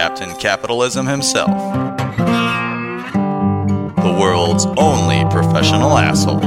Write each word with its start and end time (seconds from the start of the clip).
Captain 0.00 0.34
Capitalism 0.36 1.06
himself, 1.06 1.50
the 3.96 4.16
world's 4.18 4.64
only 4.78 5.22
professional 5.30 5.98
asshole, 5.98 6.42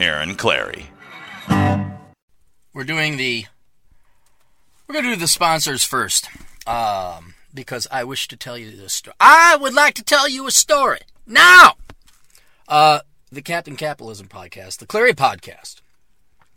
Aaron 0.00 0.34
Clarey. 0.34 0.86
We're 2.72 2.84
doing 2.84 3.18
the. 3.18 3.44
We're 4.88 4.94
going 4.94 5.04
to 5.04 5.10
do 5.10 5.16
the 5.20 5.28
sponsors 5.28 5.84
first. 5.84 6.30
Um, 6.66 7.34
because 7.52 7.86
I 7.90 8.04
wish 8.04 8.26
to 8.28 8.36
tell 8.38 8.56
you 8.56 8.74
this 8.74 8.94
story. 8.94 9.14
I 9.20 9.58
would 9.60 9.74
like 9.74 9.92
to 9.96 10.02
tell 10.02 10.26
you 10.26 10.46
a 10.46 10.50
story. 10.50 11.00
Now! 11.26 11.74
Uh, 12.66 13.00
the 13.30 13.42
Captain 13.42 13.76
Capitalism 13.76 14.26
podcast, 14.26 14.78
the 14.78 14.86
Clarey 14.86 15.12
podcast, 15.12 15.82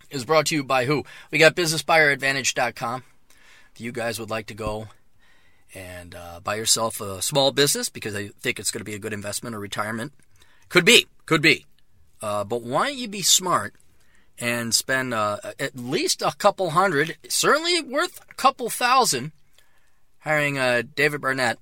is 0.09 0.23
brought 0.23 0.45
to 0.45 0.55
you 0.55 0.63
by 0.63 0.85
who? 0.85 1.03
We 1.31 1.37
got 1.37 1.57
BusinessBuyerAdvantage.com. 1.57 3.03
If 3.76 3.81
you 3.81 3.91
guys 3.91 4.21
would 4.21 4.29
like 4.29 4.45
to 4.45 4.54
go 4.54 4.87
and 5.73 6.15
uh, 6.15 6.40
buy 6.41 6.55
yourself 6.55 7.01
a 7.01 7.21
small 7.21 7.51
business 7.51 7.90
because 7.90 8.15
I 8.15 8.29
think 8.40 8.57
it's 8.57 8.71
going 8.71 8.79
to 8.79 8.85
be 8.85 8.95
a 8.95 8.99
good 8.99 9.12
investment 9.12 9.54
or 9.54 9.59
retirement, 9.59 10.13
could 10.70 10.85
be, 10.85 11.07
could 11.26 11.41
be. 11.41 11.65
Uh, 12.21 12.46
but 12.46 12.62
why 12.62 12.87
don't 12.87 12.98
you 12.98 13.09
be 13.09 13.21
smart 13.21 13.73
and 14.40 14.73
spend 14.73 15.13
uh, 15.13 15.40
at 15.59 15.76
least 15.76 16.21
a 16.21 16.34
couple 16.37 16.70
hundred, 16.70 17.18
certainly 17.27 17.81
worth 17.81 18.21
a 18.29 18.34
couple 18.35 18.70
thousand, 18.70 19.34
hiring 20.20 20.57
uh, 20.57 20.84
David 20.96 21.20
Barnett 21.20 21.59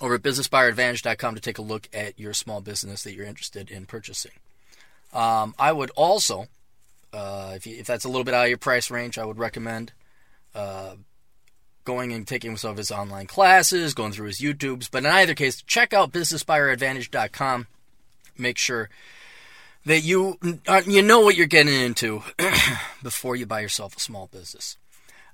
over 0.00 0.14
at 0.14 0.22
BusinessBuyerAdvantage.com 0.22 1.34
to 1.34 1.40
take 1.40 1.58
a 1.58 1.62
look 1.62 1.88
at 1.92 2.16
your 2.16 2.32
small 2.32 2.60
business 2.60 3.02
that 3.02 3.12
you're 3.12 3.26
interested 3.26 3.72
in 3.72 3.86
purchasing. 3.86 4.32
Um, 5.12 5.56
I 5.58 5.72
would 5.72 5.90
also, 5.96 6.46
uh, 7.12 7.54
if, 7.56 7.66
you, 7.66 7.76
if 7.76 7.88
that's 7.88 8.04
a 8.04 8.08
little 8.08 8.22
bit 8.22 8.34
out 8.34 8.44
of 8.44 8.50
your 8.50 8.58
price 8.58 8.88
range, 8.88 9.18
I 9.18 9.24
would 9.24 9.38
recommend 9.38 9.92
uh, 10.54 10.94
going 11.84 12.12
and 12.12 12.26
taking 12.26 12.56
some 12.56 12.72
of 12.72 12.76
his 12.76 12.90
online 12.90 13.26
classes, 13.26 13.94
going 13.94 14.12
through 14.12 14.26
his 14.26 14.40
YouTubes. 14.40 14.90
But 14.90 15.04
in 15.04 15.10
either 15.10 15.34
case, 15.34 15.62
check 15.62 15.92
out 15.92 16.12
BusinessBuyerAdvantage.com. 16.12 17.66
Make 18.36 18.58
sure 18.58 18.88
that 19.86 20.00
you 20.00 20.38
uh, 20.66 20.82
you 20.86 21.02
know 21.02 21.20
what 21.20 21.36
you're 21.36 21.46
getting 21.46 21.74
into 21.74 22.22
before 23.02 23.36
you 23.36 23.46
buy 23.46 23.60
yourself 23.60 23.96
a 23.96 24.00
small 24.00 24.28
business. 24.28 24.76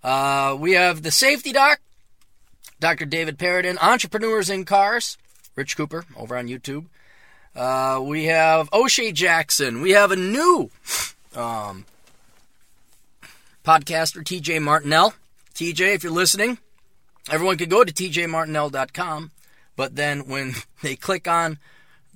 Uh, 0.03 0.57
we 0.59 0.73
have 0.73 1.03
the 1.03 1.11
Safety 1.11 1.53
Doc, 1.53 1.81
Dr. 2.79 3.05
David 3.07 3.39
Paradin, 3.39 3.79
Entrepreneurs 3.81 4.51
in 4.51 4.65
Cars, 4.65 5.19
Rich 5.57 5.77
Cooper 5.77 6.05
over 6.17 6.37
on 6.37 6.49
YouTube. 6.49 6.87
Uh, 7.55 8.01
we 8.03 8.27
have 8.27 8.69
O'Shea 8.73 9.13
Jackson. 9.13 9.81
We 9.83 9.91
have 9.91 10.11
a 10.11 10.17
new 10.17 10.71
um, 11.35 11.85
podcaster, 13.65 14.23
TJ 14.23 14.63
Martinell. 14.63 15.15
TJ, 15.61 15.95
if 15.95 16.03
you're 16.03 16.11
listening, 16.11 16.57
everyone 17.31 17.59
can 17.59 17.69
go 17.69 17.85
to 17.85 17.93
tjmartinell.com, 17.93 19.31
but 19.77 19.95
then 19.95 20.21
when 20.21 20.55
they 20.83 20.97
click 20.97 21.29
on 21.29 21.59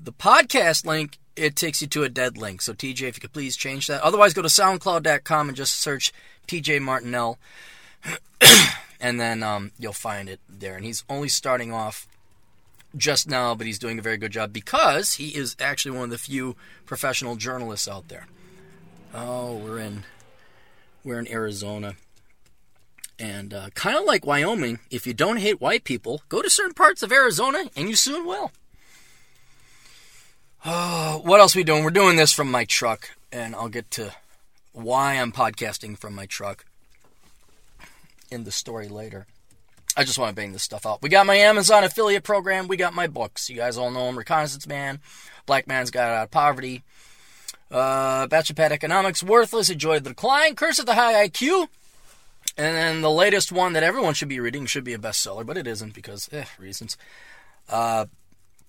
the 0.03 0.15
podcast 0.15 0.87
link, 0.87 1.19
it 1.37 1.54
takes 1.54 1.83
you 1.83 1.88
to 1.88 2.04
a 2.04 2.09
dead 2.09 2.38
link. 2.38 2.62
So, 2.62 2.72
TJ, 2.72 3.03
if 3.03 3.16
you 3.19 3.21
could 3.21 3.34
please 3.34 3.54
change 3.54 3.87
that. 3.88 4.00
Otherwise, 4.00 4.33
go 4.33 4.41
to 4.41 4.49
soundcloud.com 4.49 5.49
and 5.49 5.56
just 5.59 5.75
search 5.75 6.10
TJ 6.49 6.81
Martinell, 6.81 7.38
and 8.99 9.21
then 9.21 9.43
um, 9.43 9.72
you'll 9.78 9.93
find 9.93 10.31
it 10.31 10.41
there. 10.49 10.77
And 10.77 10.87
he's 10.87 11.04
only 11.10 11.28
starting 11.28 11.71
off 11.71 12.06
just 12.97 13.28
now, 13.28 13.54
but 13.54 13.66
he's 13.66 13.78
doing 13.78 13.99
a 13.99 14.03
very 14.03 14.16
good 14.16 14.33
job 14.33 14.54
because 14.54 15.16
he 15.16 15.37
is 15.37 15.54
actually 15.60 15.99
one 15.99 16.04
of 16.04 16.10
the 16.10 16.16
few 16.16 16.56
professional 16.87 17.37
journalists 17.37 17.88
out 17.88 18.09
there. 18.09 18.27
Oh, 19.12 19.56
we're 19.56 19.81
in 19.81 20.04
we're 21.04 21.19
in 21.19 21.28
Arizona. 21.28 21.97
And 23.19 23.55
uh, 23.55 23.71
kind 23.75 23.97
of 23.97 24.05
like 24.05 24.27
Wyoming, 24.27 24.81
if 24.91 25.07
you 25.07 25.15
don't 25.15 25.37
hate 25.37 25.61
white 25.61 25.85
people, 25.85 26.23
go 26.29 26.43
to 26.43 26.51
certain 26.51 26.75
parts 26.75 27.03
of 27.03 27.13
Arizona 27.13 27.65
and 27.77 27.89
you 27.89 27.95
soon 27.95 28.27
will. 28.27 28.51
Oh, 30.65 31.21
what 31.25 31.41
else 31.41 31.55
we 31.55 31.65
doing? 31.65 31.85
We're 31.85 31.91
doing 31.91 32.17
this 32.17 32.33
from 32.33 32.51
my 32.51 32.65
truck, 32.65 33.11
and 33.33 33.55
I'll 33.55 33.69
get 33.69 33.91
to 33.93 34.15
why 34.73 35.15
I'm 35.15 35.33
podcasting 35.33 35.97
from 35.97 36.15
my 36.15 36.27
truck 36.27 36.65
in 38.31 38.45
the 38.45 38.51
story 38.51 38.89
later. 38.89 39.27
I 39.97 40.03
just 40.03 40.19
want 40.19 40.31
to 40.31 40.35
bang 40.35 40.53
this 40.53 40.65
stuff 40.65 40.87
out. 40.87 41.03
We 41.03 41.09
got 41.09 41.25
my 41.25 41.37
Amazon 41.37 41.85
affiliate 41.85 42.25
program. 42.25 42.67
We 42.67 42.77
got 42.77 42.95
my 42.95 43.07
books. 43.07 43.49
You 43.49 43.57
guys 43.57 43.79
all 43.79 43.93
know 43.93 44.07
them. 44.07 44.19
Reconnaissance 44.19 44.67
Man, 44.67 44.99
Black 45.47 45.69
Man's 45.69 45.93
Got 45.93 46.09
Out 46.09 46.25
of 46.25 46.31
Poverty, 46.33 46.83
uh, 47.71 48.27
Bachelor 48.27 48.73
Economics, 48.73 49.23
Worthless, 49.23 49.71
Enjoy 49.71 50.01
the 50.01 50.11
Decline, 50.11 50.57
Curse 50.57 50.81
of 50.81 50.87
the 50.87 50.95
High 50.95 51.29
IQ, 51.29 51.69
and 52.56 52.76
then 52.76 53.00
the 53.00 53.10
latest 53.10 53.53
one 53.53 53.72
that 53.72 53.82
everyone 53.82 54.15
should 54.15 54.28
be 54.28 54.41
reading 54.41 54.66
should 54.66 54.84
be 54.84 54.94
a 54.94 54.98
bestseller, 54.98 55.44
but 55.44 55.56
it 55.56 55.66
isn't 55.66 55.94
because, 55.94 56.28
eh, 56.32 56.44
reasons. 56.59 56.97
Uh, 57.69 58.06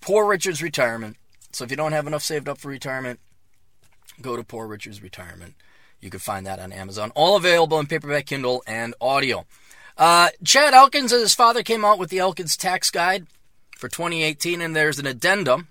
Poor 0.00 0.26
Richard's 0.26 0.62
Retirement. 0.62 1.16
So 1.52 1.64
if 1.64 1.70
you 1.70 1.76
don't 1.76 1.92
have 1.92 2.06
enough 2.06 2.22
saved 2.22 2.48
up 2.48 2.58
for 2.58 2.68
retirement, 2.68 3.18
go 4.20 4.36
to 4.36 4.44
Poor 4.44 4.66
Richard's 4.66 5.02
Retirement. 5.02 5.54
You 6.00 6.10
can 6.10 6.20
find 6.20 6.46
that 6.46 6.58
on 6.58 6.72
Amazon. 6.72 7.12
All 7.14 7.36
available 7.36 7.78
in 7.80 7.86
paperback, 7.86 8.26
Kindle, 8.26 8.62
and 8.66 8.94
audio. 9.00 9.46
Uh, 9.96 10.28
Chad 10.44 10.74
Elkins 10.74 11.12
and 11.12 11.22
his 11.22 11.34
father 11.34 11.62
came 11.62 11.84
out 11.84 11.98
with 11.98 12.10
the 12.10 12.18
Elkins 12.18 12.56
Tax 12.56 12.90
Guide 12.90 13.26
for 13.76 13.88
2018, 13.88 14.60
and 14.60 14.76
there's 14.76 14.98
an 14.98 15.06
addendum. 15.06 15.68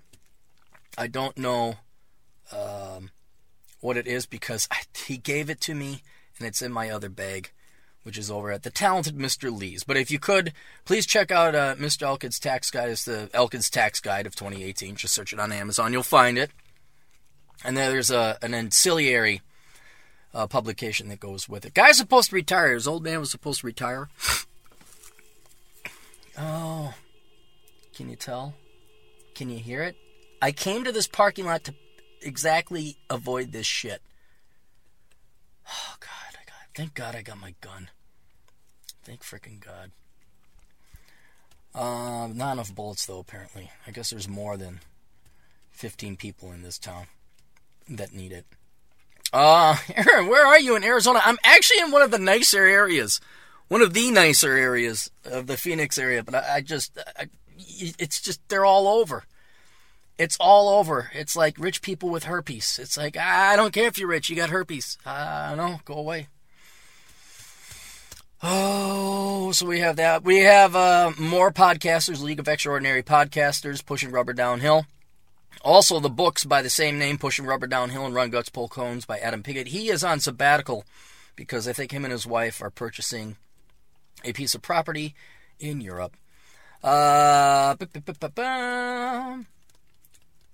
I 0.98 1.06
don't 1.06 1.38
know 1.38 1.76
um, 2.52 3.10
what 3.80 3.96
it 3.96 4.06
is 4.06 4.26
because 4.26 4.66
I, 4.70 4.78
he 5.06 5.16
gave 5.16 5.48
it 5.48 5.60
to 5.62 5.74
me, 5.74 6.02
and 6.38 6.46
it's 6.46 6.62
in 6.62 6.72
my 6.72 6.90
other 6.90 7.08
bag, 7.08 7.52
which 8.06 8.16
is 8.16 8.30
over 8.30 8.52
at 8.52 8.62
the 8.62 8.70
talented 8.70 9.16
Mr. 9.16 9.50
Lee's. 9.50 9.82
But 9.82 9.96
if 9.96 10.12
you 10.12 10.20
could, 10.20 10.52
please 10.84 11.06
check 11.06 11.32
out 11.32 11.56
uh, 11.56 11.74
Mr. 11.74 12.04
Elkins 12.04 12.38
Tax 12.38 12.70
Guide. 12.70 12.90
It's 12.90 13.04
the 13.04 13.28
Elkins 13.34 13.68
Tax 13.68 13.98
Guide 13.98 14.28
of 14.28 14.36
2018. 14.36 14.94
Just 14.94 15.12
search 15.12 15.32
it 15.32 15.40
on 15.40 15.50
Amazon, 15.50 15.92
you'll 15.92 16.04
find 16.04 16.38
it. 16.38 16.52
And 17.64 17.76
there's 17.76 18.12
a, 18.12 18.38
an 18.42 18.54
ancillary 18.54 19.42
uh, 20.32 20.46
publication 20.46 21.08
that 21.08 21.18
goes 21.18 21.48
with 21.48 21.66
it. 21.66 21.74
Guy's 21.74 21.96
supposed 21.96 22.30
to 22.30 22.36
retire. 22.36 22.74
His 22.74 22.86
old 22.86 23.02
man 23.02 23.18
was 23.18 23.32
supposed 23.32 23.62
to 23.62 23.66
retire. 23.66 24.08
oh, 26.38 26.94
can 27.92 28.08
you 28.08 28.14
tell? 28.14 28.54
Can 29.34 29.50
you 29.50 29.58
hear 29.58 29.82
it? 29.82 29.96
I 30.40 30.52
came 30.52 30.84
to 30.84 30.92
this 30.92 31.08
parking 31.08 31.46
lot 31.46 31.64
to 31.64 31.74
exactly 32.22 32.98
avoid 33.10 33.50
this 33.50 33.66
shit. 33.66 34.00
Oh 35.68 35.96
God, 35.98 36.40
I 36.40 36.44
got. 36.46 36.76
Thank 36.76 36.94
God 36.94 37.16
I 37.16 37.22
got 37.22 37.40
my 37.40 37.56
gun. 37.60 37.88
Thank 39.06 39.22
freaking 39.22 39.64
God. 39.64 39.92
Um, 41.80 42.36
not 42.36 42.54
enough 42.54 42.74
bullets 42.74 43.06
though. 43.06 43.20
Apparently, 43.20 43.70
I 43.86 43.92
guess 43.92 44.10
there's 44.10 44.28
more 44.28 44.56
than 44.56 44.80
15 45.70 46.16
people 46.16 46.50
in 46.50 46.62
this 46.62 46.76
town 46.76 47.06
that 47.88 48.12
need 48.12 48.32
it. 48.32 48.46
Uh, 49.32 49.76
Aaron, 49.94 50.26
where 50.26 50.44
are 50.44 50.58
you 50.58 50.74
in 50.74 50.82
Arizona? 50.82 51.20
I'm 51.24 51.38
actually 51.44 51.78
in 51.78 51.92
one 51.92 52.02
of 52.02 52.10
the 52.10 52.18
nicer 52.18 52.64
areas, 52.64 53.20
one 53.68 53.80
of 53.80 53.94
the 53.94 54.10
nicer 54.10 54.56
areas 54.56 55.08
of 55.24 55.46
the 55.46 55.56
Phoenix 55.56 55.98
area. 55.98 56.24
But 56.24 56.34
I, 56.34 56.56
I 56.56 56.60
just, 56.62 56.98
I, 57.16 57.26
it's 57.56 58.20
just 58.20 58.40
they're 58.48 58.64
all 58.64 58.88
over. 58.88 59.22
It's 60.18 60.36
all 60.40 60.68
over. 60.68 61.12
It's 61.14 61.36
like 61.36 61.60
rich 61.60 61.80
people 61.80 62.08
with 62.08 62.24
herpes. 62.24 62.80
It's 62.82 62.96
like 62.96 63.16
I 63.16 63.54
don't 63.54 63.72
care 63.72 63.86
if 63.86 63.98
you're 64.00 64.08
rich, 64.08 64.30
you 64.30 64.34
got 64.34 64.50
herpes. 64.50 64.98
I 65.06 65.50
don't 65.50 65.58
know. 65.58 65.80
Go 65.84 65.94
away. 65.94 66.26
Oh, 68.42 69.52
so 69.52 69.66
we 69.66 69.80
have 69.80 69.96
that. 69.96 70.22
We 70.22 70.38
have 70.38 70.76
uh, 70.76 71.12
more 71.18 71.50
podcasters, 71.50 72.22
League 72.22 72.38
of 72.38 72.48
Extraordinary 72.48 73.02
Podcasters, 73.02 73.84
pushing 73.84 74.10
rubber 74.10 74.34
downhill. 74.34 74.86
Also, 75.62 75.98
the 76.00 76.10
books 76.10 76.44
by 76.44 76.62
the 76.62 76.70
same 76.70 76.98
name, 76.98 77.18
Pushing 77.18 77.44
Rubber 77.44 77.66
Downhill 77.66 78.06
and 78.06 78.14
Run 78.14 78.30
Guts, 78.30 78.50
Pull 78.50 78.68
Cones 78.68 79.04
by 79.04 79.18
Adam 79.18 79.42
Piggott. 79.42 79.68
He 79.68 79.88
is 79.88 80.04
on 80.04 80.20
sabbatical 80.20 80.84
because 81.34 81.66
I 81.66 81.72
think 81.72 81.90
him 81.90 82.04
and 82.04 82.12
his 82.12 82.26
wife 82.26 82.62
are 82.62 82.70
purchasing 82.70 83.36
a 84.24 84.32
piece 84.32 84.54
of 84.54 84.62
property 84.62 85.14
in 85.58 85.80
Europe. 85.80 86.16
Uh, 86.84 87.74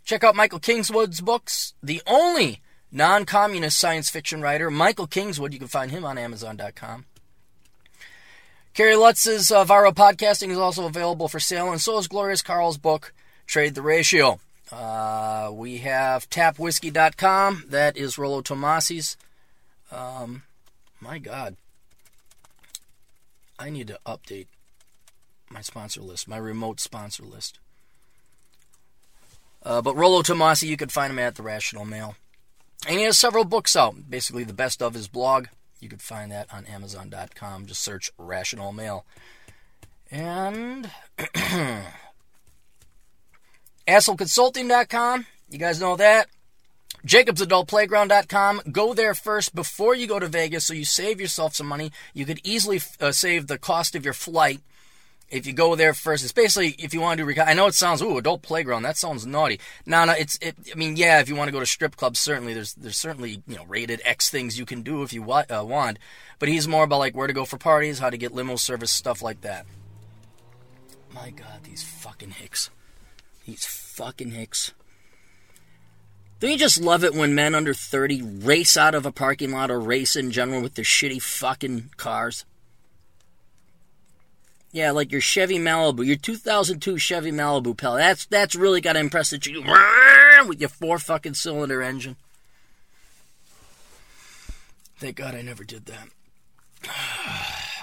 check 0.05 0.25
out 0.25 0.37
Michael 0.37 0.61
Kingswood's 0.61 1.21
books. 1.21 1.75
The 1.83 2.01
only 2.07 2.63
non 2.91 3.27
communist 3.27 3.79
science 3.79 4.09
fiction 4.09 4.41
writer, 4.41 4.71
Michael 4.71 5.09
Kingswood. 5.09 5.53
You 5.53 5.59
can 5.59 5.69
find 5.69 5.91
him 5.91 6.05
on 6.05 6.17
Amazon.com. 6.17 7.05
Kerry 8.75 8.97
Lutz's 8.97 9.53
uh, 9.53 9.67
Viral 9.67 9.95
Podcasting 9.95 10.51
is 10.51 10.57
also 10.57 10.87
available 10.87 11.29
for 11.29 11.39
sale, 11.39 11.71
and 11.71 11.81
so 11.81 11.99
is 11.99 12.09
Glorious 12.09 12.41
Carl's 12.41 12.79
book, 12.79 13.13
Trade 13.47 13.75
the 13.75 13.83
Ratio. 13.83 14.41
Uh, 14.71 15.51
we 15.53 15.79
have 15.79 16.31
tapwhiskey.com. 16.31 17.65
That 17.69 17.99
is 17.99 18.17
Rollo 18.17 18.41
Tomassi's. 18.41 19.19
Um, 19.91 20.45
my 21.01 21.19
God. 21.19 21.57
I 23.59 23.69
need 23.69 23.89
to 23.89 24.01
update 24.07 24.47
my 25.51 25.61
sponsor 25.61 26.01
list, 26.01 26.27
my 26.27 26.39
remote 26.39 26.81
sponsor 26.81 27.25
list. 27.25 27.59
Uh, 29.63 29.83
but 29.83 29.95
Rollo 29.95 30.23
Tomassi, 30.23 30.67
you 30.67 30.79
can 30.79 30.89
find 30.89 31.13
him 31.13 31.19
at 31.19 31.35
the 31.35 31.43
Rational 31.43 31.85
Male. 31.85 32.17
And 32.89 32.99
he 32.99 33.05
has 33.05 33.19
several 33.19 33.45
books 33.45 33.77
out. 33.77 34.09
Basically, 34.09 34.45
the 34.45 34.55
best 34.55 34.81
of 34.81 34.95
his 34.95 35.09
blog. 35.09 35.49
You 35.83 35.89
can 35.89 35.99
find 35.99 36.31
that 36.31 36.47
on 36.55 36.65
Amazon.com. 36.67 37.67
Just 37.67 37.83
search 37.83 38.13
Rational 38.17 38.73
Male. 38.73 39.05
And 40.13 40.89
AssholeConsulting.com. 43.89 45.27
You 45.51 45.59
guys 45.59 45.81
know 45.81 45.97
that. 45.97 46.29
JacobsAdultPlayground.com. 47.05 48.63
Go 48.71 48.95
there 48.95 49.15
first 49.15 49.57
before 49.57 49.97
you 49.97 50.07
go 50.07 50.21
to 50.21 50.29
Vegas 50.29 50.67
so 50.67 50.73
you 50.73 50.85
save 50.85 51.21
yourself 51.21 51.57
some 51.57 51.67
money. 51.67 51.91
You 52.15 52.27
could 52.27 52.41
easily 52.45 52.81
uh, 53.01 53.11
save 53.11 53.49
the 53.49 53.59
cost 53.59 53.97
of 53.97 54.05
your 54.05 54.15
flight 54.15 54.61
if 55.33 55.47
you 55.47 55.53
go 55.53 55.75
there 55.75 55.95
first. 55.95 56.23
It's 56.23 56.33
basically 56.33 56.77
if 56.79 56.95
you 56.95 57.01
want 57.01 57.19
to 57.19 57.27
do. 57.27 57.41
I 57.41 57.55
know 57.55 57.67
it 57.67 57.75
sounds 57.75 58.03
ooh 58.03 58.19
adult 58.19 58.43
playground. 58.43 58.83
That 58.83 58.97
sounds 58.97 59.27
naughty. 59.27 59.59
No, 59.87 60.05
no. 60.05 60.13
It's. 60.13 60.39
It, 60.41 60.55
I 60.71 60.77
mean, 60.77 60.97
yeah. 60.97 61.21
If 61.21 61.29
you 61.29 61.35
want 61.35 61.49
to 61.49 61.53
go 61.53 61.61
to 61.61 61.67
strip 61.67 61.97
clubs, 61.97 62.21
certainly 62.21 62.55
there's 62.55 62.75
there's 62.75 62.99
certainly 62.99 63.43
you 63.49 63.57
know 63.57 63.65
rated 63.65 64.03
X 64.05 64.31
things 64.31 64.59
you 64.59 64.67
can 64.67 64.83
do 64.83 65.03
if 65.03 65.13
you 65.13 65.23
wa- 65.23 65.45
uh, 65.51 65.65
want. 65.65 65.99
But 66.39 66.49
he's 66.49 66.69
more 66.69 66.85
about 66.85 66.99
like 66.99 67.17
where 67.17 67.27
to 67.27 67.33
go 67.33 67.45
for 67.45 67.57
parties, 67.57 67.99
how 67.99 68.11
to 68.11 68.19
get 68.19 68.35
limo 68.35 68.57
service, 68.57 68.91
stuff 68.91 69.23
like 69.23 69.41
that. 69.41 69.67
My 71.15 71.31
God, 71.31 71.65
these 71.65 71.83
fucking 71.83 72.33
hicks. 72.33 72.71
These 73.47 73.65
fucking 73.65 74.31
hicks. 74.31 74.73
Don't 76.41 76.51
you 76.51 76.59
just 76.59 76.81
love 76.81 77.05
it 77.05 77.15
when 77.15 77.37
men 77.37 77.55
under 77.55 77.73
30 77.73 78.21
race 78.21 78.77
out 78.77 78.97
of 78.97 79.07
a 79.07 79.13
parking 79.13 79.53
lot 79.53 79.71
or 79.71 79.79
race 79.79 80.17
in 80.17 80.33
general 80.33 80.61
with 80.61 80.75
their 80.75 80.85
shitty 80.85 81.23
fucking 81.23 81.91
cars? 81.97 82.45
Yeah, 84.73 84.91
like 84.93 85.13
your 85.13 85.21
Chevy 85.21 85.59
Malibu, 85.59 86.05
your 86.05 86.17
2002 86.17 86.97
Chevy 86.97 87.31
Malibu, 87.31 87.77
pal. 87.77 87.97
That's 87.97 88.25
that's 88.25 88.57
really 88.57 88.81
got 88.81 88.95
to 88.95 89.01
impress 89.01 89.31
the 89.31 89.39
you 89.45 89.63
with 90.49 90.61
your 90.61 90.71
four 90.71 90.99
fucking 90.99 91.35
cylinder 91.35 91.83
engine. 91.83 92.17
Thank 94.97 95.17
God 95.17 95.35
I 95.35 95.43
never 95.43 95.65
did 95.65 95.87
that. 95.87 96.09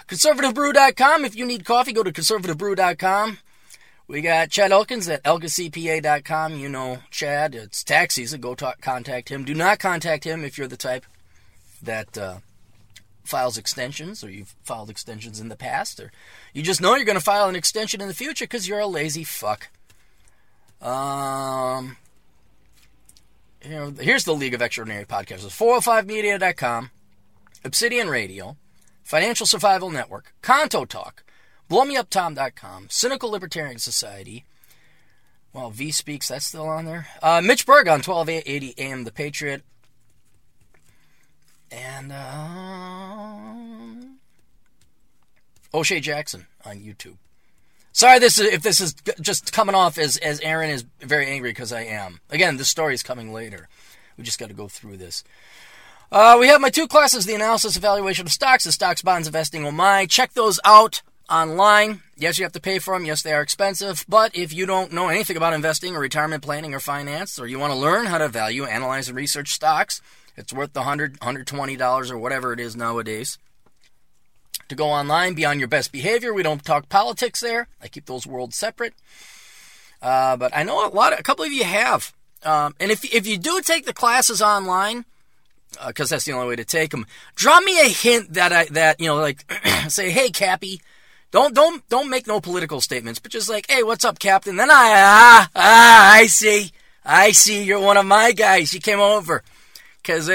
ConservativeBrew.com. 0.08 1.26
If 1.26 1.36
you 1.36 1.46
need 1.46 1.64
coffee, 1.64 1.94
go 1.94 2.02
to 2.02 2.12
conservativebrew.com. 2.12 3.38
We 4.08 4.22
got 4.22 4.50
Chad 4.50 4.72
Elkins 4.72 5.08
at 5.08 5.22
elkincpa.com. 5.24 6.56
You 6.56 6.70
know 6.70 6.98
Chad. 7.12 7.54
It's 7.54 7.84
tax 7.84 8.16
season. 8.16 8.42
Go 8.42 8.56
talk, 8.56 8.82
contact 8.82 9.30
him. 9.30 9.44
Do 9.46 9.54
not 9.54 9.78
contact 9.78 10.24
him 10.24 10.44
if 10.44 10.58
you're 10.58 10.68
the 10.68 10.76
type 10.76 11.06
that 11.84 12.18
uh, 12.18 12.38
files 13.24 13.58
extensions 13.58 14.24
or 14.24 14.30
you've 14.30 14.56
filed 14.64 14.90
extensions 14.90 15.40
in 15.40 15.50
the 15.50 15.56
past 15.56 16.00
or 16.00 16.12
you 16.54 16.64
just 16.64 16.82
know 16.82 16.96
you're 16.96 17.06
going 17.06 17.18
to 17.18 17.24
file 17.24 17.48
an 17.48 17.56
extension 17.56 18.02
in 18.02 18.08
the 18.08 18.14
future 18.14 18.46
because 18.46 18.68
you're 18.68 18.80
a 18.80 18.88
lazy 18.88 19.24
fuck. 19.24 19.70
Um, 20.82 21.98
you 23.64 23.72
know, 23.72 23.94
here's 24.00 24.24
the 24.24 24.34
League 24.34 24.54
of 24.54 24.62
Extraordinary 24.62 25.06
Podcasters 25.06 25.52
405media.com, 25.52 26.92
Obsidian 27.66 28.10
Radio, 28.10 28.56
Financial 29.04 29.46
Survival 29.46 29.90
Network, 29.90 30.34
Conto 30.42 30.86
Talk, 30.86 31.24
BlowMeUpTom.com, 31.70 32.88
Cynical 32.90 33.30
Libertarian 33.30 33.80
Society. 33.80 34.46
Well, 35.52 35.72
V 35.72 35.92
Speaks, 35.92 36.30
that's 36.30 36.46
still 36.46 36.68
on 36.68 36.86
there. 36.86 37.08
Uh, 37.22 37.42
Mitch 37.44 37.66
Berg 37.66 37.88
on 37.88 38.02
1280 38.02 38.76
AM 38.78 39.04
The 39.04 39.12
Patriot. 39.12 39.64
And, 41.72 42.12
uh, 42.12 43.50
O'Shea 45.74 46.00
Jackson 46.00 46.48
on 46.66 46.80
YouTube. 46.80 47.18
Sorry, 47.92 48.20
this 48.20 48.40
is, 48.40 48.54
if 48.54 48.62
this 48.62 48.80
is 48.80 48.96
just 49.20 49.52
coming 49.52 49.76
off 49.76 49.98
as, 49.98 50.18
as 50.18 50.40
Aaron 50.42 50.70
is 50.70 50.86
very 51.00 51.28
angry 51.28 51.50
because 51.52 51.74
I 51.74 51.82
am. 51.82 52.22
Again, 52.30 52.58
this 52.58 52.70
story 52.70 52.94
is 52.94 53.04
coming 53.04 53.34
later. 53.34 53.68
We 54.18 54.24
just 54.24 54.40
got 54.40 54.50
to 54.50 54.56
go 54.56 54.68
through 54.68 54.98
this. 54.98 55.24
Uh, 56.12 56.38
we 56.40 56.48
have 56.48 56.62
my 56.62 56.70
two 56.70 56.88
classes 56.88 57.26
the 57.26 57.36
analysis 57.36 57.78
evaluation 57.78 58.26
of 58.26 58.32
stocks, 58.32 58.64
the 58.64 58.72
stocks, 58.72 59.02
bonds, 59.02 59.28
investing, 59.28 59.66
oh 59.66 59.72
my. 59.72 60.06
Check 60.08 60.34
those 60.34 60.60
out 60.66 61.02
online. 61.30 62.02
Yes, 62.18 62.40
you 62.40 62.46
have 62.46 62.52
to 62.54 62.60
pay 62.60 62.80
for 62.80 62.96
them. 62.96 63.06
Yes, 63.06 63.22
they 63.22 63.34
are 63.34 63.42
expensive. 63.42 64.06
But 64.10 64.36
if 64.36 64.52
you 64.52 64.66
don't 64.66 64.92
know 64.92 65.10
anything 65.10 65.38
about 65.38 65.54
investing 65.54 65.96
or 65.96 66.00
retirement 66.00 66.44
planning 66.44 66.74
or 66.74 66.80
finance, 66.80 67.40
or 67.40 67.48
you 67.48 67.60
want 67.60 67.74
to 67.74 67.80
learn 67.80 68.08
how 68.08 68.18
to 68.18 68.28
value, 68.28 68.66
analyze, 68.66 69.08
and 69.08 69.18
research 69.18 69.52
stocks, 69.52 70.02
it's 70.40 70.54
worth 70.54 70.72
the 70.72 70.84
$100, 70.84 71.18
$120 71.18 72.12
or 72.12 72.18
whatever 72.18 72.54
it 72.54 72.62
is 72.62 72.74
nowadays. 72.74 73.38
To 74.70 74.76
go 74.76 74.88
online, 74.88 75.34
be 75.34 75.44
on 75.44 75.60
your 75.60 75.68
best 75.68 75.92
behavior. 75.92 76.34
We 76.34 76.44
don't 76.44 76.64
talk 76.64 76.88
politics 76.88 77.42
there. 77.42 77.68
I 77.82 77.90
keep 77.90 78.06
those 78.06 78.26
worlds 78.26 78.56
separate. 78.56 78.94
Uh, 80.02 80.38
but 80.38 80.56
I 80.56 80.64
know 80.64 80.88
a 80.88 80.90
lot, 80.90 81.12
of, 81.12 81.20
a 81.20 81.24
couple 81.24 81.44
of 81.44 81.52
you 81.52 81.66
have. 81.66 82.14
Um, 82.44 82.74
and 82.80 82.90
if 82.90 83.04
if 83.14 83.28
you 83.28 83.38
do 83.38 83.60
take 83.62 83.86
the 83.86 83.94
classes 83.94 84.42
online, 84.42 85.04
because 85.86 86.10
uh, 86.10 86.16
that's 86.16 86.24
the 86.24 86.32
only 86.32 86.48
way 86.48 86.56
to 86.56 86.64
take 86.64 86.92
them, 86.92 87.06
drop 87.36 87.62
me 87.64 87.78
a 87.82 87.90
hint 87.90 88.36
that 88.36 88.54
I 88.54 88.66
that 88.66 89.02
you 89.02 89.08
know 89.08 89.18
like 89.18 89.44
say, 89.90 90.10
hey 90.10 90.30
Cappy, 90.30 90.80
don't 91.32 91.54
don't 91.54 91.86
don't 91.90 92.10
make 92.10 92.28
no 92.28 92.40
political 92.40 92.80
statements, 92.80 93.20
but 93.20 93.32
just 93.32 93.50
like, 93.50 93.70
hey, 93.70 93.84
what's 93.84 94.06
up, 94.06 94.20
Captain? 94.20 94.56
Then 94.56 94.72
I 94.72 94.94
ah 94.96 95.50
ah 95.54 96.14
I 96.14 96.28
see, 96.28 96.72
I 97.04 97.32
see, 97.32 97.64
you're 97.64 97.82
one 97.82 97.98
of 97.98 98.06
my 98.06 98.32
guys. 98.32 98.74
You 98.74 98.80
came 98.80 99.02
over 99.02 99.44
because 100.10 100.28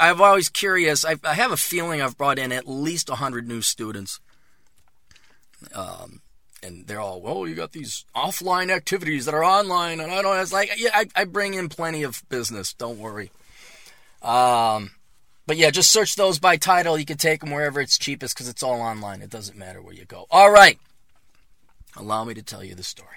I'm 0.00 0.20
always 0.20 0.48
curious. 0.48 1.04
I, 1.04 1.14
I, 1.22 1.34
have 1.34 1.52
a 1.52 1.56
feeling 1.56 2.02
I've 2.02 2.18
brought 2.18 2.36
in 2.36 2.50
at 2.50 2.66
least 2.66 3.08
hundred 3.08 3.46
new 3.46 3.62
students, 3.62 4.18
um, 5.72 6.20
and 6.64 6.84
they're 6.88 6.98
all, 6.98 7.20
well, 7.20 7.46
you 7.46 7.54
got 7.54 7.70
these 7.70 8.04
offline 8.14 8.70
activities 8.70 9.26
that 9.26 9.34
are 9.34 9.44
online, 9.44 10.00
and 10.00 10.10
I 10.10 10.20
don't. 10.22 10.36
It's 10.40 10.52
like, 10.52 10.72
yeah, 10.76 10.90
I, 10.92 11.06
I 11.14 11.24
bring 11.26 11.54
in 11.54 11.68
plenty 11.68 12.02
of 12.02 12.28
business. 12.28 12.72
Don't 12.72 12.98
worry. 12.98 13.30
Um, 14.20 14.90
but 15.46 15.56
yeah, 15.56 15.70
just 15.70 15.92
search 15.92 16.16
those 16.16 16.40
by 16.40 16.56
title. 16.56 16.98
You 16.98 17.06
can 17.06 17.16
take 17.16 17.38
them 17.38 17.52
wherever 17.52 17.80
it's 17.80 17.98
cheapest 17.98 18.34
because 18.34 18.48
it's 18.48 18.64
all 18.64 18.80
online. 18.80 19.22
It 19.22 19.30
doesn't 19.30 19.56
matter 19.56 19.80
where 19.80 19.94
you 19.94 20.06
go. 20.06 20.26
All 20.28 20.50
right. 20.50 20.76
Allow 21.96 22.24
me 22.24 22.34
to 22.34 22.42
tell 22.42 22.64
you 22.64 22.74
the 22.74 22.82
story. 22.82 23.08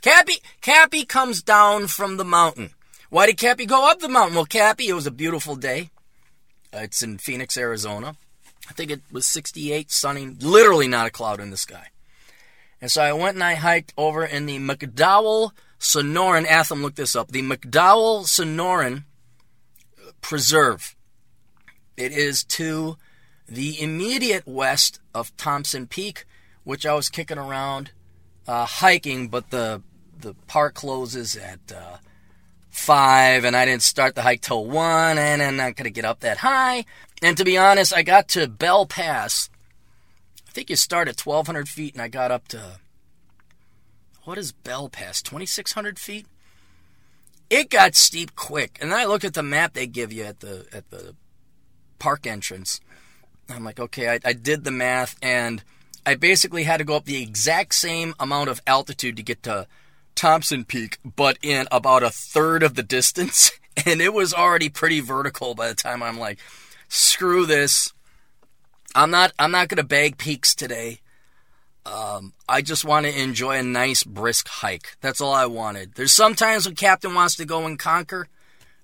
Cappy, 0.00 0.34
Cappy 0.60 1.04
comes 1.04 1.42
down 1.42 1.88
from 1.88 2.18
the 2.18 2.24
mountain. 2.24 2.70
Why 3.10 3.26
did 3.26 3.38
Cappy 3.38 3.66
go 3.66 3.90
up 3.90 3.98
the 3.98 4.08
mountain? 4.08 4.36
Well, 4.36 4.46
Cappy, 4.46 4.88
it 4.88 4.94
was 4.94 5.06
a 5.06 5.10
beautiful 5.10 5.56
day. 5.56 5.90
Uh, 6.72 6.78
it's 6.78 7.02
in 7.02 7.18
Phoenix, 7.18 7.56
Arizona. 7.58 8.14
I 8.68 8.72
think 8.72 8.92
it 8.92 9.02
was 9.10 9.26
68, 9.26 9.90
sunny, 9.90 10.26
literally 10.26 10.86
not 10.86 11.08
a 11.08 11.10
cloud 11.10 11.40
in 11.40 11.50
the 11.50 11.56
sky. 11.56 11.88
And 12.80 12.88
so 12.88 13.02
I 13.02 13.12
went 13.12 13.34
and 13.34 13.42
I 13.42 13.54
hiked 13.54 13.92
over 13.96 14.24
in 14.24 14.46
the 14.46 14.58
McDowell 14.58 15.50
Sonoran. 15.80 16.46
Atham 16.46 16.82
looked 16.82 16.96
this 16.96 17.16
up. 17.16 17.32
The 17.32 17.42
McDowell 17.42 18.26
Sonoran 18.26 19.04
Preserve. 20.20 20.94
It 21.96 22.12
is 22.12 22.44
to 22.44 22.96
the 23.48 23.80
immediate 23.82 24.46
west 24.46 25.00
of 25.12 25.36
Thompson 25.36 25.88
Peak, 25.88 26.24
which 26.62 26.86
I 26.86 26.94
was 26.94 27.08
kicking 27.08 27.38
around 27.38 27.90
uh, 28.46 28.66
hiking, 28.66 29.28
but 29.28 29.50
the 29.50 29.82
the 30.18 30.34
park 30.46 30.74
closes 30.74 31.34
at 31.34 31.60
uh, 31.74 31.96
five, 32.70 33.44
and 33.44 33.56
I 33.56 33.64
didn't 33.64 33.82
start 33.82 34.14
the 34.14 34.22
hike 34.22 34.40
till 34.40 34.64
one, 34.64 35.18
and 35.18 35.42
I'm 35.42 35.56
not 35.56 35.76
gonna 35.76 35.90
get 35.90 36.04
up 36.04 36.20
that 36.20 36.38
high. 36.38 36.84
And 37.22 37.36
to 37.36 37.44
be 37.44 37.58
honest, 37.58 37.94
I 37.94 38.02
got 38.02 38.28
to 38.28 38.48
Bell 38.48 38.86
Pass. 38.86 39.50
I 40.48 40.52
think 40.52 40.70
you 40.70 40.76
start 40.76 41.08
at 41.08 41.20
1,200 41.20 41.68
feet, 41.68 41.94
and 41.94 42.02
I 42.02 42.08
got 42.08 42.30
up 42.30 42.48
to 42.48 42.80
what 44.24 44.38
is 44.38 44.52
Bell 44.52 44.88
Pass? 44.88 45.22
2,600 45.22 45.98
feet 45.98 46.26
it 47.50 47.68
got 47.68 47.96
steep 47.96 48.36
quick. 48.36 48.78
And 48.80 48.90
then 48.90 48.98
I 48.98 49.04
looked 49.04 49.24
at 49.24 49.34
the 49.34 49.42
map 49.42 49.74
they 49.74 49.88
give 49.88 50.12
you 50.12 50.22
at 50.22 50.40
the 50.40 50.66
at 50.72 50.88
the 50.90 51.14
park 51.98 52.26
entrance. 52.26 52.80
I'm 53.48 53.64
like, 53.64 53.80
okay, 53.80 54.08
I, 54.08 54.20
I 54.24 54.32
did 54.32 54.62
the 54.62 54.70
math, 54.70 55.16
and 55.20 55.64
I 56.06 56.14
basically 56.14 56.62
had 56.62 56.76
to 56.76 56.84
go 56.84 56.94
up 56.94 57.04
the 57.04 57.20
exact 57.20 57.74
same 57.74 58.14
amount 58.20 58.48
of 58.48 58.62
altitude 58.64 59.16
to 59.16 59.24
get 59.24 59.42
to 59.42 59.66
Thompson 60.14 60.64
Peak, 60.64 60.98
but 61.04 61.38
in 61.42 61.66
about 61.70 62.02
a 62.02 62.10
third 62.10 62.62
of 62.62 62.74
the 62.74 62.82
distance. 62.82 63.52
And 63.86 64.02
it 64.02 64.12
was 64.12 64.34
already 64.34 64.68
pretty 64.68 65.00
vertical 65.00 65.54
by 65.54 65.68
the 65.68 65.74
time 65.74 66.02
I'm 66.02 66.18
like, 66.18 66.38
screw 66.88 67.46
this. 67.46 67.94
I'm 68.94 69.10
not 69.10 69.32
I'm 69.38 69.52
not 69.52 69.68
gonna 69.68 69.84
bag 69.84 70.18
peaks 70.18 70.54
today. 70.54 71.00
Um, 71.86 72.34
I 72.48 72.60
just 72.62 72.84
want 72.84 73.06
to 73.06 73.20
enjoy 73.20 73.58
a 73.58 73.62
nice 73.62 74.02
brisk 74.02 74.48
hike. 74.48 74.96
That's 75.00 75.20
all 75.20 75.32
I 75.32 75.46
wanted. 75.46 75.94
There's 75.94 76.12
sometimes 76.12 76.66
when 76.66 76.74
Captain 76.74 77.14
wants 77.14 77.36
to 77.36 77.46
go 77.46 77.64
and 77.64 77.78
conquer. 77.78 78.28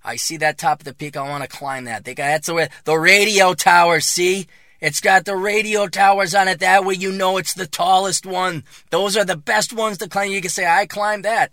I 0.03 0.15
see 0.15 0.37
that 0.37 0.57
top 0.57 0.79
of 0.79 0.85
the 0.85 0.93
peak. 0.93 1.17
I 1.17 1.27
want 1.27 1.43
to 1.43 1.49
climb 1.49 1.83
that. 1.83 2.05
They 2.05 2.15
got 2.15 2.27
that's 2.27 2.47
the 2.47 2.53
way 2.53 2.69
the 2.85 2.97
radio 2.97 3.53
tower. 3.53 3.99
See, 3.99 4.47
It's 4.79 5.01
got 5.01 5.25
the 5.25 5.35
radio 5.35 5.87
towers 5.87 6.35
on 6.35 6.47
it. 6.47 6.59
That 6.59 6.85
way 6.85 6.93
you 6.93 7.11
know 7.11 7.37
it's 7.37 7.53
the 7.53 7.65
tallest 7.65 8.25
one. 8.25 8.63
Those 8.91 9.17
are 9.17 9.25
the 9.25 9.35
best 9.35 9.73
ones 9.73 9.97
to 9.99 10.09
climb. 10.09 10.31
You 10.31 10.41
can 10.41 10.51
say, 10.51 10.67
I 10.67 10.85
climbed 10.85 11.25
that. 11.25 11.51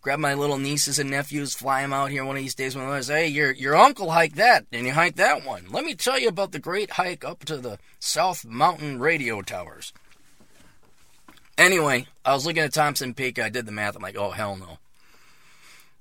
Grab 0.00 0.18
my 0.18 0.34
little 0.34 0.58
nieces 0.58 0.98
and 0.98 1.10
nephews, 1.10 1.54
fly 1.54 1.82
them 1.82 1.92
out 1.92 2.10
here 2.10 2.24
one 2.24 2.36
of 2.36 2.42
these 2.42 2.54
days 2.54 2.74
when 2.74 2.86
I 2.86 3.00
say, 3.00 3.24
hey, 3.24 3.28
your, 3.28 3.50
your 3.50 3.76
uncle 3.76 4.10
hiked 4.10 4.36
that, 4.36 4.64
and 4.72 4.86
you 4.86 4.92
hiked 4.92 5.16
that 5.16 5.44
one. 5.44 5.66
Let 5.70 5.84
me 5.84 5.94
tell 5.94 6.18
you 6.18 6.28
about 6.28 6.52
the 6.52 6.58
great 6.58 6.92
hike 6.92 7.24
up 7.24 7.44
to 7.46 7.56
the 7.58 7.78
South 7.98 8.44
Mountain 8.44 9.00
radio 9.00 9.42
towers. 9.42 9.92
Anyway, 11.58 12.06
I 12.24 12.32
was 12.32 12.46
looking 12.46 12.62
at 12.62 12.72
Thompson 12.72 13.12
Peak. 13.12 13.38
I 13.38 13.48
did 13.48 13.66
the 13.66 13.72
math. 13.72 13.96
I'm 13.96 14.02
like, 14.02 14.16
oh, 14.16 14.30
hell 14.30 14.56
no 14.56 14.78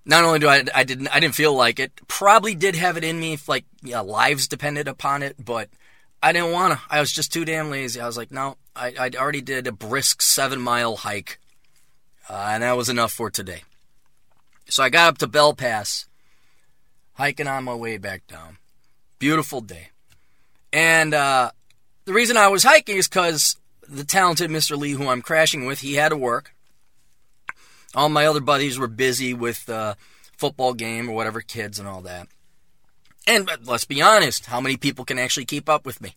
not 0.08 0.24
only 0.24 0.40
do 0.40 0.48
I 0.48 0.64
I 0.74 0.84
didn't 0.84 1.10
I 1.10 1.20
didn't 1.20 1.36
feel 1.36 1.54
like 1.54 1.80
it, 1.80 1.92
probably 2.08 2.56
did 2.56 2.76
have 2.76 2.98
it 2.98 3.04
in 3.04 3.20
me 3.20 3.34
if 3.34 3.48
like 3.48 3.66
yeah, 3.84 4.00
lives 4.00 4.48
depended 4.48 4.88
upon 4.88 5.22
it, 5.22 5.36
but 5.44 5.70
I 6.22 6.32
didn't 6.32 6.52
want 6.52 6.74
to. 6.74 6.82
I 6.90 7.00
was 7.00 7.12
just 7.12 7.32
too 7.32 7.46
damn 7.46 7.70
lazy. 7.70 8.02
I 8.02 8.08
was 8.08 8.18
like, 8.18 8.32
no, 8.32 8.58
I 8.76 8.94
I 9.00 9.12
already 9.18 9.42
did 9.42 9.68
a 9.68 9.72
brisk 9.72 10.22
seven 10.22 10.62
mile 10.62 10.96
hike, 10.96 11.40
uh, 12.30 12.50
and 12.52 12.64
that 12.64 12.78
was 12.78 12.90
enough 12.90 13.12
for 13.12 13.30
today. 13.30 13.64
So 14.70 14.84
I 14.84 14.90
got 14.90 15.10
up 15.10 15.18
to 15.20 15.28
Bell 15.28 15.54
Pass, 15.54 16.08
hiking 17.14 17.48
on 17.48 17.64
my 17.64 17.76
way 17.76 17.98
back 17.98 18.28
down. 18.28 18.58
Beautiful 19.20 19.62
day, 19.62 19.90
and 20.74 21.14
uh, 21.14 21.52
the 22.06 22.14
reason 22.14 22.38
I 22.38 22.48
was 22.48 22.64
hiking 22.64 22.98
is 22.98 23.08
because 23.08 23.58
the 23.88 24.04
talented 24.04 24.50
Mr. 24.50 24.78
Lee, 24.78 24.92
who 24.92 25.08
I'm 25.08 25.22
crashing 25.22 25.66
with, 25.66 25.80
he 25.80 25.96
had 25.96 26.10
to 26.10 26.18
work. 26.18 26.54
All 27.96 28.10
my 28.10 28.26
other 28.26 28.42
buddies 28.42 28.78
were 28.78 28.88
busy 28.88 29.34
with 29.34 29.70
uh, 29.70 29.96
football 30.38 30.74
game 30.74 31.10
or 31.10 31.16
whatever, 31.16 31.42
kids 31.42 31.80
and 31.80 31.88
all 31.88 32.02
that. 32.02 32.28
And 33.28 33.50
let's 33.66 33.86
be 33.86 34.02
honest, 34.02 34.46
how 34.46 34.62
many 34.62 34.78
people 34.78 35.04
can 35.04 35.20
actually 35.20 35.46
keep 35.46 35.68
up 35.68 35.86
with 35.86 36.02
me? 36.02 36.16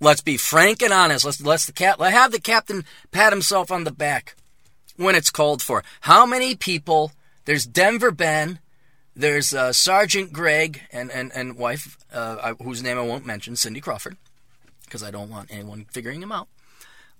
Let's 0.00 0.20
be 0.20 0.36
frank 0.36 0.80
and 0.80 0.92
honest. 0.92 1.24
Let's 1.24 1.40
let's 1.40 1.66
the 1.66 1.72
cap 1.72 1.98
let 1.98 2.12
have 2.12 2.30
the 2.30 2.40
captain 2.40 2.84
pat 3.10 3.32
himself 3.32 3.72
on 3.72 3.84
the 3.84 3.90
back 3.90 4.36
when 4.96 5.14
it's 5.14 5.30
called 5.30 5.60
for. 5.60 5.82
How 6.02 6.24
many 6.24 6.54
people? 6.54 7.12
There's 7.46 7.66
Denver 7.66 8.10
Ben, 8.10 8.58
there's 9.16 9.54
uh, 9.54 9.72
Sergeant 9.72 10.32
Greg 10.32 10.82
and 10.92 11.10
and 11.10 11.32
and 11.34 11.56
wife, 11.56 11.96
uh, 12.12 12.54
whose 12.62 12.82
name 12.82 12.98
I 12.98 13.02
won't 13.02 13.26
mention, 13.26 13.56
Cindy 13.56 13.80
Crawford, 13.80 14.16
because 14.84 15.02
I 15.02 15.10
don't 15.10 15.30
want 15.30 15.50
anyone 15.50 15.86
figuring 15.90 16.22
him 16.22 16.32
out. 16.32 16.48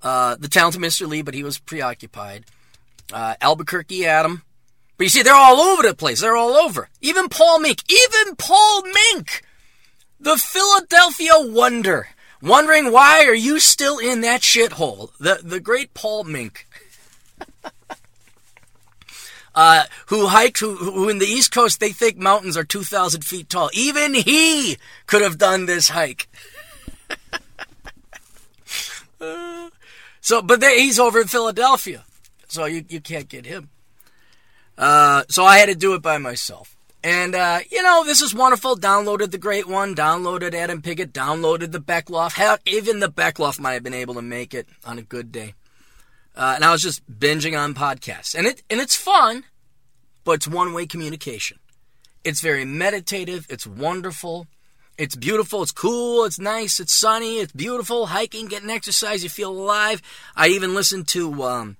Uh, 0.02 0.36
the 0.36 0.48
talented 0.48 0.82
Mr. 0.82 1.08
Lee, 1.08 1.22
but 1.22 1.34
he 1.34 1.42
was 1.42 1.58
preoccupied 1.58 2.44
uh, 3.12 3.34
Albuquerque 3.40 4.06
Adam. 4.06 4.42
But 4.96 5.04
you 5.04 5.10
see, 5.10 5.22
they're 5.22 5.34
all 5.34 5.60
over 5.60 5.82
the 5.82 5.94
place. 5.94 6.20
They're 6.20 6.36
all 6.36 6.54
over. 6.54 6.88
Even 7.00 7.28
Paul 7.28 7.60
Mink. 7.60 7.82
Even 7.90 8.36
Paul 8.36 8.82
Mink! 8.82 9.42
The 10.18 10.36
Philadelphia 10.36 11.32
Wonder. 11.36 12.08
Wondering 12.42 12.92
why 12.92 13.24
are 13.26 13.34
you 13.34 13.60
still 13.60 13.98
in 13.98 14.22
that 14.22 14.40
shithole? 14.40 15.10
The, 15.18 15.40
the 15.42 15.60
great 15.60 15.92
Paul 15.94 16.24
Mink. 16.24 16.66
uh, 19.54 19.84
who 20.06 20.28
hiked, 20.28 20.60
who, 20.60 20.76
who 20.76 21.08
in 21.08 21.18
the 21.18 21.26
East 21.26 21.52
Coast, 21.52 21.80
they 21.80 21.92
think 21.92 22.16
mountains 22.16 22.56
are 22.56 22.64
2,000 22.64 23.22
feet 23.24 23.50
tall. 23.50 23.70
Even 23.74 24.14
he 24.14 24.78
could 25.06 25.22
have 25.22 25.36
done 25.38 25.66
this 25.66 25.90
hike. 25.90 26.28
so, 30.20 30.40
but 30.42 30.62
he's 30.62 30.98
over 30.98 31.20
in 31.20 31.26
Philadelphia 31.28 32.04
so 32.48 32.64
you, 32.64 32.84
you 32.88 33.00
can't 33.00 33.28
get 33.28 33.46
him. 33.46 33.68
Uh, 34.78 35.24
so 35.28 35.44
I 35.44 35.58
had 35.58 35.68
to 35.68 35.74
do 35.74 35.94
it 35.94 36.02
by 36.02 36.18
myself. 36.18 36.76
And, 37.02 37.34
uh, 37.34 37.60
you 37.70 37.82
know, 37.82 38.04
this 38.04 38.20
is 38.20 38.34
wonderful. 38.34 38.76
Downloaded 38.76 39.30
the 39.30 39.38
great 39.38 39.68
one, 39.68 39.94
downloaded 39.94 40.54
Adam 40.54 40.82
Piggott, 40.82 41.12
downloaded 41.12 41.70
the 41.70 41.80
Beckloff. 41.80 42.32
Heck, 42.32 42.60
even 42.66 43.00
the 43.00 43.08
Beckloff 43.08 43.60
might 43.60 43.74
have 43.74 43.84
been 43.84 43.94
able 43.94 44.14
to 44.14 44.22
make 44.22 44.54
it 44.54 44.68
on 44.84 44.98
a 44.98 45.02
good 45.02 45.30
day. 45.30 45.54
Uh, 46.34 46.54
and 46.56 46.64
I 46.64 46.72
was 46.72 46.82
just 46.82 47.08
binging 47.08 47.58
on 47.58 47.74
podcasts. 47.74 48.34
And, 48.34 48.46
it, 48.46 48.62
and 48.68 48.80
it's 48.80 48.96
fun, 48.96 49.44
but 50.24 50.32
it's 50.32 50.48
one 50.48 50.72
way 50.72 50.86
communication. 50.86 51.58
It's 52.24 52.40
very 52.40 52.64
meditative, 52.64 53.46
it's 53.48 53.66
wonderful. 53.66 54.48
It's 54.98 55.14
beautiful, 55.14 55.62
it's 55.62 55.72
cool, 55.72 56.24
it's 56.24 56.40
nice, 56.40 56.80
it's 56.80 56.92
sunny, 56.92 57.38
it's 57.38 57.52
beautiful. 57.52 58.06
Hiking, 58.06 58.46
getting 58.46 58.70
exercise, 58.70 59.22
you 59.22 59.28
feel 59.28 59.50
alive. 59.52 60.02
I 60.34 60.48
even 60.48 60.74
listened 60.74 61.06
to 61.08 61.42
um, 61.44 61.76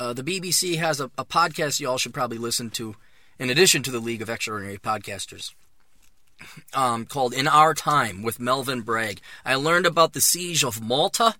uh, 0.00 0.14
the 0.14 0.24
BBC 0.24 0.78
has 0.78 0.98
a, 0.98 1.10
a 1.18 1.26
podcast 1.26 1.78
you 1.78 1.88
all 1.88 1.98
should 1.98 2.14
probably 2.14 2.38
listen 2.38 2.70
to, 2.70 2.96
in 3.38 3.50
addition 3.50 3.82
to 3.82 3.90
the 3.90 4.00
League 4.00 4.22
of 4.22 4.30
Extraordinary 4.30 4.78
Podcasters, 4.78 5.52
um, 6.72 7.04
called 7.04 7.34
In 7.34 7.46
Our 7.46 7.74
Time 7.74 8.22
with 8.22 8.40
Melvin 8.40 8.80
Bragg. 8.80 9.20
I 9.44 9.56
learned 9.56 9.84
about 9.84 10.14
the 10.14 10.22
siege 10.22 10.64
of 10.64 10.80
Malta. 10.82 11.34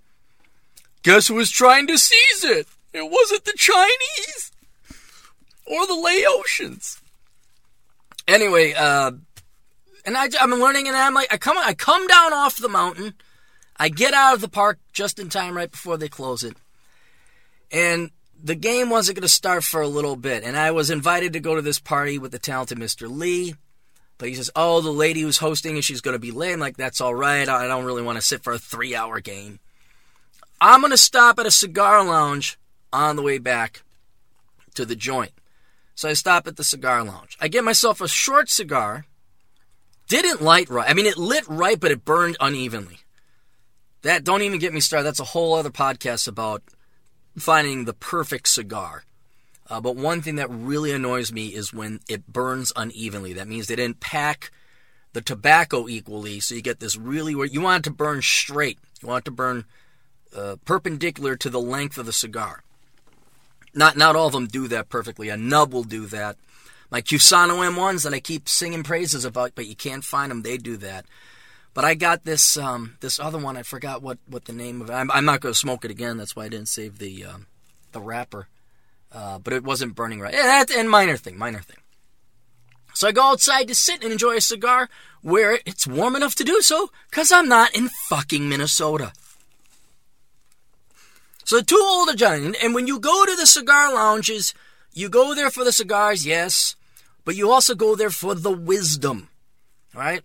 Guess 1.03 1.29
who 1.29 1.37
was 1.37 1.51
trying 1.51 1.87
to 1.87 1.97
seize 1.97 2.45
it? 2.45 2.69
It 2.93 3.11
wasn't 3.11 3.47
the 3.47 3.55
Chinese 3.57 4.53
or 5.65 5.87
the 5.87 5.95
Laotians. 5.95 7.01
Anyway, 8.29 8.75
uh, 8.77 9.13
and 10.05 10.19
I, 10.19 10.29
I'm 10.39 10.51
learning, 10.51 10.87
and 10.87 10.95
I'm 10.95 11.15
like, 11.15 11.33
I 11.33 11.39
come, 11.39 11.57
I 11.57 11.73
come 11.73 12.07
down 12.07 12.35
off 12.35 12.59
the 12.59 12.69
mountain. 12.69 13.15
I 13.79 13.89
get 13.89 14.13
out 14.13 14.35
of 14.35 14.43
the 14.43 14.49
park 14.49 14.79
just 14.93 15.19
in 15.19 15.31
time, 15.31 15.57
right 15.57 15.71
before 15.71 15.97
they 15.97 16.09
close 16.09 16.45
it, 16.45 16.55
and 17.73 18.11
the 18.43 18.55
game 18.55 18.91
wasn't 18.91 19.17
going 19.17 19.23
to 19.23 19.29
start 19.29 19.65
for 19.65 19.81
a 19.81 19.89
little 19.89 20.17
bit, 20.17 20.45
and 20.45 20.57
I 20.57 20.71
was 20.71 20.91
invited 20.91 21.33
to 21.33 21.41
go 21.41 21.55
to 21.55 21.63
this 21.63 21.79
party 21.79 22.19
with 22.19 22.33
the 22.33 22.39
talented 22.39 22.79
Mr. 22.79 23.11
Lee. 23.11 23.55
But 24.19 24.29
he 24.29 24.35
says, 24.35 24.51
"Oh, 24.55 24.81
the 24.81 24.91
lady 24.91 25.21
who's 25.21 25.39
hosting 25.39 25.77
and 25.77 25.85
she's 25.85 26.01
going 26.01 26.15
to 26.15 26.19
be 26.19 26.31
late." 26.31 26.53
I'm 26.53 26.61
like, 26.61 26.77
"That's 26.77 27.01
all 27.01 27.15
right. 27.15 27.49
I 27.49 27.67
don't 27.67 27.85
really 27.85 28.03
want 28.03 28.17
to 28.17 28.23
sit 28.23 28.43
for 28.43 28.53
a 28.53 28.59
three-hour 28.59 29.21
game. 29.21 29.61
I'm 30.61 30.81
going 30.81 30.91
to 30.91 30.99
stop 30.99 31.39
at 31.39 31.47
a 31.47 31.51
cigar 31.51 32.05
lounge 32.05 32.59
on 32.93 33.17
the 33.17 33.23
way 33.23 33.39
back 33.39 33.83
to 34.75 34.85
the 34.85 34.97
joint." 34.97 35.33
So 35.95 36.09
I 36.09 36.15
stop 36.15 36.47
at 36.47 36.57
the 36.57 36.65
cigar 36.65 37.05
lounge. 37.05 37.37
I 37.41 37.49
get 37.49 37.65
myself 37.65 38.01
a 38.01 38.09
short 38.09 38.49
cigar. 38.49 39.05
Didn't 40.09 40.43
light 40.43 40.69
right. 40.71 40.89
I 40.89 40.95
mean, 40.95 41.07
it 41.07 41.17
lit 41.17 41.47
right, 41.47 41.79
but 41.79 41.91
it 41.91 42.05
burned 42.05 42.37
unevenly. 42.41 42.99
That 44.03 44.25
don't 44.25 44.43
even 44.43 44.59
get 44.59 44.73
me 44.73 44.81
started. 44.81 45.05
That's 45.05 45.21
a 45.21 45.25
whole 45.25 45.55
other 45.55 45.71
podcast 45.71 46.27
about 46.27 46.63
finding 47.39 47.85
the 47.85 47.95
perfect 47.95 48.49
cigar. 48.49 49.05
Uh, 49.69 49.81
but 49.81 49.97
one 49.97 50.21
thing 50.21 50.37
that 50.37 50.51
really 50.51 50.91
annoys 50.91 51.33
me 51.33 51.49
is 51.49 51.73
when 51.73 52.01
it 52.09 52.27
burns 52.27 52.73
unevenly. 52.75 53.33
That 53.33 53.47
means 53.47 53.69
they 53.69 53.77
didn't 53.77 54.01
pack 54.01 54.51
the 55.13 55.21
tobacco 55.21 55.89
equally, 55.89 56.41
so 56.41 56.55
you 56.55 56.63
get 56.63 56.81
this 56.81 56.97
really 56.97 57.35
where 57.35 57.47
you 57.47 57.61
want 57.61 57.87
it 57.87 57.91
to 57.91 57.95
burn 57.95 58.21
straight. 58.23 58.79
You 59.01 59.09
want 59.09 59.23
it 59.23 59.25
to 59.27 59.31
burn 59.31 59.65
uh, 60.37 60.57
perpendicular 60.65 61.37
to 61.37 61.51
the 61.51 61.61
length 61.61 61.99
of 61.99 62.07
the 62.07 62.13
cigar. 62.13 62.63
Not 63.73 63.97
not 63.97 64.17
all 64.17 64.27
of 64.27 64.33
them 64.33 64.47
do 64.47 64.67
that 64.69 64.89
perfectly. 64.89 65.29
A 65.29 65.37
nub 65.37 65.73
will 65.73 65.85
do 65.85 66.07
that. 66.07 66.37
My 66.91 67.01
Cusano 67.01 67.59
M1s 67.71 68.03
that 68.03 68.15
I 68.15 68.19
keep 68.19 68.49
singing 68.49 68.83
praises 68.83 69.25
about, 69.25 69.55
but 69.55 69.67
you 69.67 69.77
can't 69.77 70.03
find 70.03 70.31
them, 70.31 70.43
they 70.43 70.57
do 70.57 70.77
that. 70.79 71.07
But 71.73 71.85
I 71.85 71.95
got 71.95 72.25
this 72.25 72.57
um, 72.57 72.97
this 73.01 73.21
other 73.21 73.39
one. 73.39 73.57
I 73.57 73.63
forgot 73.63 74.03
what, 74.03 74.19
what 74.27 74.47
the 74.47 74.53
name 74.53 74.81
of 74.81 74.91
it. 74.91 74.93
I'm, 74.93 75.11
I'm 75.11 75.25
not 75.25 75.41
going 75.41 75.53
to 75.53 75.59
smoke 75.59 75.85
it 75.85 75.91
again. 75.91 76.17
That's 76.17 76.35
why 76.35 76.45
I 76.45 76.49
didn't 76.49 76.69
save 76.69 76.99
the 76.99 77.25
um, 77.25 77.47
the 77.93 78.01
wrapper. 78.01 78.49
Uh, 79.13 79.39
but 79.39 79.53
it 79.53 79.65
wasn't 79.65 79.95
burning 79.95 80.21
right. 80.21 80.33
That's 80.33 80.75
and 80.75 80.89
minor 80.89 81.17
thing, 81.17 81.37
minor 81.39 81.61
thing. 81.61 81.79
So 82.95 83.09
I 83.09 83.13
go 83.13 83.31
outside 83.31 83.69
to 83.69 83.75
sit 83.75 84.03
and 84.03 84.13
enjoy 84.13 84.37
a 84.37 84.41
cigar 84.41 84.89
where 85.23 85.61
it's 85.65 85.87
warm 85.87 86.17
enough 86.17 86.35
to 86.37 86.45
do 86.45 86.61
so, 86.61 86.91
because 87.09 87.31
I'm 87.31 87.49
not 87.49 87.75
in 87.75 87.89
fucking 88.09 88.49
Minnesota. 88.49 89.13
So 91.45 91.61
two 91.61 91.81
older 91.83 92.15
gentlemen, 92.15 92.57
and 92.63 92.75
when 92.75 92.87
you 92.87 92.99
go 92.99 93.25
to 93.27 93.37
the 93.37 93.47
cigar 93.47 93.93
lounges, 93.93 94.55
you 94.93 95.09
go 95.09 95.35
there 95.35 95.51
for 95.51 95.65
the 95.65 95.73
cigars, 95.73 96.27
yes, 96.27 96.77
but 97.25 97.37
you 97.37 97.51
also 97.51 97.75
go 97.75 97.97
there 97.97 98.11
for 98.11 98.35
the 98.35 98.53
wisdom. 98.53 99.29
All 99.95 100.01
right? 100.01 100.23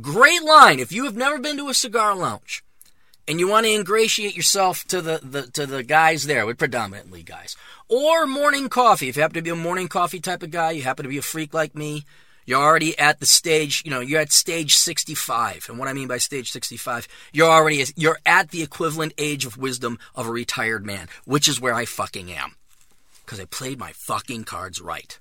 Great 0.00 0.42
line. 0.42 0.78
If 0.78 0.92
you 0.92 1.04
have 1.04 1.16
never 1.16 1.38
been 1.38 1.56
to 1.58 1.68
a 1.68 1.74
cigar 1.74 2.14
lounge 2.14 2.64
and 3.28 3.38
you 3.38 3.48
want 3.48 3.66
to 3.66 3.72
ingratiate 3.72 4.36
yourself 4.36 4.84
to 4.86 5.00
the, 5.00 5.20
the 5.22 5.42
to 5.52 5.66
the 5.66 5.82
guys 5.82 6.24
there, 6.24 6.46
with 6.46 6.58
predominantly 6.58 7.22
guys, 7.22 7.56
or 7.88 8.26
morning 8.26 8.68
coffee. 8.68 9.08
If 9.08 9.16
you 9.16 9.22
happen 9.22 9.34
to 9.34 9.42
be 9.42 9.50
a 9.50 9.56
morning 9.56 9.88
coffee 9.88 10.20
type 10.20 10.42
of 10.42 10.50
guy, 10.50 10.72
you 10.72 10.82
happen 10.82 11.04
to 11.04 11.08
be 11.08 11.18
a 11.18 11.22
freak 11.22 11.52
like 11.52 11.74
me, 11.74 12.04
you're 12.44 12.60
already 12.60 12.98
at 12.98 13.20
the 13.20 13.26
stage, 13.26 13.82
you 13.84 13.90
know, 13.90 14.00
you're 14.00 14.20
at 14.20 14.32
stage 14.32 14.74
65. 14.74 15.66
And 15.68 15.78
what 15.78 15.88
I 15.88 15.92
mean 15.92 16.08
by 16.08 16.18
stage 16.18 16.50
65, 16.50 17.06
you're 17.32 17.50
already, 17.50 17.84
you're 17.96 18.18
at 18.26 18.50
the 18.50 18.62
equivalent 18.62 19.12
age 19.16 19.46
of 19.46 19.56
wisdom 19.56 19.98
of 20.14 20.26
a 20.26 20.32
retired 20.32 20.84
man, 20.84 21.08
which 21.24 21.48
is 21.48 21.60
where 21.60 21.74
I 21.74 21.84
fucking 21.84 22.32
am. 22.32 22.56
Because 23.24 23.38
I 23.38 23.44
played 23.44 23.78
my 23.78 23.92
fucking 23.92 24.44
cards 24.44 24.80
right. 24.80 25.18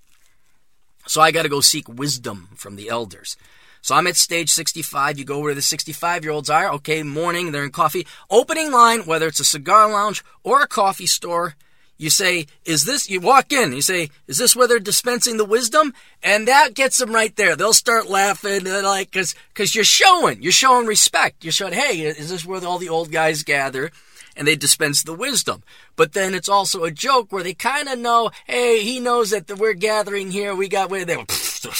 So 1.05 1.21
I 1.21 1.31
got 1.31 1.43
to 1.43 1.49
go 1.49 1.61
seek 1.61 1.87
wisdom 1.87 2.49
from 2.55 2.75
the 2.75 2.89
elders. 2.89 3.37
So 3.81 3.95
I'm 3.95 4.07
at 4.07 4.15
stage 4.15 4.51
65. 4.51 5.17
You 5.17 5.25
go 5.25 5.39
where 5.39 5.55
the 5.55 5.61
65 5.61 6.23
year 6.23 6.31
olds 6.31 6.49
are. 6.49 6.71
Okay, 6.73 7.03
morning, 7.03 7.51
they're 7.51 7.63
in 7.63 7.71
coffee. 7.71 8.05
Opening 8.29 8.71
line, 8.71 9.01
whether 9.01 9.27
it's 9.27 9.39
a 9.39 9.45
cigar 9.45 9.91
lounge 9.91 10.23
or 10.43 10.61
a 10.61 10.67
coffee 10.67 11.07
store, 11.07 11.55
you 12.01 12.09
say, 12.09 12.47
is 12.65 12.85
this, 12.85 13.09
you 13.11 13.19
walk 13.19 13.51
in, 13.51 13.73
you 13.73 13.81
say, 13.81 14.09
is 14.25 14.39
this 14.39 14.55
where 14.55 14.67
they're 14.67 14.79
dispensing 14.79 15.37
the 15.37 15.45
wisdom? 15.45 15.93
And 16.23 16.47
that 16.47 16.73
gets 16.73 16.97
them 16.97 17.13
right 17.13 17.35
there. 17.35 17.55
They'll 17.55 17.73
start 17.73 18.09
laughing, 18.09 18.63
They 18.63 18.81
like, 18.81 19.11
cause, 19.11 19.35
cause 19.53 19.75
you're 19.75 19.83
showing, 19.83 20.41
you're 20.41 20.51
showing 20.51 20.87
respect. 20.87 21.43
You're 21.43 21.51
showing, 21.51 21.73
hey, 21.73 22.01
is 22.01 22.31
this 22.31 22.43
where 22.43 22.65
all 22.65 22.79
the 22.79 22.89
old 22.89 23.11
guys 23.11 23.43
gather? 23.43 23.91
And 24.35 24.47
they 24.47 24.55
dispense 24.55 25.03
the 25.03 25.13
wisdom. 25.13 25.61
But 25.95 26.13
then 26.13 26.33
it's 26.33 26.49
also 26.49 26.85
a 26.85 26.91
joke 26.91 27.31
where 27.31 27.43
they 27.43 27.53
kind 27.53 27.87
of 27.87 27.99
know, 27.99 28.31
hey, 28.47 28.81
he 28.81 28.99
knows 28.99 29.29
that 29.29 29.59
we're 29.59 29.73
gathering 29.73 30.31
here. 30.31 30.55
We 30.55 30.69
got, 30.69 30.89
where 30.89 31.05
they, 31.05 31.23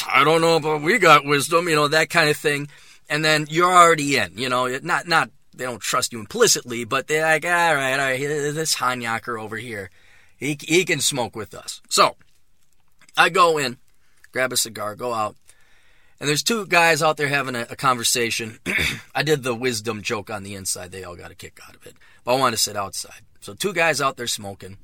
I 0.07 0.23
don't 0.23 0.41
know, 0.41 0.59
but 0.59 0.81
we 0.81 0.99
got 0.99 1.25
wisdom, 1.25 1.67
you 1.67 1.75
know, 1.75 1.87
that 1.87 2.09
kind 2.09 2.29
of 2.29 2.37
thing. 2.37 2.67
And 3.09 3.25
then 3.25 3.47
you're 3.49 3.71
already 3.71 4.17
in, 4.17 4.37
you 4.37 4.49
know, 4.49 4.67
not, 4.83 5.07
not, 5.07 5.29
they 5.55 5.65
don't 5.65 5.81
trust 5.81 6.13
you 6.13 6.19
implicitly, 6.19 6.85
but 6.85 7.07
they're 7.07 7.23
like, 7.23 7.45
all 7.45 7.51
right, 7.51 7.93
all 7.93 7.97
right, 7.97 8.19
this 8.19 8.75
Hanyaker 8.75 9.41
over 9.41 9.57
here 9.57 9.89
he, 10.41 10.57
he 10.59 10.83
can 10.83 10.99
smoke 10.99 11.35
with 11.35 11.53
us. 11.53 11.81
So 11.87 12.17
I 13.15 13.29
go 13.29 13.57
in, 13.57 13.77
grab 14.31 14.51
a 14.51 14.57
cigar, 14.57 14.95
go 14.95 15.13
out, 15.13 15.35
and 16.19 16.27
there's 16.27 16.43
two 16.43 16.65
guys 16.65 17.01
out 17.01 17.17
there 17.17 17.27
having 17.27 17.55
a, 17.55 17.67
a 17.69 17.75
conversation. 17.75 18.59
I 19.15 19.23
did 19.23 19.43
the 19.43 19.55
wisdom 19.55 20.01
joke 20.01 20.29
on 20.29 20.43
the 20.43 20.55
inside. 20.55 20.91
They 20.91 21.03
all 21.03 21.15
got 21.15 21.31
a 21.31 21.35
kick 21.35 21.59
out 21.67 21.75
of 21.75 21.85
it. 21.85 21.95
But 22.23 22.35
I 22.35 22.39
want 22.39 22.53
to 22.53 22.61
sit 22.61 22.75
outside. 22.75 23.21
So 23.39 23.53
two 23.53 23.73
guys 23.73 24.01
out 24.01 24.17
there 24.17 24.27
smoking. 24.27 24.77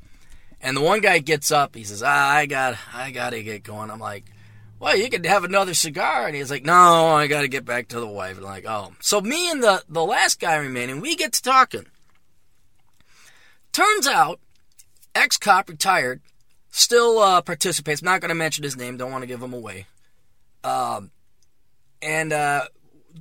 And 0.62 0.78
the 0.78 0.82
one 0.82 1.02
guy 1.02 1.20
gets 1.20 1.52
up. 1.52 1.76
He 1.76 1.84
says, 1.84 2.02
ah, 2.04 2.30
I 2.30 2.46
got, 2.46 2.78
I 2.94 3.12
got 3.12 3.32
to 3.32 3.44
get 3.44 3.64
going. 3.64 3.92
I'm 3.92 4.00
like, 4.00 4.26
well, 4.80 4.96
you 4.96 5.10
could 5.10 5.26
have 5.26 5.44
another 5.44 5.74
cigar. 5.74 6.28
And 6.28 6.36
he's 6.36 6.52
like, 6.52 6.66
no, 6.66 7.08
I 7.08 7.28
got 7.28 7.42
to 7.42 7.48
get 7.48 7.66
back 7.66 7.90
to 7.90 8.00
the 8.00 8.08
wife. 8.08 8.38
And 8.38 8.46
like, 8.46 8.66
oh. 8.68 8.94
So 9.00 9.22
me 9.22 9.50
and 9.50 9.64
the, 9.64 9.84
the 9.90 10.04
last 10.04 10.40
guy 10.40 10.56
remaining, 10.56 11.02
we 11.02 11.16
get 11.16 11.34
to 11.34 11.42
talking. 11.42 11.86
Turns 13.72 14.08
out 14.08 14.40
ex 15.18 15.38
cop, 15.38 15.70
retired, 15.70 16.22
still 16.70 17.20
uh, 17.20 17.42
participates. 17.42 18.02
Not 18.02 18.22
going 18.22 18.30
to 18.30 18.36
mention 18.36 18.64
his 18.64 18.78
name, 18.78 18.98
don't 18.98 19.12
want 19.12 19.24
to 19.24 19.28
give 19.28 19.42
him 19.42 19.54
away. 19.54 19.88
Um, 20.64 21.12
and 22.02 22.32
uh, 22.32 22.66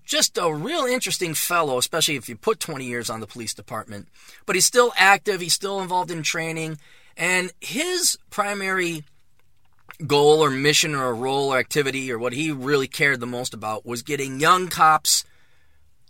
just 0.05 0.39
a 0.39 0.53
real 0.53 0.85
interesting 0.85 1.35
fellow, 1.35 1.79
especially 1.79 2.17
if 2.17 2.29
you 2.29 2.37
put 2.37 2.61
20 2.61 2.85
years 2.85 3.11
on 3.11 3.21
the 3.21 3.27
police 3.27 3.55
department. 3.55 4.09
But 4.45 4.57
he's 4.57 4.67
still 4.67 4.93
active, 4.97 5.41
he's 5.41 5.55
still 5.55 5.81
involved 5.81 6.11
in 6.11 6.23
training, 6.23 6.79
and 7.17 7.53
his 7.61 8.19
primary 8.31 9.05
goal 10.05 10.45
or 10.45 10.51
mission 10.51 10.95
or 10.95 11.07
a 11.07 11.15
role 11.15 11.53
or 11.53 11.59
activity 11.59 12.11
or 12.13 12.19
what 12.19 12.33
he 12.33 12.51
really 12.51 12.89
cared 12.89 13.21
the 13.21 13.27
most 13.27 13.55
about 13.55 13.87
was 13.87 14.03
getting 14.03 14.41
young 14.41 14.69
cops 14.69 15.25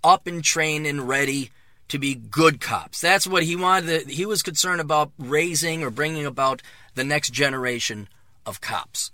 up 0.02 0.26
and 0.26 0.42
trained 0.42 0.86
and 0.86 1.08
ready 1.08 1.50
to 1.88 1.98
be 1.98 2.14
good 2.14 2.60
cops. 2.60 3.00
That's 3.00 3.26
what 3.26 3.44
he 3.44 3.54
wanted. 3.56 4.08
he 4.08 4.26
was 4.26 4.42
concerned 4.42 4.80
about 4.80 5.12
raising 5.18 5.82
or 5.82 5.90
bringing 5.90 6.26
about 6.26 6.62
the 6.94 7.04
next 7.04 7.30
generation 7.30 8.08
of 8.44 8.60
cops. 8.60 9.10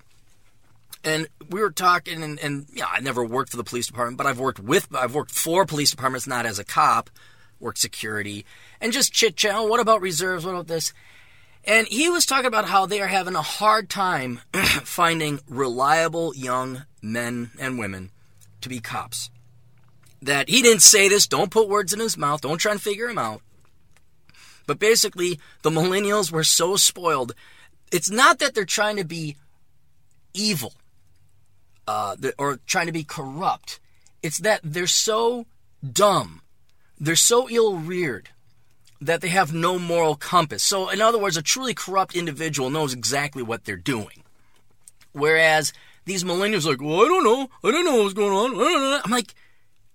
And 1.05 1.26
we 1.50 1.61
were 1.61 1.71
talking, 1.71 2.23
and, 2.23 2.38
and 2.38 2.67
yeah, 2.73 2.87
I 2.91 3.00
never 3.00 3.25
worked 3.25 3.50
for 3.50 3.57
the 3.57 3.64
police 3.64 3.88
department, 3.88 4.19
but 4.19 4.26
I've 4.26 4.38
worked 4.38 4.61
with, 4.61 4.88
I've 4.95 5.14
worked 5.14 5.33
for 5.33 5.67
police 5.67 5.91
departments, 5.91 6.26
not 6.26 6.47
as 6.47 6.59
a 6.59 6.64
cop, 6.64 7.11
worked 7.59 7.79
security, 7.79 8.47
and 8.81 8.93
just 8.93 9.12
chit 9.12 9.37
chat. 9.37 9.55
Oh, 9.55 9.67
what 9.67 9.81
about 9.81 10.00
reserves? 10.00 10.45
What 10.45 10.52
about 10.52 10.69
this? 10.69 10.93
And 11.64 11.87
he 11.87 12.11
was 12.11 12.26
talking 12.26 12.47
about 12.47 12.69
how 12.69 12.87
they 12.87 13.00
are 13.00 13.07
having 13.07 13.37
a 13.37 13.42
hard 13.42 13.88
time 13.88 14.40
finding 14.54 15.40
reliable 15.49 16.35
young 16.35 16.85
men 17.00 17.50
and 17.59 17.78
women 17.78 18.11
to 18.61 18.69
be 18.69 18.81
cops 18.81 19.31
that 20.23 20.49
he 20.49 20.62
didn't 20.62 20.83
say 20.83 21.09
this. 21.09 21.26
Don't 21.26 21.50
put 21.50 21.69
words 21.69 21.92
in 21.92 22.00
his 22.00 22.16
mouth. 22.16 22.40
Don't 22.40 22.59
try 22.59 22.73
and 22.73 22.81
figure 22.81 23.09
him 23.09 23.19
out. 23.19 23.42
But 24.66 24.78
basically, 24.78 25.40
the 25.62 25.71
millennials 25.71 26.31
were 26.31 26.45
so 26.45 26.76
spoiled. 26.76 27.35
It's 27.90 28.11
not 28.11 28.38
that 28.38 28.54
they're 28.54 28.64
trying 28.64 28.97
to 28.97 29.04
be 29.04 29.37
evil 30.33 30.73
uh, 31.87 32.16
or 32.38 32.61
trying 32.66 32.87
to 32.87 32.92
be 32.92 33.04
corrupt. 33.04 33.81
It's 34.23 34.38
that 34.38 34.61
they're 34.62 34.87
so 34.87 35.47
dumb, 35.92 36.42
they're 36.99 37.16
so 37.16 37.50
ill 37.50 37.76
reared 37.76 38.31
that 39.02 39.21
they 39.21 39.28
have 39.28 39.52
no 39.52 39.78
moral 39.78 40.15
compass. 40.15 40.62
So, 40.62 40.88
in 40.88 41.00
other 41.00 41.19
words, 41.19 41.36
a 41.36 41.43
truly 41.43 41.75
corrupt 41.75 42.15
individual 42.15 42.71
knows 42.71 42.95
exactly 42.95 43.43
what 43.43 43.65
they're 43.65 43.76
doing. 43.76 44.23
Whereas 45.12 45.73
these 46.04 46.25
millennials 46.25 46.67
are 46.67 46.71
like, 46.71 46.80
well, 46.80 47.02
I 47.02 47.08
don't 47.08 47.25
know. 47.25 47.49
I 47.65 47.71
don't 47.71 47.84
know 47.84 48.02
what's 48.02 48.15
going 48.15 48.32
on. 48.32 49.02
I'm 49.04 49.10
like, 49.10 49.34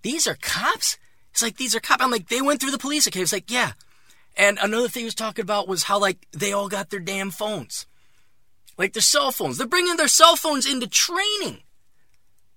these 0.02 0.28
are 0.28 0.38
cops? 0.42 0.98
It's 1.32 1.42
like, 1.42 1.58
these 1.58 1.76
are 1.76 1.80
cops. 1.80 2.04
I'm 2.04 2.12
like, 2.12 2.28
they 2.28 2.42
went 2.42 2.60
through 2.60 2.72
the 2.72 2.78
police 2.78 3.08
academy. 3.08 3.24
It's 3.24 3.34
like, 3.34 3.52
yeah. 3.52 3.74
And 4.36 4.60
another 4.62 4.88
thing 4.88 5.02
he 5.02 5.06
was 5.06 5.16
talking 5.16 5.44
about 5.44 5.68
was 5.68 5.84
how, 5.84 6.00
like, 6.00 6.28
they 6.32 6.52
all 6.52 6.70
got 6.70 6.90
their 6.90 7.00
damn 7.00 7.32
phones. 7.32 7.88
Like 8.78 8.94
their 8.94 9.02
cell 9.02 9.32
phones. 9.32 9.58
They're 9.58 9.68
bringing 9.68 9.98
their 9.98 10.08
cell 10.08 10.36
phones 10.36 10.72
into 10.72 10.88
training. 10.88 11.62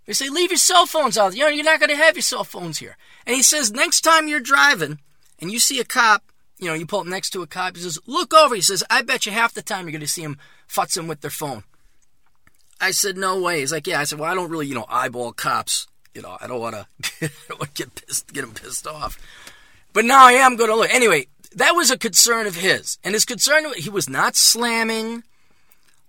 They 0.06 0.12
say, 0.12 0.28
leave 0.28 0.50
your 0.50 0.58
cell 0.58 0.86
phones 0.86 1.16
out. 1.16 1.34
You 1.34 1.44
know, 1.44 1.48
you're 1.48 1.64
not 1.64 1.80
going 1.80 1.90
to 1.90 1.96
have 1.96 2.16
your 2.16 2.22
cell 2.22 2.44
phones 2.44 2.78
here. 2.78 2.96
And 3.26 3.36
he 3.36 3.42
says, 3.42 3.72
next 3.72 4.02
time 4.02 4.28
you're 4.28 4.40
driving 4.40 4.98
and 5.40 5.50
you 5.50 5.58
see 5.58 5.80
a 5.80 5.84
cop, 5.84 6.24
you 6.61 6.68
know, 6.68 6.75
you 6.75 6.87
pull 6.87 7.01
up 7.01 7.07
next 7.07 7.31
to 7.31 7.42
a 7.42 7.46
cop, 7.46 7.77
he 7.77 7.83
says, 7.83 7.99
look 8.07 8.35
over. 8.35 8.55
He 8.55 8.61
says, 8.61 8.85
I 8.90 9.03
bet 9.03 9.27
you 9.27 9.33
half 9.33 9.55
the 9.55 9.62
time 9.62 9.87
you're 9.87 9.92
going 9.92 10.01
to 10.01 10.09
see 10.09 10.23
him 10.23 10.38
futzing 10.68 11.09
with 11.09 11.20
their 11.20 11.31
phone. 11.31 11.64
I 12.81 12.92
said, 12.92 13.16
no 13.16 13.40
way. 13.40 13.61
He's 13.61 13.73
like, 13.73 13.87
yeah. 13.87 14.01
I 14.01 14.05
said, 14.05 14.18
well, 14.18 14.31
I 14.31 14.35
don't 14.35 14.51
really, 14.51 14.66
you 14.66 14.75
know, 14.75 14.87
eyeball 14.88 15.33
cops 15.33 15.87
you 16.14 16.23
know, 16.23 16.37
I 16.40 16.46
don't 16.46 16.61
want 16.61 16.77
to 16.77 17.31
get 17.75 17.94
pissed, 17.94 18.33
get 18.33 18.44
him 18.44 18.53
pissed 18.53 18.87
off. 18.87 19.18
But 19.92 20.05
now 20.05 20.27
I 20.27 20.33
am 20.33 20.57
going 20.57 20.70
to 20.70 20.77
look. 20.77 20.90
Anyway, 20.92 21.27
that 21.55 21.73
was 21.73 21.90
a 21.90 21.99
concern 21.99 22.46
of 22.46 22.57
his, 22.57 22.99
and 23.03 23.14
his 23.14 23.25
concern 23.25 23.64
he 23.77 23.90
was 23.90 24.09
not 24.09 24.37
slamming 24.37 25.23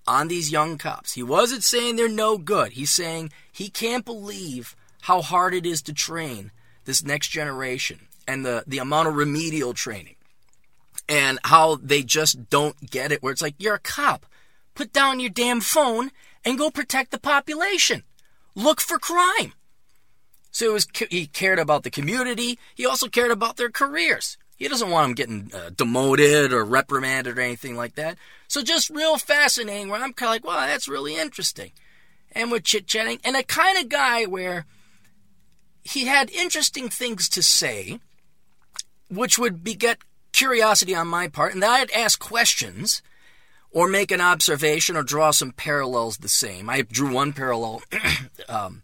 on 0.08 0.28
these 0.28 0.52
young 0.52 0.78
cops. 0.78 1.14
He 1.14 1.24
wasn't 1.24 1.64
saying 1.64 1.96
they're 1.96 2.10
no 2.10 2.38
good. 2.38 2.74
He's 2.74 2.92
saying 2.92 3.32
he 3.52 3.70
can't 3.70 4.06
believe 4.06 4.76
how 5.02 5.22
hard 5.22 5.54
it 5.54 5.66
is 5.66 5.82
to 5.84 5.94
train 5.94 6.52
this 6.86 7.04
next 7.04 7.30
generation 7.30 8.08
and 8.28 8.46
the 8.46 8.64
the 8.68 8.78
amount 8.80 9.08
of 9.08 9.16
remedial 9.16 9.74
training 9.74 10.16
and 11.12 11.40
how 11.44 11.76
they 11.76 12.04
just 12.04 12.50
don't 12.50 12.90
get 12.90 13.12
it. 13.12 13.22
Where 13.22 13.34
it's 13.34 13.42
like 13.42 13.56
you're 13.60 13.76
a 13.76 13.80
cop, 13.80 14.26
put 14.74 14.94
down 14.94 15.20
your 15.20 15.30
damn 15.30 15.60
phone 15.60 16.12
and 16.46 16.58
go 16.58 16.72
protect 16.72 17.12
the 17.12 17.20
population. 17.20 18.04
Look 18.56 18.80
for 18.80 18.98
crime. 18.98 19.52
So 20.52 20.72
was, 20.74 20.88
he 21.10 21.28
cared 21.28 21.60
about 21.60 21.84
the 21.84 21.90
community. 21.90 22.58
He 22.76 22.86
also 22.86 23.10
cared 23.10 23.32
about 23.32 23.58
their 23.58 23.70
careers. 23.70 24.38
He 24.56 24.70
doesn't 24.70 24.90
want 24.90 25.06
them 25.06 25.16
getting 25.16 25.52
uh, 25.54 25.72
demoted 25.76 26.54
or 26.54 26.64
reprimanded 26.64 27.38
or 27.38 27.42
anything 27.42 27.76
like 27.76 27.96
that. 27.96 28.18
So 28.48 28.62
just 28.62 28.90
real 28.90 29.18
fascinating 29.18 29.90
where 29.90 30.02
I'm 30.02 30.14
kind 30.14 30.30
of 30.30 30.34
like, 30.34 30.46
wow, 30.46 30.66
that's 30.66 30.88
really 30.88 31.18
interesting. 31.18 31.72
And 32.32 32.52
we're 32.52 32.60
chit 32.60 32.88
chatting. 32.88 33.20
And 33.26 33.36
a 33.36 33.44
kind 33.44 33.78
of 33.78 33.90
guy 33.90 34.26
where 34.26 34.66
he 35.84 36.06
had 36.06 36.30
interesting 36.32 36.88
things 36.88 37.28
to 37.30 37.44
say, 37.44 38.00
which 39.10 39.38
would 39.38 39.64
beget 39.64 39.98
curiosity 40.32 40.96
on 40.96 41.08
my 41.08 41.28
part. 41.28 41.54
And 41.54 41.62
then 41.62 41.70
I'd 41.70 41.92
ask 41.92 42.20
questions 42.20 43.02
or 43.72 43.88
make 43.88 44.12
an 44.12 44.22
observation 44.22 44.98
or 44.98 45.04
draw 45.04 45.32
some 45.32 45.52
parallels 45.52 46.18
the 46.18 46.30
same. 46.30 46.70
I 46.70 46.82
drew 46.82 47.14
one 47.14 47.34
parallel. 47.34 47.82
um, 48.50 48.84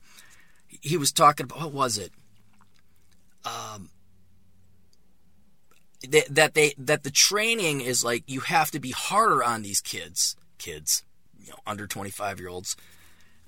he 0.68 0.98
was 0.98 1.12
talking 1.12 1.46
about 1.46 1.60
what 1.60 1.74
was 1.74 1.98
it? 1.98 2.12
Um, 3.46 3.90
that 6.10 6.54
they 6.54 6.74
that 6.78 7.04
the 7.04 7.12
training 7.12 7.82
is 7.82 8.04
like 8.04 8.24
you 8.28 8.42
have 8.42 8.72
to 8.72 8.80
be 8.80 8.92
harder 8.92 9.44
on 9.44 9.62
these 9.62 9.82
kids, 9.82 10.36
kids, 10.58 11.04
you 11.40 11.50
know, 11.50 11.58
under 11.66 11.88
25 11.88 12.40
year 12.40 12.50
olds. 12.50 12.78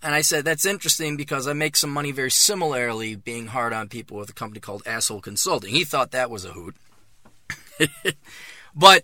And 0.02 0.16
I 0.16 0.22
said 0.22 0.46
that's 0.46 0.66
interesting 0.66 1.18
because 1.18 1.48
I 1.48 1.54
make 1.54 1.76
some 1.76 1.92
money 1.92 2.12
very 2.12 2.32
similarly 2.32 3.16
being 3.16 3.48
hard 3.48 3.74
on 3.74 3.88
people 3.88 4.18
with 4.18 4.30
a 4.30 4.34
company 4.34 4.60
called 4.60 4.84
Asshole 4.86 5.22
Consulting. 5.22 5.74
He 5.74 5.84
thought 5.84 6.12
that 6.12 6.32
was 6.32 6.46
a 6.46 6.54
hoot. 6.54 6.76
but 8.76 9.04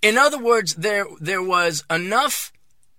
in 0.00 0.18
other 0.18 0.38
words, 0.38 0.74
there 0.74 1.06
there 1.20 1.42
was 1.42 1.84
enough 1.90 2.52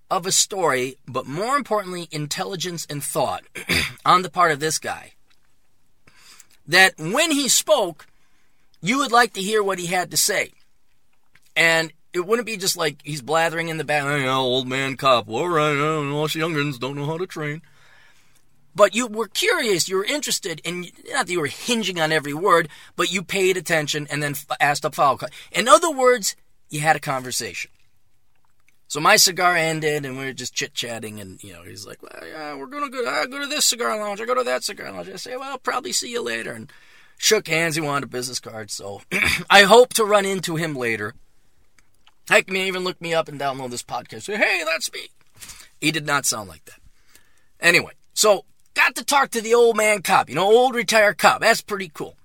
of 0.10 0.26
a 0.26 0.32
story, 0.32 0.98
but 1.08 1.26
more 1.26 1.56
importantly, 1.58 2.08
intelligence 2.12 2.86
and 2.90 3.04
thought 3.04 3.44
on 4.06 4.22
the 4.22 4.30
part 4.30 4.52
of 4.52 4.60
this 4.60 4.78
guy. 4.78 5.14
That 6.68 6.94
when 6.98 7.32
he 7.32 7.50
spoke, 7.50 8.08
you 8.82 9.00
would 9.00 9.12
like 9.12 9.34
to 9.34 9.42
hear 9.42 9.64
what 9.64 9.80
he 9.80 9.88
had 9.88 10.12
to 10.12 10.18
say. 10.18 10.52
And 11.56 11.92
it 12.14 12.26
wouldn't 12.26 12.46
be 12.46 12.58
just 12.58 12.78
like 12.78 12.98
he's 13.04 13.22
blathering 13.22 13.70
in 13.70 13.78
the 13.78 13.84
back, 13.84 14.04
hey, 14.04 14.28
old 14.28 14.68
man 14.68 14.98
cop, 14.98 15.28
all 15.30 15.50
right, 15.50 15.78
all 15.78 16.24
us 16.24 16.36
youngins 16.36 16.80
don't 16.80 16.96
know 16.96 17.06
how 17.06 17.18
to 17.18 17.26
train. 17.26 17.62
But 18.76 18.96
you 18.96 19.08
were 19.08 19.28
curious, 19.28 19.88
you 19.88 19.98
were 19.98 20.06
interested, 20.06 20.62
and 20.66 20.92
not 21.10 21.28
that 21.28 21.32
you 21.32 21.40
were 21.40 21.48
hinging 21.48 22.00
on 22.00 22.12
every 22.12 22.34
word, 22.34 22.70
but 22.96 23.12
you 23.12 23.22
paid 23.22 23.56
attention 23.56 24.08
and 24.10 24.24
then 24.24 24.36
asked 24.60 24.84
a 24.86 24.90
follow 24.90 25.16
up. 25.16 25.30
In 25.52 25.68
other 25.68 25.92
words, 25.92 26.36
you 26.70 26.80
had 26.80 26.96
a 26.96 27.00
conversation. 27.00 27.70
So 28.88 29.00
my 29.00 29.16
cigar 29.16 29.56
ended, 29.56 30.06
and 30.06 30.18
we 30.18 30.26
were 30.26 30.34
just 30.34 30.54
chit 30.54 30.74
chatting, 30.74 31.20
and 31.20 31.44
you 31.44 31.54
know, 31.54 31.64
he's 31.64 31.86
like, 31.86 32.02
"Well, 32.02 32.28
yeah, 32.28 32.56
we're 32.56 32.68
gonna 32.68 32.90
go. 32.90 33.04
I 33.06 33.24
uh, 33.24 33.26
go 33.26 33.40
to 33.40 33.48
this 33.48 33.66
cigar 33.66 33.98
lounge. 33.98 34.22
I 34.22 34.26
go 34.26 34.36
to 34.36 34.44
that 34.44 34.64
cigar 34.64 34.92
lounge." 34.92 35.10
I 35.10 35.16
say, 35.16 35.36
"Well, 35.36 35.52
I'll 35.52 35.58
probably 35.58 35.94
see 35.94 36.12
you 36.12 36.22
later." 36.22 36.52
And 36.52 36.72
shook 37.18 37.48
hands. 37.48 37.76
He 37.76 37.82
wanted 37.82 38.04
a 38.04 38.08
business 38.08 38.40
card, 38.40 38.70
so 38.70 39.02
I 39.50 39.64
hope 39.64 39.94
to 39.94 40.06
run 40.06 40.26
into 40.26 40.58
him 40.58 40.76
later. 40.76 41.16
Heck, 42.30 42.50
may 42.50 42.68
even 42.68 42.84
look 42.84 43.02
me 43.02 43.14
up 43.14 43.28
and 43.28 43.40
download 43.40 43.72
this 43.72 43.84
podcast. 43.84 44.24
Say, 44.24 44.38
hey, 44.38 44.64
that's 44.66 44.92
me. 44.94 45.08
He 45.82 45.92
did 45.92 46.06
not 46.06 46.26
sound 46.26 46.50
like 46.50 46.64
that. 46.66 46.80
Anyway, 47.60 47.94
so 48.14 48.46
got 48.74 48.96
to 48.96 49.04
talk 49.04 49.32
to 49.32 49.42
the 49.42 49.54
old 49.54 49.78
man 49.78 50.02
cop, 50.02 50.30
you 50.30 50.36
know, 50.36 50.46
old 50.46 50.76
retired 50.76 51.18
cop. 51.18 51.42
That's 51.42 51.62
pretty 51.62 51.90
cool. 51.94 52.16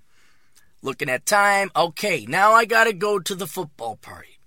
Looking 0.83 1.09
at 1.09 1.27
time. 1.27 1.71
Okay, 1.75 2.25
now 2.29 2.53
I 2.53 2.65
gotta 2.65 2.93
go 2.93 3.19
to 3.19 3.35
the 3.35 3.47
football 3.47 3.97
party. 3.97 4.39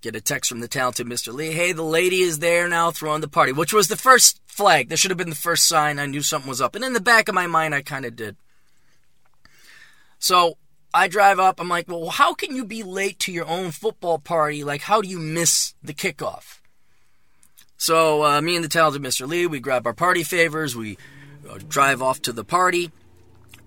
Get 0.00 0.16
a 0.16 0.20
text 0.20 0.48
from 0.48 0.60
the 0.60 0.68
talented 0.68 1.06
Mr. 1.06 1.32
Lee. 1.32 1.52
Hey, 1.52 1.72
the 1.72 1.82
lady 1.82 2.20
is 2.20 2.38
there 2.38 2.68
now 2.68 2.90
throwing 2.90 3.20
the 3.20 3.28
party, 3.28 3.52
which 3.52 3.72
was 3.72 3.88
the 3.88 3.96
first 3.96 4.40
flag. 4.46 4.88
That 4.88 4.98
should 4.98 5.10
have 5.10 5.18
been 5.18 5.30
the 5.30 5.36
first 5.36 5.68
sign. 5.68 5.98
I 5.98 6.06
knew 6.06 6.22
something 6.22 6.48
was 6.48 6.62
up. 6.62 6.74
And 6.74 6.84
in 6.84 6.94
the 6.94 7.00
back 7.00 7.28
of 7.28 7.34
my 7.34 7.46
mind, 7.46 7.74
I 7.74 7.82
kind 7.82 8.06
of 8.06 8.16
did. 8.16 8.36
So 10.18 10.56
I 10.94 11.06
drive 11.06 11.38
up. 11.38 11.60
I'm 11.60 11.68
like, 11.68 11.86
well, 11.86 12.08
how 12.08 12.32
can 12.32 12.56
you 12.56 12.64
be 12.64 12.82
late 12.82 13.18
to 13.20 13.32
your 13.32 13.46
own 13.46 13.72
football 13.72 14.18
party? 14.18 14.64
Like, 14.64 14.80
how 14.82 15.02
do 15.02 15.08
you 15.08 15.18
miss 15.18 15.74
the 15.82 15.94
kickoff? 15.94 16.59
So 17.80 18.22
uh, 18.22 18.42
me 18.42 18.56
and 18.56 18.64
the 18.64 18.68
talented 18.68 19.00
Mr. 19.00 19.26
Lee, 19.26 19.46
we 19.46 19.58
grab 19.58 19.86
our 19.86 19.94
party 19.94 20.22
favors. 20.22 20.76
We 20.76 20.98
uh, 21.48 21.56
drive 21.66 22.02
off 22.02 22.20
to 22.22 22.32
the 22.32 22.44
party. 22.44 22.90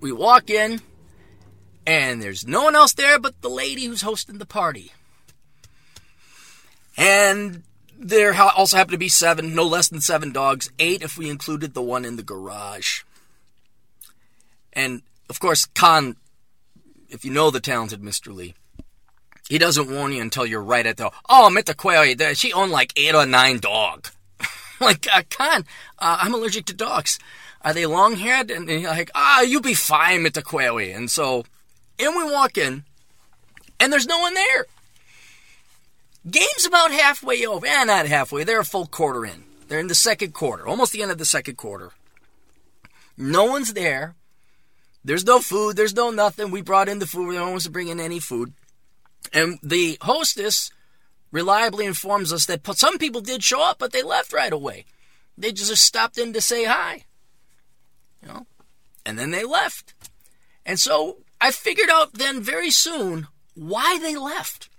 We 0.01 0.11
walk 0.11 0.51
in, 0.51 0.81
and 1.87 2.21
there's 2.21 2.45
no 2.45 2.63
one 2.65 2.75
else 2.75 2.93
there 2.93 3.17
but 3.17 3.41
the 3.41 3.49
lady 3.49 3.85
who's 3.85 4.03
hosting 4.03 4.37
the 4.37 4.45
party. 4.45 4.91
And 6.95 7.63
there 7.97 8.35
also 8.35 8.77
happen 8.77 8.91
to 8.91 8.99
be 8.99 9.09
seven, 9.09 9.55
no 9.55 9.65
less 9.65 9.87
than 9.87 9.99
seven 9.99 10.31
dogs, 10.31 10.69
eight 10.77 11.01
if 11.01 11.17
we 11.17 11.27
included 11.27 11.73
the 11.73 11.81
one 11.81 12.05
in 12.05 12.15
the 12.15 12.21
garage. 12.21 13.01
And 14.73 15.01
of 15.27 15.39
course, 15.39 15.65
Khan 15.73 16.17
if 17.09 17.25
you 17.25 17.31
know 17.31 17.49
the 17.49 17.59
talented 17.59 18.01
Mr. 18.01 18.33
Lee, 18.33 18.53
he 19.49 19.57
doesn't 19.57 19.91
warn 19.91 20.13
you 20.13 20.21
until 20.21 20.45
you're 20.45 20.63
right 20.63 20.85
at 20.85 20.97
the, 20.97 21.11
oh, 21.29 21.49
Mita 21.49 21.73
Quayle, 21.73 22.33
she 22.33 22.53
owned 22.53 22.71
like 22.71 22.93
eight 22.95 23.15
or 23.15 23.25
nine 23.25 23.59
dog. 23.59 24.07
like, 24.81 25.07
uh, 25.13 25.23
Con, 25.29 25.65
uh, 25.99 26.17
I'm 26.21 26.33
allergic 26.33 26.65
to 26.65 26.73
dogs. 26.73 27.19
Are 27.61 27.73
they 27.73 27.85
long 27.85 28.15
haired? 28.15 28.51
And 28.51 28.67
like, 28.83 29.11
ah, 29.15 29.41
you'll 29.41 29.61
be 29.61 29.73
fine, 29.73 30.23
Mita 30.23 30.41
Quayle. 30.41 30.95
And 30.95 31.09
so, 31.09 31.45
in 31.97 32.15
we 32.17 32.23
walk 32.23 32.57
in, 32.57 32.83
and 33.79 33.91
there's 33.91 34.07
no 34.07 34.19
one 34.19 34.33
there. 34.33 34.65
Game's 36.29 36.65
about 36.65 36.91
halfway 36.91 37.45
over. 37.45 37.65
Eh, 37.65 37.83
not 37.83 38.05
halfway. 38.07 38.43
They're 38.43 38.61
a 38.61 38.65
full 38.65 38.85
quarter 38.85 39.25
in. 39.25 39.43
They're 39.67 39.79
in 39.79 39.87
the 39.87 39.95
second 39.95 40.33
quarter, 40.33 40.67
almost 40.67 40.93
the 40.93 41.01
end 41.01 41.11
of 41.11 41.17
the 41.17 41.25
second 41.25 41.55
quarter. 41.57 41.91
No 43.17 43.45
one's 43.45 43.73
there. 43.73 44.15
There's 45.03 45.25
no 45.25 45.39
food. 45.39 45.75
There's 45.75 45.95
no 45.95 46.11
nothing. 46.11 46.49
We 46.49 46.61
brought 46.61 46.87
in 46.87 46.99
the 46.99 47.05
food. 47.05 47.27
We 47.27 47.35
don't 47.35 47.51
want 47.51 47.63
to 47.63 47.71
bring 47.71 47.89
in 47.89 47.99
any 47.99 48.19
food. 48.19 48.53
And 49.31 49.59
the 49.63 49.97
hostess 50.01 50.71
reliably 51.31 51.85
informs 51.85 52.31
us 52.33 52.45
that 52.45 52.65
some 52.75 52.97
people 52.97 53.21
did 53.21 53.43
show 53.43 53.61
up, 53.61 53.79
but 53.79 53.91
they 53.91 54.03
left 54.03 54.33
right 54.33 54.53
away. 54.53 54.85
They 55.37 55.51
just 55.51 55.83
stopped 55.83 56.17
in 56.17 56.33
to 56.33 56.41
say 56.41 56.65
hi. 56.65 57.05
You 58.21 58.27
know? 58.27 58.47
And 59.05 59.17
then 59.17 59.31
they 59.31 59.43
left. 59.43 59.93
And 60.65 60.79
so 60.79 61.17
I 61.41 61.51
figured 61.51 61.89
out 61.89 62.13
then 62.13 62.41
very 62.41 62.71
soon 62.71 63.27
why 63.55 63.99
they 64.01 64.15
left. 64.15 64.69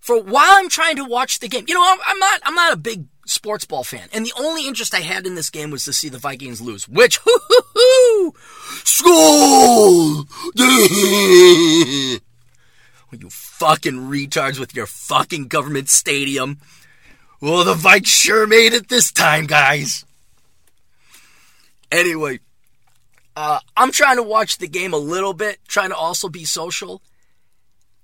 For 0.00 0.20
while 0.20 0.52
I'm 0.56 0.68
trying 0.68 0.96
to 0.96 1.04
watch 1.04 1.38
the 1.38 1.48
game, 1.48 1.64
you 1.68 1.74
know, 1.74 1.96
I'm 2.06 2.18
not 2.18 2.40
I'm 2.44 2.54
not 2.54 2.72
a 2.72 2.76
big 2.76 3.04
sports 3.26 3.64
ball 3.64 3.84
fan. 3.84 4.08
And 4.12 4.26
the 4.26 4.32
only 4.38 4.66
interest 4.66 4.94
I 4.94 5.00
had 5.00 5.26
in 5.26 5.34
this 5.34 5.50
game 5.50 5.70
was 5.70 5.84
to 5.84 5.92
see 5.92 6.08
the 6.08 6.18
Vikings 6.18 6.60
lose, 6.60 6.88
which, 6.88 7.18
hoo 7.24 7.38
hoo 7.48 7.62
hoo, 7.74 8.34
school! 8.84 10.26
you 13.18 13.30
fucking 13.30 13.94
retards 13.94 14.58
with 14.58 14.74
your 14.74 14.86
fucking 14.86 15.48
government 15.48 15.88
stadium. 15.88 16.58
Well, 17.40 17.64
the 17.64 17.74
Vikes 17.74 18.06
sure 18.06 18.46
made 18.46 18.72
it 18.72 18.88
this 18.88 19.10
time, 19.10 19.46
guys. 19.46 20.04
Anyway, 21.90 22.40
uh, 23.34 23.60
I'm 23.76 23.90
trying 23.90 24.16
to 24.16 24.22
watch 24.22 24.58
the 24.58 24.68
game 24.68 24.92
a 24.92 24.98
little 24.98 25.32
bit, 25.32 25.58
trying 25.66 25.88
to 25.90 25.96
also 25.96 26.28
be 26.28 26.44
social. 26.44 27.02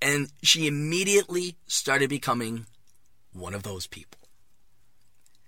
And 0.00 0.30
she 0.42 0.66
immediately 0.66 1.56
started 1.66 2.10
becoming 2.10 2.66
one 3.32 3.54
of 3.54 3.62
those 3.62 3.86
people. 3.86 4.18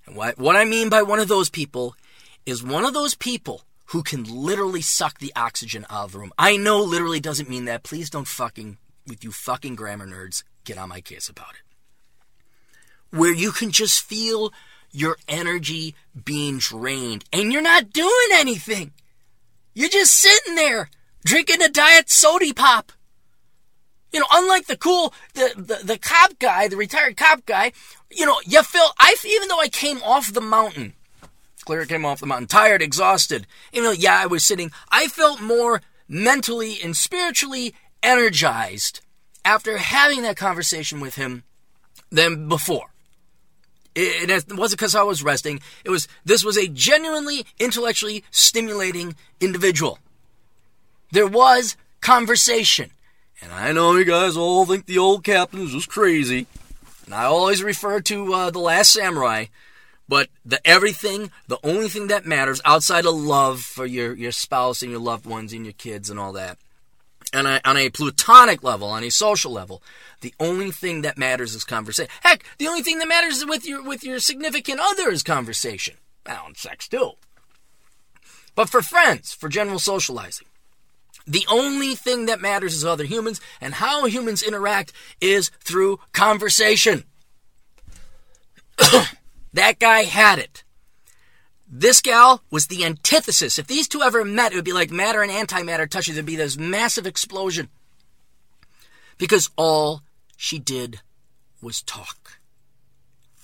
And 0.07 0.17
what, 0.17 0.39
what 0.39 0.57
I 0.57 0.65
mean 0.65 0.89
by 0.89 1.03
one 1.03 1.19
of 1.19 1.29
those 1.29 1.51
people 1.51 1.95
is 2.47 2.63
one 2.63 2.85
of 2.85 2.95
those 2.95 3.15
people 3.15 3.63
who 3.87 4.03
can 4.03 4.25
literally 4.25 4.83
suck 4.83 5.19
the 5.19 5.33
oxygen 5.35 5.87
out 5.91 6.07
of 6.07 6.13
the 6.13 6.19
room. 6.19 6.33
I 6.39 6.57
know 6.57 6.83
literally 6.83 7.21
doesn't 7.21 7.49
mean 7.49 7.67
that. 7.67 7.83
Please 7.83 8.11
don't 8.11 8.29
fucking, 8.29 8.79
with 9.09 9.25
you 9.25 9.33
fucking 9.33 9.75
grammar 9.75 10.07
nerds, 10.07 10.43
get 10.65 10.79
on 10.79 10.89
my 10.89 11.01
case 11.01 11.29
about 11.29 11.55
it. 11.55 13.17
Where 13.17 13.33
you 13.33 13.53
can 13.53 13.71
just 13.71 14.03
feel 14.03 14.53
your 14.91 15.17
energy 15.29 15.95
being 16.25 16.59
drained 16.59 17.25
and 17.33 17.53
you're 17.53 17.63
not 17.63 17.91
doing 17.91 18.29
anything. 18.33 18.93
You're 19.75 19.89
just 19.89 20.15
sitting 20.15 20.55
there 20.55 20.91
drinking 21.25 21.63
a 21.63 21.69
diet 21.69 22.11
soda 22.11 22.53
pop. 22.55 22.93
You 24.13 24.21
know, 24.21 24.27
unlike 24.33 24.67
the 24.67 24.77
cool, 24.77 25.13
the, 25.35 25.53
the, 25.55 25.85
the 25.85 25.99
cop 25.99 26.39
guy, 26.39 26.69
the 26.69 26.77
retired 26.77 27.17
cop 27.17 27.45
guy, 27.45 27.73
you 28.11 28.25
know, 28.25 28.41
you 28.47 28.63
feel, 28.63 28.91
I, 28.99 29.15
even 29.25 29.49
though 29.49 29.61
I 29.61 29.69
came 29.69 30.03
off 30.03 30.33
the 30.33 30.41
mountain, 30.41 30.95
clear 31.65 31.85
came 31.85 32.07
off 32.07 32.21
the 32.21 32.27
mountain, 32.27 32.47
tired, 32.47 32.81
exhausted, 32.81 33.47
you 33.71 33.83
know, 33.83 33.91
yeah, 33.91 34.19
I 34.19 34.27
was 34.27 34.45
sitting, 34.45 34.71
I 34.91 35.09
felt 35.09 35.43
more 35.43 35.83
mentally 36.09 36.79
and 36.83 36.97
spiritually 36.97 37.75
energized 38.03 39.01
after 39.45 39.79
having 39.79 40.23
that 40.23 40.37
conversation 40.37 41.01
with 41.01 41.15
him 41.15 41.45
than 42.11 42.49
before. 42.49 42.91
It, 43.95 44.31
wasn't 44.53 44.79
because 44.79 44.95
I 44.95 45.03
was 45.03 45.25
resting. 45.25 45.61
It 45.85 45.91
was, 45.91 46.07
this 46.25 46.45
was 46.45 46.57
a 46.57 46.69
genuinely 46.69 47.45
intellectually 47.59 48.23
stimulating 48.31 49.17
individual. 49.41 49.99
There 51.11 51.27
was 51.27 51.77
conversation. 52.01 52.91
And 53.43 53.53
I 53.53 53.73
know 53.73 53.97
you 53.97 54.05
guys 54.05 54.37
all 54.37 54.67
think 54.67 54.87
the 54.87 54.99
old 54.99 55.25
captain 55.25 55.63
is 55.63 55.73
just 55.73 55.89
crazy. 55.89 56.47
And 57.07 57.15
I 57.15 57.25
always 57.25 57.63
refer 57.63 58.01
to 58.03 58.35
uh, 58.35 58.51
The 58.51 58.61
Last 58.61 58.93
Samurai. 58.93 59.47
But 60.09 60.29
the 60.45 60.65
everything, 60.67 61.31
the 61.49 61.59
only 61.63 61.89
thing 61.89 62.07
that 62.07 62.25
matters 62.25 62.63
outside 62.65 63.05
of 63.05 63.15
love 63.15 63.61
for 63.61 63.85
your, 63.85 64.15
your 64.15 64.33
spouse 64.33 64.81
and 64.83 64.91
your 64.91 65.01
loved 65.01 65.27
ones 65.27 65.53
and 65.53 65.65
your 65.67 65.75
kids 65.75 66.09
and 66.09 66.19
all 66.19 66.33
that, 66.33 66.59
and 67.33 67.61
on 67.65 67.77
a 67.77 67.91
platonic 67.91 68.63
level, 68.63 68.89
on 68.89 69.05
a 69.05 69.11
social 69.11 69.53
level, 69.53 69.83
the 70.21 70.35
only 70.41 70.71
thing 70.71 71.03
that 71.03 71.19
matters 71.19 71.55
is 71.55 71.65
conversation. 71.65 72.11
Heck, 72.23 72.45
the 72.59 72.67
only 72.67 72.83
thing 72.83 72.99
that 72.99 73.09
matters 73.09 73.45
with 73.47 73.67
your 73.67 73.83
with 73.83 74.05
your 74.05 74.19
significant 74.19 74.81
other 74.81 75.11
is 75.11 75.23
conversation. 75.23 75.97
Well, 76.27 76.45
and 76.47 76.57
sex 76.57 76.89
too. 76.89 77.13
But 78.55 78.69
for 78.69 78.83
friends, 78.83 79.33
for 79.33 79.49
general 79.49 79.79
socializing, 79.79 80.49
the 81.27 81.47
only 81.51 81.95
thing 81.95 82.27
that 82.27 82.41
matters 82.41 82.75
is 82.75 82.85
other 82.85 83.05
humans, 83.05 83.41
and 83.61 83.75
how 83.75 84.07
humans 84.07 84.43
interact 84.43 84.93
is 85.21 85.51
through 85.63 86.01
conversation. 86.13 87.05
that 89.53 89.79
guy 89.79 90.05
had 90.05 90.39
it. 90.39 90.65
This 91.71 92.01
gal 92.01 92.43
was 92.51 92.67
the 92.67 92.85
antithesis. 92.85 93.59
If 93.59 93.67
these 93.67 93.89
two 93.89 94.03
ever 94.03 94.25
met, 94.25 94.53
it 94.53 94.57
would 94.57 94.65
be 94.65 94.73
like 94.73 94.91
matter 94.91 95.23
and 95.23 95.31
antimatter 95.31 95.89
touching. 95.89 96.15
There'd 96.15 96.25
be 96.25 96.37
this 96.37 96.57
massive 96.57 97.07
explosion. 97.07 97.69
Because 99.19 99.51
all 99.57 100.03
she 100.37 100.59
did 100.59 101.01
was 101.61 101.83
talk. 101.83 102.39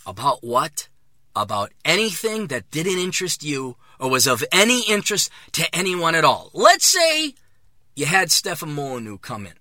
About 0.06 0.42
what? 0.42 0.88
About 1.36 1.72
anything 1.84 2.46
that 2.46 2.70
didn't 2.70 2.98
interest 2.98 3.42
you 3.42 3.76
or 3.98 4.08
was 4.08 4.26
of 4.26 4.44
any 4.52 4.82
interest 4.88 5.30
to 5.52 5.74
anyone 5.74 6.14
at 6.14 6.24
all. 6.24 6.50
Let's 6.54 6.86
say 6.86 7.34
you 7.94 8.06
had 8.06 8.30
Stefan 8.30 8.72
Molyneux 8.72 9.18
come 9.18 9.46
in. 9.46 9.54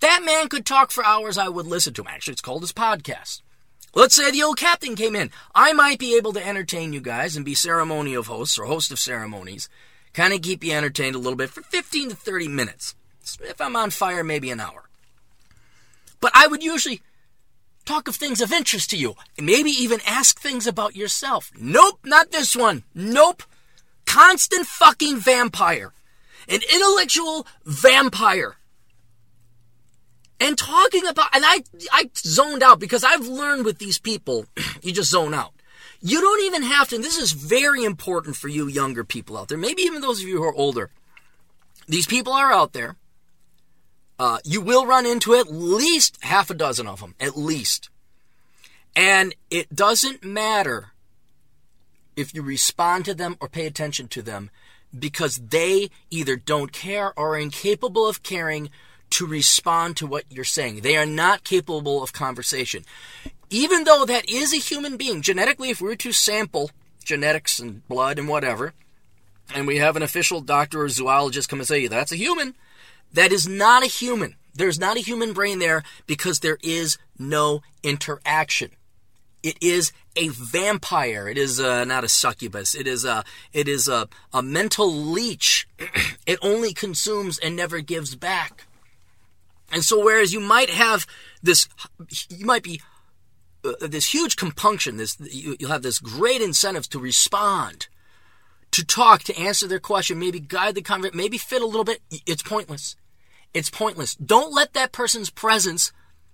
That 0.00 0.22
man 0.24 0.48
could 0.48 0.64
talk 0.64 0.90
for 0.90 1.04
hours. 1.04 1.36
I 1.36 1.48
would 1.48 1.66
listen 1.66 1.94
to 1.94 2.02
him. 2.02 2.08
Actually, 2.08 2.32
it's 2.32 2.40
called 2.42 2.62
his 2.62 2.72
podcast. 2.72 3.42
Let's 3.94 4.14
say 4.14 4.30
the 4.30 4.42
old 4.42 4.56
captain 4.56 4.94
came 4.94 5.16
in. 5.16 5.30
I 5.54 5.72
might 5.72 5.98
be 5.98 6.16
able 6.16 6.32
to 6.34 6.46
entertain 6.46 6.92
you 6.92 7.00
guys 7.00 7.36
and 7.36 7.44
be 7.44 7.54
ceremony 7.54 8.14
of 8.14 8.28
hosts 8.28 8.58
or 8.58 8.64
host 8.64 8.92
of 8.92 8.98
ceremonies. 8.98 9.68
Kind 10.12 10.32
of 10.32 10.42
keep 10.42 10.62
you 10.62 10.72
entertained 10.72 11.16
a 11.16 11.18
little 11.18 11.36
bit 11.36 11.50
for 11.50 11.62
15 11.62 12.10
to 12.10 12.16
30 12.16 12.48
minutes. 12.48 12.94
If 13.40 13.60
I'm 13.60 13.76
on 13.76 13.90
fire, 13.90 14.24
maybe 14.24 14.50
an 14.50 14.60
hour. 14.60 14.88
But 16.20 16.32
I 16.34 16.46
would 16.46 16.62
usually 16.62 17.02
talk 17.84 18.08
of 18.08 18.16
things 18.16 18.40
of 18.40 18.52
interest 18.52 18.90
to 18.90 18.96
you. 18.96 19.14
Maybe 19.38 19.70
even 19.70 20.00
ask 20.06 20.38
things 20.38 20.66
about 20.66 20.96
yourself. 20.96 21.50
Nope, 21.58 22.00
not 22.04 22.30
this 22.30 22.54
one. 22.54 22.84
Nope. 22.94 23.42
Constant 24.06 24.66
fucking 24.66 25.18
vampire 25.18 25.92
an 26.50 26.60
intellectual 26.74 27.46
vampire. 27.64 28.56
And 30.40 30.56
talking 30.56 31.06
about, 31.06 31.28
and 31.34 31.44
I, 31.44 31.62
I 31.92 32.10
zoned 32.16 32.62
out 32.62 32.80
because 32.80 33.04
I've 33.04 33.26
learned 33.26 33.66
with 33.66 33.78
these 33.78 33.98
people, 33.98 34.46
you 34.82 34.92
just 34.92 35.10
zone 35.10 35.34
out. 35.34 35.52
You 36.00 36.20
don't 36.20 36.44
even 36.46 36.62
have 36.62 36.88
to, 36.88 36.98
this 36.98 37.18
is 37.18 37.32
very 37.32 37.84
important 37.84 38.36
for 38.36 38.48
you 38.48 38.66
younger 38.66 39.04
people 39.04 39.36
out 39.36 39.48
there, 39.48 39.58
maybe 39.58 39.82
even 39.82 40.00
those 40.00 40.22
of 40.22 40.28
you 40.28 40.38
who 40.38 40.44
are 40.44 40.54
older. 40.54 40.90
These 41.86 42.06
people 42.06 42.32
are 42.32 42.50
out 42.50 42.72
there. 42.72 42.96
Uh, 44.18 44.38
you 44.44 44.60
will 44.60 44.86
run 44.86 45.04
into 45.04 45.34
at 45.34 45.50
least 45.50 46.18
half 46.22 46.50
a 46.50 46.54
dozen 46.54 46.86
of 46.86 47.00
them, 47.00 47.14
at 47.20 47.36
least. 47.36 47.90
And 48.96 49.34
it 49.50 49.74
doesn't 49.74 50.24
matter 50.24 50.92
if 52.16 52.34
you 52.34 52.42
respond 52.42 53.04
to 53.06 53.14
them 53.14 53.36
or 53.40 53.48
pay 53.48 53.66
attention 53.66 54.08
to 54.08 54.22
them 54.22 54.50
because 54.96 55.36
they 55.36 55.90
either 56.10 56.36
don't 56.36 56.72
care 56.72 57.12
or 57.18 57.34
are 57.34 57.38
incapable 57.38 58.08
of 58.08 58.22
caring 58.22 58.70
to 59.10 59.26
respond 59.26 59.96
to 59.96 60.06
what 60.06 60.24
you're 60.30 60.44
saying. 60.44 60.80
They 60.80 60.96
are 60.96 61.06
not 61.06 61.44
capable 61.44 62.02
of 62.02 62.12
conversation. 62.12 62.84
Even 63.50 63.84
though 63.84 64.04
that 64.04 64.28
is 64.30 64.52
a 64.52 64.58
human 64.58 64.96
being, 64.96 65.22
genetically, 65.22 65.70
if 65.70 65.80
we 65.80 65.88
were 65.88 65.96
to 65.96 66.12
sample 66.12 66.70
genetics 67.04 67.58
and 67.58 67.86
blood 67.88 68.18
and 68.18 68.28
whatever, 68.28 68.72
and 69.54 69.66
we 69.66 69.78
have 69.78 69.96
an 69.96 70.02
official 70.02 70.40
doctor 70.40 70.82
or 70.82 70.88
zoologist 70.88 71.48
come 71.48 71.58
and 71.58 71.66
say, 71.66 71.86
that's 71.88 72.12
a 72.12 72.16
human, 72.16 72.54
that 73.12 73.32
is 73.32 73.48
not 73.48 73.82
a 73.82 73.86
human. 73.86 74.36
There's 74.54 74.78
not 74.78 74.96
a 74.96 75.00
human 75.00 75.32
brain 75.32 75.58
there 75.58 75.82
because 76.06 76.40
there 76.40 76.58
is 76.62 76.98
no 77.18 77.62
interaction. 77.82 78.70
It 79.42 79.56
is 79.62 79.92
a 80.16 80.28
vampire. 80.28 81.28
It 81.28 81.38
is 81.38 81.60
uh, 81.60 81.84
not 81.84 82.04
a 82.04 82.08
succubus. 82.08 82.74
It 82.74 82.86
is 82.86 83.04
a 83.04 83.24
it 83.52 83.68
is 83.68 83.88
a, 83.88 84.08
a 84.34 84.42
mental 84.42 84.92
leech. 84.92 85.66
it 86.26 86.38
only 86.42 86.74
consumes 86.74 87.38
and 87.38 87.56
never 87.56 87.80
gives 87.80 88.14
back. 88.16 88.66
And 89.70 89.84
so, 89.84 90.02
whereas 90.04 90.32
you 90.32 90.40
might 90.40 90.70
have 90.70 91.06
this, 91.42 91.68
you 92.28 92.44
might 92.44 92.62
be 92.62 92.80
uh, 93.64 93.72
this 93.80 94.12
huge 94.12 94.36
compunction. 94.36 94.96
This 94.96 95.16
you, 95.20 95.56
you'll 95.58 95.70
have 95.70 95.82
this 95.82 95.98
great 95.98 96.42
incentive 96.42 96.88
to 96.90 96.98
respond, 96.98 97.88
to 98.72 98.84
talk, 98.84 99.22
to 99.24 99.38
answer 99.38 99.66
their 99.66 99.80
question, 99.80 100.18
maybe 100.18 100.40
guide 100.40 100.74
the 100.74 100.82
conversation, 100.82 101.18
maybe 101.18 101.38
fit 101.38 101.62
a 101.62 101.66
little 101.66 101.84
bit. 101.84 102.00
It's 102.26 102.42
pointless. 102.42 102.96
It's 103.52 103.70
pointless. 103.70 104.14
Don't 104.14 104.54
let 104.54 104.74
that 104.74 104.92
person's 104.92 105.30
presence 105.30 105.92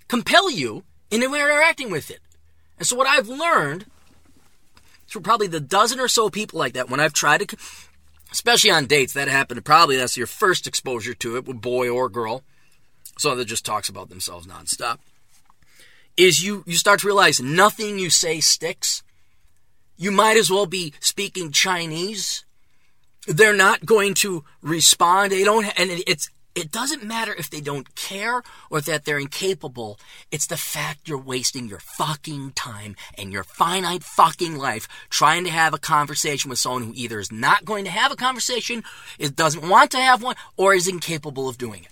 compel 0.08 0.50
you 0.50 0.84
in 1.10 1.22
interacting 1.22 1.90
with 1.90 2.10
it. 2.10 2.20
And 2.78 2.86
so 2.86 2.96
what 2.96 3.06
I've 3.06 3.28
learned 3.28 3.86
through 5.08 5.22
probably 5.22 5.46
the 5.46 5.60
dozen 5.60 6.00
or 6.00 6.08
so 6.08 6.28
people 6.28 6.58
like 6.58 6.74
that, 6.74 6.90
when 6.90 7.00
I've 7.00 7.12
tried 7.12 7.48
to, 7.48 7.56
especially 8.32 8.70
on 8.70 8.86
dates, 8.86 9.12
that 9.14 9.28
happened. 9.28 9.64
Probably 9.64 9.96
that's 9.96 10.16
your 10.16 10.26
first 10.26 10.66
exposure 10.66 11.14
to 11.14 11.36
it, 11.36 11.46
with 11.46 11.60
boy 11.60 11.88
or 11.88 12.08
girl. 12.08 12.42
Someone 13.18 13.38
that 13.38 13.46
just 13.46 13.64
talks 13.64 13.88
about 13.88 14.08
themselves 14.08 14.46
nonstop. 14.46 14.98
Is 16.16 16.42
you 16.44 16.64
you 16.66 16.76
start 16.76 17.00
to 17.00 17.06
realize 17.06 17.40
nothing 17.40 17.98
you 17.98 18.10
say 18.10 18.40
sticks. 18.40 19.02
You 19.96 20.10
might 20.10 20.36
as 20.36 20.50
well 20.50 20.66
be 20.66 20.92
speaking 21.00 21.52
Chinese. 21.52 22.44
They're 23.26 23.56
not 23.56 23.84
going 23.84 24.14
to 24.14 24.44
respond. 24.62 25.32
They 25.32 25.44
don't, 25.44 25.66
and 25.78 25.90
it's 26.06 26.30
it 26.56 26.72
doesn't 26.72 27.04
matter 27.04 27.34
if 27.34 27.50
they 27.50 27.60
don't 27.60 27.94
care 27.94 28.42
or 28.70 28.80
that 28.80 29.04
they're 29.04 29.18
incapable. 29.18 30.00
It's 30.30 30.46
the 30.46 30.56
fact 30.56 31.06
you're 31.06 31.18
wasting 31.18 31.68
your 31.68 31.80
fucking 31.80 32.52
time 32.52 32.96
and 33.18 33.30
your 33.30 33.44
finite 33.44 34.02
fucking 34.02 34.56
life 34.56 34.88
trying 35.10 35.44
to 35.44 35.50
have 35.50 35.74
a 35.74 35.78
conversation 35.78 36.48
with 36.48 36.58
someone 36.58 36.82
who 36.82 36.92
either 36.94 37.20
is 37.20 37.30
not 37.30 37.66
going 37.66 37.84
to 37.84 37.90
have 37.90 38.10
a 38.10 38.16
conversation, 38.16 38.84
is 39.18 39.30
doesn't 39.30 39.68
want 39.68 39.90
to 39.90 39.98
have 39.98 40.22
one, 40.22 40.36
or 40.56 40.74
is 40.74 40.88
incapable 40.88 41.46
of 41.46 41.58
doing 41.58 41.84
it. 41.84 41.90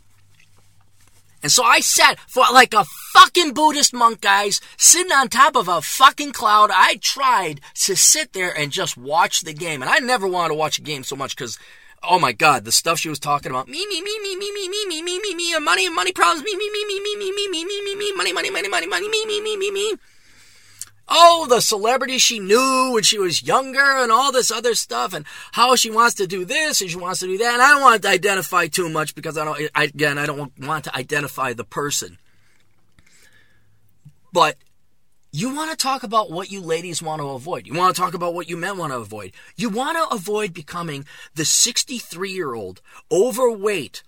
And 1.45 1.53
so 1.53 1.63
I 1.63 1.81
sat 1.81 2.19
for 2.21 2.43
like 2.55 2.73
a 2.73 2.87
fucking 3.13 3.53
Buddhist 3.53 3.93
monk, 3.93 4.23
guys, 4.23 4.63
sitting 4.79 5.13
on 5.13 5.29
top 5.29 5.57
of 5.57 5.69
a 5.69 5.83
fucking 5.83 6.33
cloud. 6.33 6.71
I 6.73 6.97
tried 7.03 7.61
to 7.85 7.97
sit 7.97 8.33
there 8.33 8.57
and 8.57 8.73
just 8.73 8.97
watch 8.97 9.43
the 9.43 9.53
game. 9.53 9.83
And 9.83 9.91
I 9.91 9.99
never 9.99 10.27
wanted 10.27 10.49
to 10.49 10.55
watch 10.55 10.79
a 10.79 10.81
game 10.81 11.05
so 11.05 11.17
much 11.17 11.37
because 11.37 11.59
oh 12.03 12.19
my 12.19 12.33
god, 12.33 12.65
the 12.65 12.73
stuff 12.73 12.99
she 12.99 13.11
was 13.11 13.19
talking 13.19 13.51
about. 13.51 13.69
Me, 13.69 13.85
me, 13.87 14.01
me, 14.01 14.19
me, 14.23 14.37
me, 14.37 14.53
me, 14.53 14.69
me, 14.71 14.87
me, 14.87 15.03
me, 15.03 15.21
me, 15.21 15.35
me, 15.35 15.59
money 15.61 15.91
money 15.91 16.13
problems. 16.13 16.43
Me, 16.43 16.57
me, 16.57 16.71
me, 16.71 16.83
me, 16.87 17.01
me, 17.01 17.15
me, 17.15 17.31
me, 17.31 17.49
me, 17.51 17.65
me, 17.65 17.85
me, 17.85 17.95
me, 17.95 18.17
money, 18.17 18.33
money, 18.33 18.51
money, 18.51 18.69
money, 18.71 18.87
money, 18.89 19.09
me, 19.11 19.27
me, 19.27 19.41
me, 19.43 19.57
me, 19.59 19.71
me. 19.71 19.95
Oh, 21.09 21.47
the 21.49 21.61
celebrity 21.61 22.19
she 22.19 22.39
knew 22.39 22.93
when 22.95 23.03
she 23.03 23.19
was 23.19 23.43
younger 23.43 23.79
and 23.81 24.11
all 24.11 24.33
this 24.33 24.51
other 24.51 24.75
stuff 24.75 25.13
and 25.13 25.27
how 25.53 25.77
she 25.77 25.91
wants 25.91 26.15
to 26.15 26.27
do 26.27 26.45
this 26.45 26.81
and 26.81 26.91
she 26.91 26.97
wants 26.97 27.21
to 27.21 27.27
do 27.27 27.37
that. 27.39 27.53
And 27.53 27.63
I 27.63 27.71
don't 27.71 27.83
want 27.83 28.03
to 28.03 28.09
identify 28.09 28.69
too 28.69 28.89
much 28.89 29.15
because 29.15 29.37
I 29.37 29.45
don't, 29.45 29.71
I, 29.75 29.85
again, 29.85 30.19
I 30.19 30.27
don't 30.27 30.53
want 30.59 30.85
to 30.85 30.97
identify 30.97 31.53
the 31.53 31.65
person. 31.65 32.19
But 34.33 34.57
you 35.31 35.55
want 35.55 35.73
to 35.73 35.77
talk 35.77 36.05
about 36.05 36.31
what 36.31 36.51
you 36.51 36.61
ladies 36.61 37.03
want 37.03 37.21
to 37.21 37.29
avoid. 37.31 37.67
You 37.67 37.75
want 37.75 37.95
to 37.95 38.01
talk 38.01 38.15
about 38.15 38.35
what 38.35 38.49
you 38.49 38.57
men 38.57 38.79
want 38.79 38.93
to 38.93 38.99
avoid. 38.99 39.33
You 39.57 39.69
want 39.69 39.99
to 39.99 40.15
avoid 40.15 40.55
becoming 40.55 41.05
the 41.35 41.45
63 41.45 42.31
year 42.31 42.55
old, 42.55 42.81
overweight, 43.11 44.05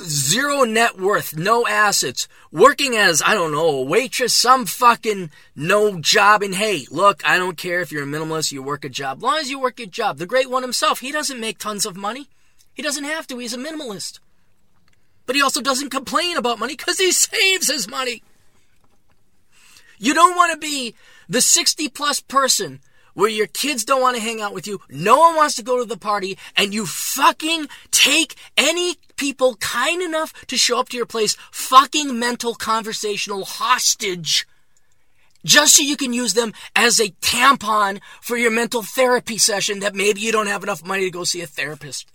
zero 0.00 0.64
net 0.64 0.98
worth, 0.98 1.36
no 1.36 1.66
assets, 1.66 2.28
working 2.52 2.96
as, 2.96 3.22
I 3.24 3.34
don't 3.34 3.52
know, 3.52 3.68
a 3.68 3.82
waitress, 3.82 4.34
some 4.34 4.66
fucking 4.66 5.30
no 5.54 6.00
job. 6.00 6.42
And 6.42 6.54
hey, 6.54 6.86
look, 6.90 7.26
I 7.26 7.38
don't 7.38 7.56
care 7.56 7.80
if 7.80 7.90
you're 7.92 8.04
a 8.04 8.06
minimalist, 8.06 8.52
you 8.52 8.62
work 8.62 8.84
a 8.84 8.88
job. 8.88 9.22
Long 9.22 9.38
as 9.38 9.50
you 9.50 9.58
work 9.58 9.80
a 9.80 9.86
job. 9.86 10.18
The 10.18 10.26
great 10.26 10.50
one 10.50 10.62
himself, 10.62 11.00
he 11.00 11.12
doesn't 11.12 11.40
make 11.40 11.58
tons 11.58 11.86
of 11.86 11.96
money. 11.96 12.28
He 12.74 12.82
doesn't 12.82 13.04
have 13.04 13.26
to. 13.28 13.38
He's 13.38 13.54
a 13.54 13.58
minimalist. 13.58 14.20
But 15.24 15.36
he 15.36 15.42
also 15.42 15.60
doesn't 15.60 15.90
complain 15.90 16.36
about 16.36 16.58
money 16.58 16.74
because 16.76 16.98
he 16.98 17.10
saves 17.12 17.70
his 17.70 17.88
money. 17.88 18.22
You 19.98 20.14
don't 20.14 20.36
want 20.36 20.52
to 20.52 20.58
be 20.58 20.94
the 21.28 21.40
60 21.40 21.88
plus 21.88 22.20
person 22.20 22.80
where 23.16 23.30
your 23.30 23.46
kids 23.46 23.82
don't 23.82 24.02
want 24.02 24.14
to 24.14 24.22
hang 24.22 24.42
out 24.42 24.52
with 24.52 24.66
you, 24.66 24.78
no 24.90 25.18
one 25.18 25.34
wants 25.36 25.54
to 25.54 25.62
go 25.62 25.78
to 25.78 25.86
the 25.86 25.96
party, 25.96 26.36
and 26.54 26.74
you 26.74 26.84
fucking 26.84 27.66
take 27.90 28.34
any 28.58 28.96
people 29.16 29.56
kind 29.56 30.02
enough 30.02 30.32
to 30.46 30.56
show 30.56 30.78
up 30.78 30.88
to 30.90 30.96
your 30.96 31.06
place 31.06 31.36
fucking 31.50 32.18
mental 32.18 32.54
conversational 32.54 33.44
hostage 33.44 34.46
just 35.44 35.76
so 35.76 35.82
you 35.82 35.96
can 35.96 36.12
use 36.12 36.34
them 36.34 36.52
as 36.74 36.98
a 36.98 37.10
tampon 37.20 38.00
for 38.20 38.36
your 38.36 38.50
mental 38.50 38.82
therapy 38.82 39.38
session 39.38 39.78
that 39.80 39.94
maybe 39.94 40.20
you 40.20 40.32
don't 40.32 40.48
have 40.48 40.62
enough 40.62 40.84
money 40.84 41.04
to 41.04 41.10
go 41.10 41.22
see 41.24 41.40
a 41.40 41.46
therapist. 41.46 42.10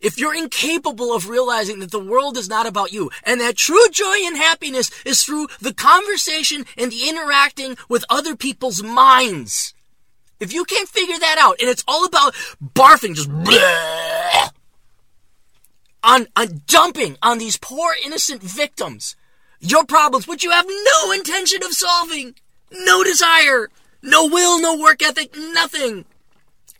if 0.00 0.18
you're 0.18 0.34
incapable 0.34 1.14
of 1.14 1.28
realizing 1.28 1.80
that 1.80 1.90
the 1.90 1.98
world 1.98 2.36
is 2.36 2.48
not 2.48 2.66
about 2.66 2.92
you 2.92 3.10
and 3.24 3.40
that 3.40 3.56
true 3.56 3.88
joy 3.90 4.18
and 4.24 4.36
happiness 4.36 4.90
is 5.04 5.24
through 5.24 5.48
the 5.60 5.74
conversation 5.74 6.64
and 6.76 6.92
the 6.92 7.08
interacting 7.08 7.76
with 7.88 8.04
other 8.08 8.36
people's 8.36 8.82
minds, 8.82 9.74
if 10.40 10.52
you 10.52 10.64
can't 10.64 10.88
figure 10.88 11.18
that 11.18 11.38
out 11.38 11.56
and 11.60 11.68
it's 11.68 11.84
all 11.86 12.04
about 12.04 12.34
barfing, 12.62 13.14
just 13.14 13.30
bleh, 13.30 14.50
on, 16.02 16.26
on 16.36 16.62
dumping 16.66 17.16
on 17.22 17.38
these 17.38 17.56
poor 17.56 17.94
innocent 18.04 18.42
victims, 18.42 19.16
your 19.60 19.84
problems, 19.84 20.28
which 20.28 20.44
you 20.44 20.50
have 20.50 20.66
no 20.66 21.12
intention 21.12 21.62
of 21.62 21.72
solving, 21.72 22.34
no 22.70 23.02
desire, 23.02 23.70
no 24.02 24.26
will, 24.26 24.60
no 24.60 24.78
work 24.78 25.02
ethic, 25.02 25.34
nothing 25.36 26.04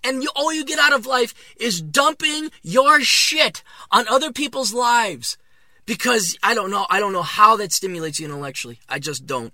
and 0.06 0.22
you, 0.22 0.30
all 0.36 0.52
you 0.52 0.64
get 0.64 0.78
out 0.78 0.92
of 0.92 1.04
life 1.04 1.34
is 1.58 1.82
dumping 1.82 2.50
your 2.62 3.00
shit 3.00 3.62
on 3.90 4.06
other 4.08 4.32
people's 4.32 4.72
lives 4.72 5.36
because 5.84 6.38
I 6.42 6.54
don't 6.54 6.70
know 6.70 6.86
I 6.88 7.00
don't 7.00 7.12
know 7.12 7.22
how 7.22 7.56
that 7.56 7.72
stimulates 7.72 8.20
you 8.20 8.26
intellectually. 8.26 8.80
I 8.88 8.98
just 8.98 9.26
don't. 9.26 9.52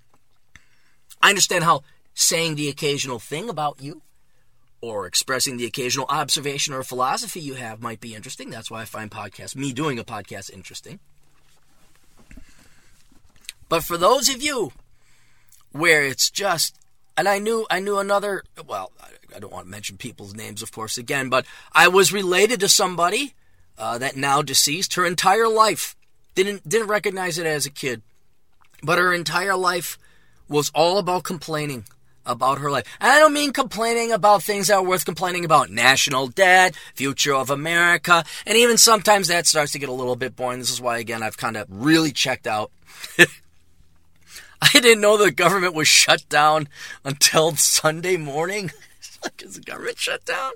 I 1.22 1.30
understand 1.30 1.64
how 1.64 1.82
saying 2.14 2.54
the 2.54 2.68
occasional 2.68 3.18
thing 3.18 3.48
about 3.48 3.80
you 3.80 4.02
or 4.80 5.06
expressing 5.06 5.56
the 5.56 5.64
occasional 5.64 6.06
observation 6.08 6.74
or 6.74 6.82
philosophy 6.82 7.40
you 7.40 7.54
have 7.54 7.80
might 7.80 8.00
be 8.00 8.14
interesting. 8.14 8.50
That's 8.50 8.70
why 8.70 8.82
I 8.82 8.84
find 8.84 9.10
podcasts, 9.10 9.56
me 9.56 9.72
doing 9.72 9.98
a 9.98 10.04
podcast 10.04 10.50
interesting. 10.50 10.98
But 13.68 13.84
for 13.84 13.96
those 13.96 14.28
of 14.28 14.42
you 14.42 14.72
where 15.70 16.04
it's 16.04 16.30
just 16.30 16.76
and 17.16 17.28
I 17.28 17.38
knew 17.38 17.66
I 17.70 17.80
knew 17.80 17.98
another 17.98 18.42
well 18.66 18.92
I 19.34 19.38
don't 19.38 19.52
want 19.52 19.66
to 19.66 19.70
mention 19.70 19.96
people's 19.96 20.34
names, 20.34 20.62
of 20.62 20.72
course, 20.72 20.98
again, 20.98 21.30
but 21.30 21.46
I 21.72 21.88
was 21.88 22.12
related 22.12 22.60
to 22.60 22.68
somebody 22.68 23.34
uh, 23.78 23.96
that 23.98 24.16
now 24.16 24.42
deceased. 24.42 24.94
Her 24.94 25.06
entire 25.06 25.48
life 25.48 25.96
didn't 26.34 26.68
didn't 26.68 26.88
recognize 26.88 27.38
it 27.38 27.46
as 27.46 27.64
a 27.64 27.70
kid, 27.70 28.02
but 28.82 28.98
her 28.98 29.14
entire 29.14 29.56
life 29.56 29.98
was 30.48 30.70
all 30.74 30.98
about 30.98 31.24
complaining 31.24 31.84
about 32.24 32.58
her 32.58 32.70
life. 32.70 32.86
And 33.00 33.10
I 33.10 33.18
don't 33.18 33.32
mean 33.32 33.52
complaining 33.52 34.12
about 34.12 34.42
things 34.42 34.68
that 34.68 34.76
are 34.76 34.84
worth 34.84 35.04
complaining 35.04 35.44
about. 35.44 35.70
National 35.70 36.28
debt, 36.28 36.76
future 36.94 37.34
of 37.34 37.50
America, 37.50 38.24
and 38.46 38.56
even 38.56 38.78
sometimes 38.78 39.28
that 39.28 39.46
starts 39.46 39.72
to 39.72 39.78
get 39.78 39.88
a 39.88 39.92
little 39.92 40.16
bit 40.16 40.36
boring. 40.36 40.58
This 40.58 40.70
is 40.70 40.80
why, 40.80 40.98
again, 40.98 41.22
I've 41.22 41.36
kind 41.36 41.56
of 41.56 41.66
really 41.68 42.12
checked 42.12 42.46
out. 42.46 42.70
I 44.62 44.70
didn't 44.74 45.00
know 45.00 45.16
the 45.16 45.32
government 45.32 45.74
was 45.74 45.88
shut 45.88 46.28
down 46.28 46.68
until 47.04 47.56
Sunday 47.56 48.16
morning. 48.16 48.70
is 49.40 49.56
the 49.56 49.60
government 49.60 49.98
shut 49.98 50.24
down? 50.24 50.52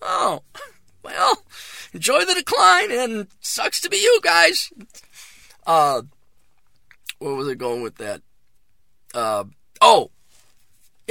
Oh, 0.00 0.42
well, 1.02 1.42
enjoy 1.92 2.24
the 2.24 2.34
decline 2.34 2.90
and 2.90 3.26
sucks 3.40 3.80
to 3.82 3.90
be 3.90 3.98
you 3.98 4.20
guys. 4.22 4.72
Uh, 5.66 6.02
where 7.18 7.34
was 7.34 7.48
I 7.48 7.54
going 7.54 7.82
with 7.82 7.96
that? 7.96 8.22
Uh, 9.14 9.44
oh, 9.80 10.10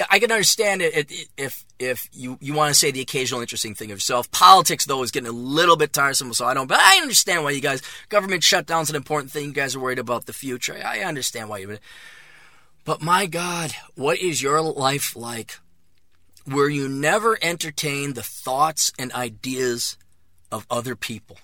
I 0.09 0.19
can 0.19 0.31
understand 0.31 0.81
it, 0.81 1.11
if 1.37 1.65
if 1.79 2.09
you, 2.13 2.37
you 2.41 2.53
want 2.53 2.73
to 2.73 2.79
say 2.79 2.91
the 2.91 3.01
occasional 3.01 3.41
interesting 3.41 3.75
thing 3.75 3.91
of 3.91 3.97
yourself. 3.97 4.31
Politics, 4.31 4.85
though, 4.85 5.01
is 5.03 5.11
getting 5.11 5.29
a 5.29 5.33
little 5.33 5.75
bit 5.75 5.93
tiresome, 5.93 6.33
so 6.33 6.45
I 6.45 6.53
don't. 6.53 6.67
But 6.67 6.79
I 6.79 6.97
understand 7.01 7.43
why 7.43 7.51
you 7.51 7.61
guys 7.61 7.81
government 8.09 8.43
shutdown's 8.43 8.89
an 8.89 8.95
important 8.95 9.31
thing. 9.31 9.45
You 9.45 9.53
guys 9.53 9.75
are 9.75 9.79
worried 9.79 9.99
about 9.99 10.25
the 10.25 10.33
future. 10.33 10.79
I 10.83 10.99
understand 10.99 11.49
why 11.49 11.59
you. 11.59 11.77
But 12.83 13.01
my 13.01 13.25
God, 13.25 13.73
what 13.95 14.19
is 14.19 14.41
your 14.41 14.61
life 14.61 15.15
like, 15.15 15.59
where 16.45 16.69
you 16.69 16.87
never 16.87 17.37
entertain 17.41 18.13
the 18.13 18.23
thoughts 18.23 18.91
and 18.97 19.11
ideas 19.13 19.97
of 20.51 20.65
other 20.69 20.95
people? 20.95 21.37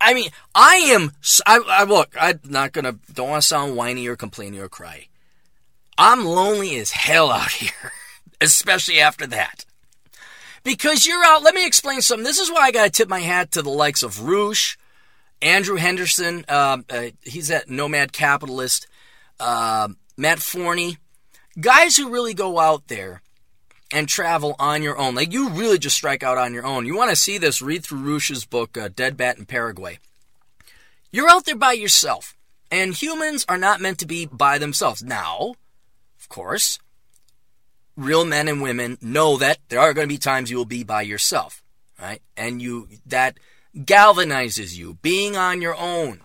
I 0.00 0.14
mean, 0.14 0.30
I 0.54 0.76
am. 0.76 1.12
I, 1.46 1.60
I 1.66 1.84
look. 1.84 2.14
I'm 2.18 2.40
not 2.44 2.72
gonna. 2.72 2.96
Don't 3.12 3.28
want 3.28 3.42
to 3.42 3.48
sound 3.48 3.76
whiny 3.76 4.06
or 4.06 4.16
complaining 4.16 4.60
or 4.60 4.68
cry. 4.68 5.08
I'm 6.00 6.24
lonely 6.24 6.76
as 6.76 6.92
hell 6.92 7.30
out 7.30 7.50
here, 7.52 7.92
especially 8.40 9.00
after 9.00 9.26
that. 9.26 9.66
Because 10.64 11.06
you're 11.06 11.22
out, 11.24 11.42
let 11.42 11.54
me 11.54 11.66
explain 11.66 12.00
something. 12.00 12.24
This 12.24 12.38
is 12.38 12.50
why 12.50 12.62
I 12.62 12.72
got 12.72 12.84
to 12.84 12.90
tip 12.90 13.08
my 13.08 13.20
hat 13.20 13.52
to 13.52 13.62
the 13.62 13.70
likes 13.70 14.02
of 14.02 14.22
Roosh, 14.22 14.76
Andrew 15.42 15.76
Henderson, 15.76 16.44
uh, 16.48 16.78
uh, 16.88 17.02
he's 17.22 17.50
at 17.50 17.68
Nomad 17.68 18.12
Capitalist, 18.12 18.86
uh, 19.38 19.88
Matt 20.16 20.38
Forney, 20.38 20.96
guys 21.60 21.96
who 21.96 22.10
really 22.10 22.34
go 22.34 22.58
out 22.58 22.88
there 22.88 23.20
and 23.92 24.08
travel 24.08 24.56
on 24.58 24.82
your 24.82 24.96
own. 24.96 25.14
Like 25.14 25.32
you 25.32 25.50
really 25.50 25.78
just 25.78 25.96
strike 25.96 26.22
out 26.22 26.38
on 26.38 26.54
your 26.54 26.66
own. 26.66 26.86
You 26.86 26.96
want 26.96 27.10
to 27.10 27.16
see 27.16 27.36
this? 27.36 27.60
Read 27.60 27.84
through 27.84 28.00
Roosh's 28.00 28.46
book, 28.46 28.76
uh, 28.76 28.88
Dead 28.94 29.18
Bat 29.18 29.38
in 29.38 29.46
Paraguay. 29.46 29.98
You're 31.10 31.30
out 31.30 31.44
there 31.44 31.56
by 31.56 31.72
yourself, 31.72 32.36
and 32.70 32.94
humans 32.94 33.44
are 33.48 33.58
not 33.58 33.80
meant 33.80 33.98
to 33.98 34.06
be 34.06 34.26
by 34.26 34.58
themselves. 34.58 35.02
Now, 35.02 35.54
course, 36.30 36.78
real 37.96 38.24
men 38.24 38.48
and 38.48 38.62
women 38.62 38.96
know 39.02 39.36
that 39.36 39.58
there 39.68 39.80
are 39.80 39.92
going 39.92 40.08
to 40.08 40.12
be 40.14 40.18
times 40.18 40.50
you 40.50 40.56
will 40.56 40.64
be 40.64 40.82
by 40.82 41.02
yourself, 41.02 41.62
right? 42.00 42.22
And 42.38 42.62
you 42.62 42.88
that 43.06 43.38
galvanizes 43.76 44.76
you. 44.76 44.94
Being 45.02 45.36
on 45.36 45.60
your 45.60 45.76
own, 45.76 46.22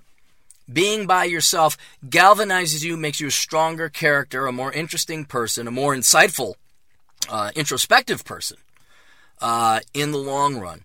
being 0.71 1.05
by 1.05 1.25
yourself 1.25 1.77
galvanizes 2.07 2.83
you, 2.83 2.97
makes 2.97 3.19
you 3.19 3.27
a 3.27 3.31
stronger 3.31 3.89
character, 3.89 4.47
a 4.47 4.51
more 4.51 4.71
interesting 4.71 5.25
person, 5.25 5.67
a 5.67 5.71
more 5.71 5.93
insightful, 5.93 6.53
uh, 7.29 7.51
introspective 7.55 8.23
person 8.23 8.57
uh, 9.41 9.81
in 9.93 10.11
the 10.11 10.17
long 10.17 10.57
run 10.57 10.83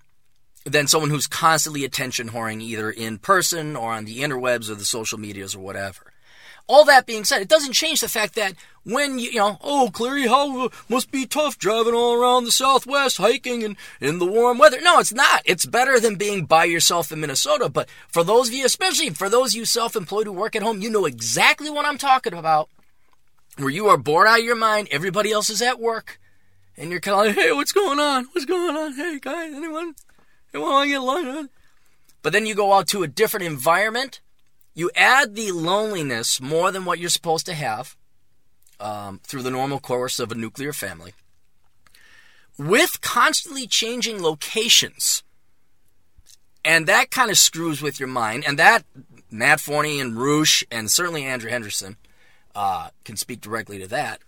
than 0.64 0.87
someone 0.87 1.11
who's 1.11 1.26
constantly 1.26 1.85
attention 1.85 2.30
whoring 2.30 2.61
either 2.61 2.90
in 2.90 3.18
person 3.18 3.76
or 3.76 3.92
on 3.92 4.04
the 4.04 4.18
interwebs 4.18 4.68
or 4.68 4.74
the 4.74 4.85
social 4.85 5.18
medias 5.18 5.54
or 5.54 5.61
whatever. 5.61 6.10
All 6.66 6.85
that 6.85 7.07
being 7.07 7.25
said, 7.25 7.42
it 7.42 7.49
doesn't 7.49 7.73
change 7.73 8.01
the 8.01 8.09
fact 8.09 8.35
that 8.35 8.55
when 8.85 9.18
you, 9.18 9.31
you 9.31 9.38
know, 9.38 9.59
oh, 9.62 9.90
Clarey, 9.92 10.27
how 10.27 10.66
uh, 10.66 10.68
must 10.88 11.11
be 11.11 11.27
tough 11.27 11.59
driving 11.59 11.94
all 11.94 12.14
around 12.14 12.44
the 12.44 12.53
Southwest, 12.53 13.18
hiking 13.18 13.62
and 13.62 13.77
in 14.01 14.18
the 14.18 14.27
warm 14.27 14.59
weather. 14.59 14.81
No, 14.81 14.99
it's 14.99 15.12
not. 15.12 15.42
It's 15.44 15.66
better 15.66 16.01
than 16.01 16.16
being 16.16 16.46
by 16.46 16.64
yourself 16.64 17.12
in 17.12 17.20
Minnesota. 17.20 17.68
But 17.68 17.88
for 18.09 18.25
those 18.25 18.49
of 18.49 18.55
you, 18.55 18.64
especially 18.64 19.11
for 19.11 19.29
those 19.29 19.53
of 19.53 19.59
you 19.59 19.64
self-employed 19.64 20.27
who 20.27 20.33
work 20.33 20.57
at 20.57 20.62
home, 20.62 20.81
you 20.81 20.90
know 20.90 21.07
exactly 21.07 21.70
what 21.70 21.85
I'm 21.85 21.99
talking 21.99 22.35
about. 22.35 22.68
Where 23.57 23.68
you 23.68 23.88
are 23.88 23.99
bored 23.99 24.29
out 24.29 24.38
of 24.38 24.44
your 24.44 24.57
mind, 24.57 24.88
everybody 24.90 25.33
else 25.33 25.51
is 25.51 25.61
at 25.61 25.81
work, 25.81 26.18
and 26.77 26.90
you're 26.90 27.01
kind 27.01 27.20
of 27.20 27.27
like, 27.27 27.44
hey, 27.44 27.53
what's 27.53 27.73
going 27.73 28.01
on? 28.01 28.27
What's 28.33 28.46
going 28.46 28.77
on? 28.77 28.94
Hey, 28.94 29.18
guys, 29.20 29.53
anyone? 29.53 29.94
Anyone 30.55 30.73
want 30.73 30.87
to 30.87 30.90
get 30.90 30.99
lunch? 31.01 31.51
But 32.23 32.33
then 32.33 32.46
you 32.46 32.55
go 32.55 32.73
out 32.73 32.87
to 32.88 33.03
a 33.03 33.09
different 33.09 33.46
environment. 33.46 34.20
You 34.74 34.90
add 34.94 35.35
the 35.35 35.52
loneliness 35.52 36.40
more 36.40 36.70
than 36.70 36.85
what 36.85 36.98
you're 36.98 37.11
supposed 37.11 37.46
to 37.46 37.54
have 37.54 37.96
um, 38.78 39.20
through 39.24 39.42
the 39.42 39.50
normal 39.50 39.80
course 39.80 40.18
of 40.18 40.33
a 40.33 40.35
nuclear 40.35 40.72
family, 40.72 41.14
with 42.59 43.00
constantly 43.00 43.66
changing 43.66 44.22
locations. 44.22 45.22
And 46.64 46.87
that 46.87 47.11
kind 47.11 47.30
of 47.30 47.38
screws 47.38 47.83
with 47.83 47.98
your 47.98 48.09
mind. 48.09 48.44
And 48.46 48.59
that, 48.59 48.85
Matt 49.30 49.61
Forney 49.61 49.98
and 50.00 50.16
Roosh, 50.16 50.62
and 50.70 50.90
certainly 50.90 51.24
Andrew 51.24 51.50
Henderson, 51.50 51.96
uh, 52.54 52.90
can 53.04 53.16
speak 53.16 53.40
directly 53.40 53.78
to 53.78 53.87
that. 53.88 54.20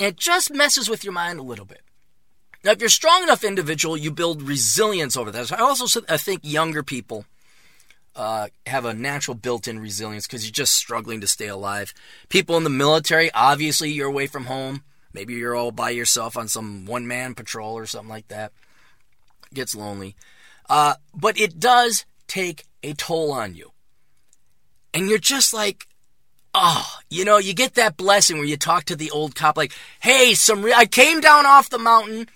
It 0.00 0.16
just 0.16 0.52
messes 0.52 0.88
with 0.88 1.04
your 1.04 1.12
mind 1.12 1.38
a 1.38 1.44
little 1.44 1.64
bit. 1.64 1.82
Now, 2.64 2.72
if 2.72 2.80
you're 2.80 2.86
a 2.86 2.90
strong 2.90 3.22
enough 3.22 3.44
individual, 3.44 3.96
you 3.96 4.10
build 4.10 4.42
resilience 4.42 5.16
over 5.16 5.30
that. 5.30 5.48
So 5.48 5.56
I 5.56 5.60
also 5.60 6.00
I 6.08 6.16
think 6.16 6.40
younger 6.42 6.82
people 6.82 7.26
uh, 8.16 8.48
have 8.66 8.84
a 8.84 8.94
natural 8.94 9.34
built-in 9.34 9.78
resilience 9.78 10.26
because 10.26 10.44
you're 10.44 10.52
just 10.52 10.74
struggling 10.74 11.20
to 11.20 11.26
stay 11.26 11.48
alive. 11.48 11.92
People 12.28 12.56
in 12.56 12.64
the 12.64 12.70
military, 12.70 13.30
obviously, 13.32 13.90
you're 13.90 14.08
away 14.08 14.26
from 14.26 14.44
home. 14.44 14.84
Maybe 15.12 15.34
you're 15.34 15.54
all 15.54 15.72
by 15.72 15.90
yourself 15.90 16.36
on 16.36 16.48
some 16.48 16.86
one-man 16.86 17.34
patrol 17.34 17.76
or 17.76 17.86
something 17.86 18.08
like 18.08 18.28
that. 18.28 18.52
Gets 19.52 19.76
lonely, 19.76 20.16
uh, 20.68 20.94
but 21.14 21.38
it 21.38 21.60
does 21.60 22.04
take 22.26 22.64
a 22.82 22.92
toll 22.94 23.30
on 23.30 23.54
you, 23.54 23.70
and 24.92 25.08
you're 25.08 25.18
just 25.18 25.54
like, 25.54 25.86
oh, 26.54 26.86
you 27.08 27.24
know, 27.24 27.38
you 27.38 27.54
get 27.54 27.74
that 27.74 27.96
blessing 27.96 28.38
where 28.38 28.46
you 28.46 28.56
talk 28.56 28.84
to 28.84 28.96
the 28.96 29.10
old 29.12 29.36
cop, 29.36 29.56
like, 29.56 29.72
hey, 30.00 30.34
some, 30.34 30.62
re- 30.62 30.74
I 30.74 30.86
came 30.86 31.20
down 31.20 31.46
off 31.46 31.70
the 31.70 31.78
mountain 31.78 32.28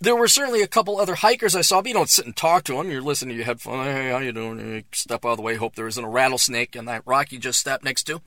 there 0.00 0.16
were 0.16 0.28
certainly 0.28 0.62
a 0.62 0.66
couple 0.66 0.98
other 0.98 1.16
hikers 1.16 1.54
I 1.54 1.60
saw, 1.60 1.82
but 1.82 1.88
you 1.88 1.94
don't 1.94 2.08
sit 2.08 2.24
and 2.24 2.34
talk 2.34 2.64
to 2.64 2.74
them. 2.74 2.90
You're 2.90 3.02
listening 3.02 3.30
to 3.30 3.36
your 3.36 3.44
headphones. 3.44 3.86
Hey, 3.86 4.10
how 4.10 4.18
you 4.18 4.32
doing? 4.32 4.58
You 4.58 4.82
step 4.92 5.24
out 5.24 5.32
of 5.32 5.36
the 5.36 5.42
way. 5.42 5.56
Hope 5.56 5.74
there 5.74 5.86
isn't 5.86 6.02
a 6.04 6.08
rattlesnake 6.08 6.74
in 6.74 6.86
that 6.86 7.02
rock 7.06 7.32
you 7.32 7.38
just 7.38 7.60
stepped 7.60 7.84
next 7.84 8.04
to. 8.04 8.22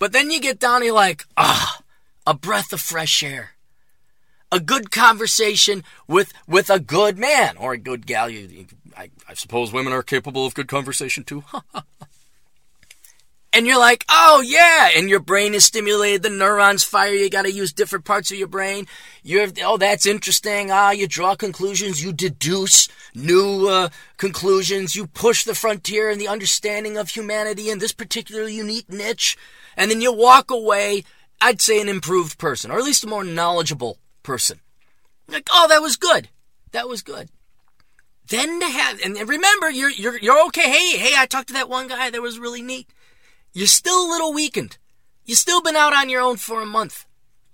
But 0.00 0.12
then 0.12 0.30
you 0.30 0.40
get 0.40 0.58
down 0.58 0.82
you're 0.82 0.94
like, 0.94 1.24
ah, 1.36 1.82
a 2.26 2.34
breath 2.34 2.72
of 2.72 2.80
fresh 2.80 3.22
air. 3.22 3.50
A 4.52 4.58
good 4.58 4.90
conversation 4.90 5.84
with 6.08 6.32
with 6.48 6.70
a 6.70 6.80
good 6.80 7.16
man 7.16 7.56
or 7.56 7.72
a 7.72 7.78
good 7.78 8.04
gal. 8.04 8.28
You, 8.28 8.66
I, 8.96 9.10
I 9.28 9.34
suppose 9.34 9.72
women 9.72 9.92
are 9.92 10.02
capable 10.02 10.44
of 10.44 10.54
good 10.54 10.66
conversation 10.66 11.22
too. 11.22 11.44
and 13.52 13.66
you're 13.66 13.78
like, 13.78 14.04
oh 14.08 14.42
yeah, 14.46 14.90
and 14.96 15.08
your 15.08 15.20
brain 15.20 15.54
is 15.54 15.64
stimulated, 15.64 16.22
the 16.22 16.30
neurons 16.30 16.84
fire, 16.84 17.12
you 17.12 17.28
gotta 17.28 17.52
use 17.52 17.72
different 17.72 18.04
parts 18.04 18.30
of 18.30 18.38
your 18.38 18.46
brain. 18.46 18.86
You're, 19.22 19.48
oh, 19.64 19.76
that's 19.76 20.06
interesting. 20.06 20.70
Ah, 20.70 20.90
you 20.90 21.08
draw 21.08 21.34
conclusions, 21.34 22.02
you 22.02 22.12
deduce 22.12 22.88
new 23.14 23.68
uh, 23.68 23.88
conclusions, 24.16 24.94
you 24.94 25.06
push 25.06 25.44
the 25.44 25.54
frontier 25.54 26.10
in 26.10 26.18
the 26.18 26.28
understanding 26.28 26.96
of 26.96 27.10
humanity 27.10 27.70
in 27.70 27.78
this 27.78 27.92
particular 27.92 28.48
unique 28.48 28.88
niche, 28.88 29.36
and 29.76 29.90
then 29.90 30.00
you 30.00 30.12
walk 30.12 30.50
away, 30.50 31.04
I'd 31.40 31.60
say 31.60 31.80
an 31.80 31.88
improved 31.88 32.38
person, 32.38 32.70
or 32.70 32.78
at 32.78 32.84
least 32.84 33.04
a 33.04 33.08
more 33.08 33.24
knowledgeable 33.24 33.98
person. 34.22 34.60
Like, 35.26 35.48
oh, 35.52 35.66
that 35.68 35.82
was 35.82 35.96
good. 35.96 36.28
That 36.72 36.88
was 36.88 37.02
good. 37.02 37.30
Then 38.28 38.60
to 38.60 38.66
have, 38.66 39.00
and 39.04 39.16
remember, 39.28 39.70
you're, 39.70 39.90
you're, 39.90 40.18
you're 40.18 40.46
okay. 40.46 40.70
Hey, 40.70 40.98
hey, 40.98 41.14
I 41.16 41.26
talked 41.26 41.48
to 41.48 41.54
that 41.54 41.68
one 41.68 41.88
guy 41.88 42.10
that 42.10 42.22
was 42.22 42.38
really 42.38 42.62
neat. 42.62 42.88
You're 43.52 43.66
still 43.66 44.06
a 44.06 44.10
little 44.10 44.32
weakened. 44.32 44.78
You've 45.24 45.38
still 45.38 45.62
been 45.62 45.76
out 45.76 45.92
on 45.92 46.08
your 46.08 46.20
own 46.20 46.36
for 46.36 46.62
a 46.62 46.66
month. 46.66 47.06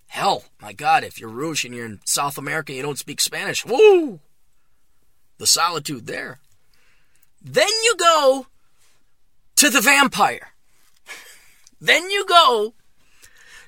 Hell, 0.09 0.45
my 0.61 0.73
God, 0.73 1.05
if 1.05 1.21
you're 1.21 1.31
Roosh 1.31 1.65
and 1.65 1.75
you're 1.75 1.87
in 1.87 2.01
South 2.05 2.39
America 2.39 2.73
and 2.73 2.77
you 2.77 2.83
don't 2.83 2.99
speak 2.99 3.21
Spanish, 3.21 3.65
woo! 3.67 4.21
The 5.39 5.47
solitude 5.47 6.07
there. 6.07 6.39
Then 7.43 7.69
you 7.69 7.95
go 7.99 8.47
to 9.57 9.71
the 9.71 9.81
vampire. 9.81 10.53
then 11.81 12.11
you 12.11 12.25
go 12.27 12.75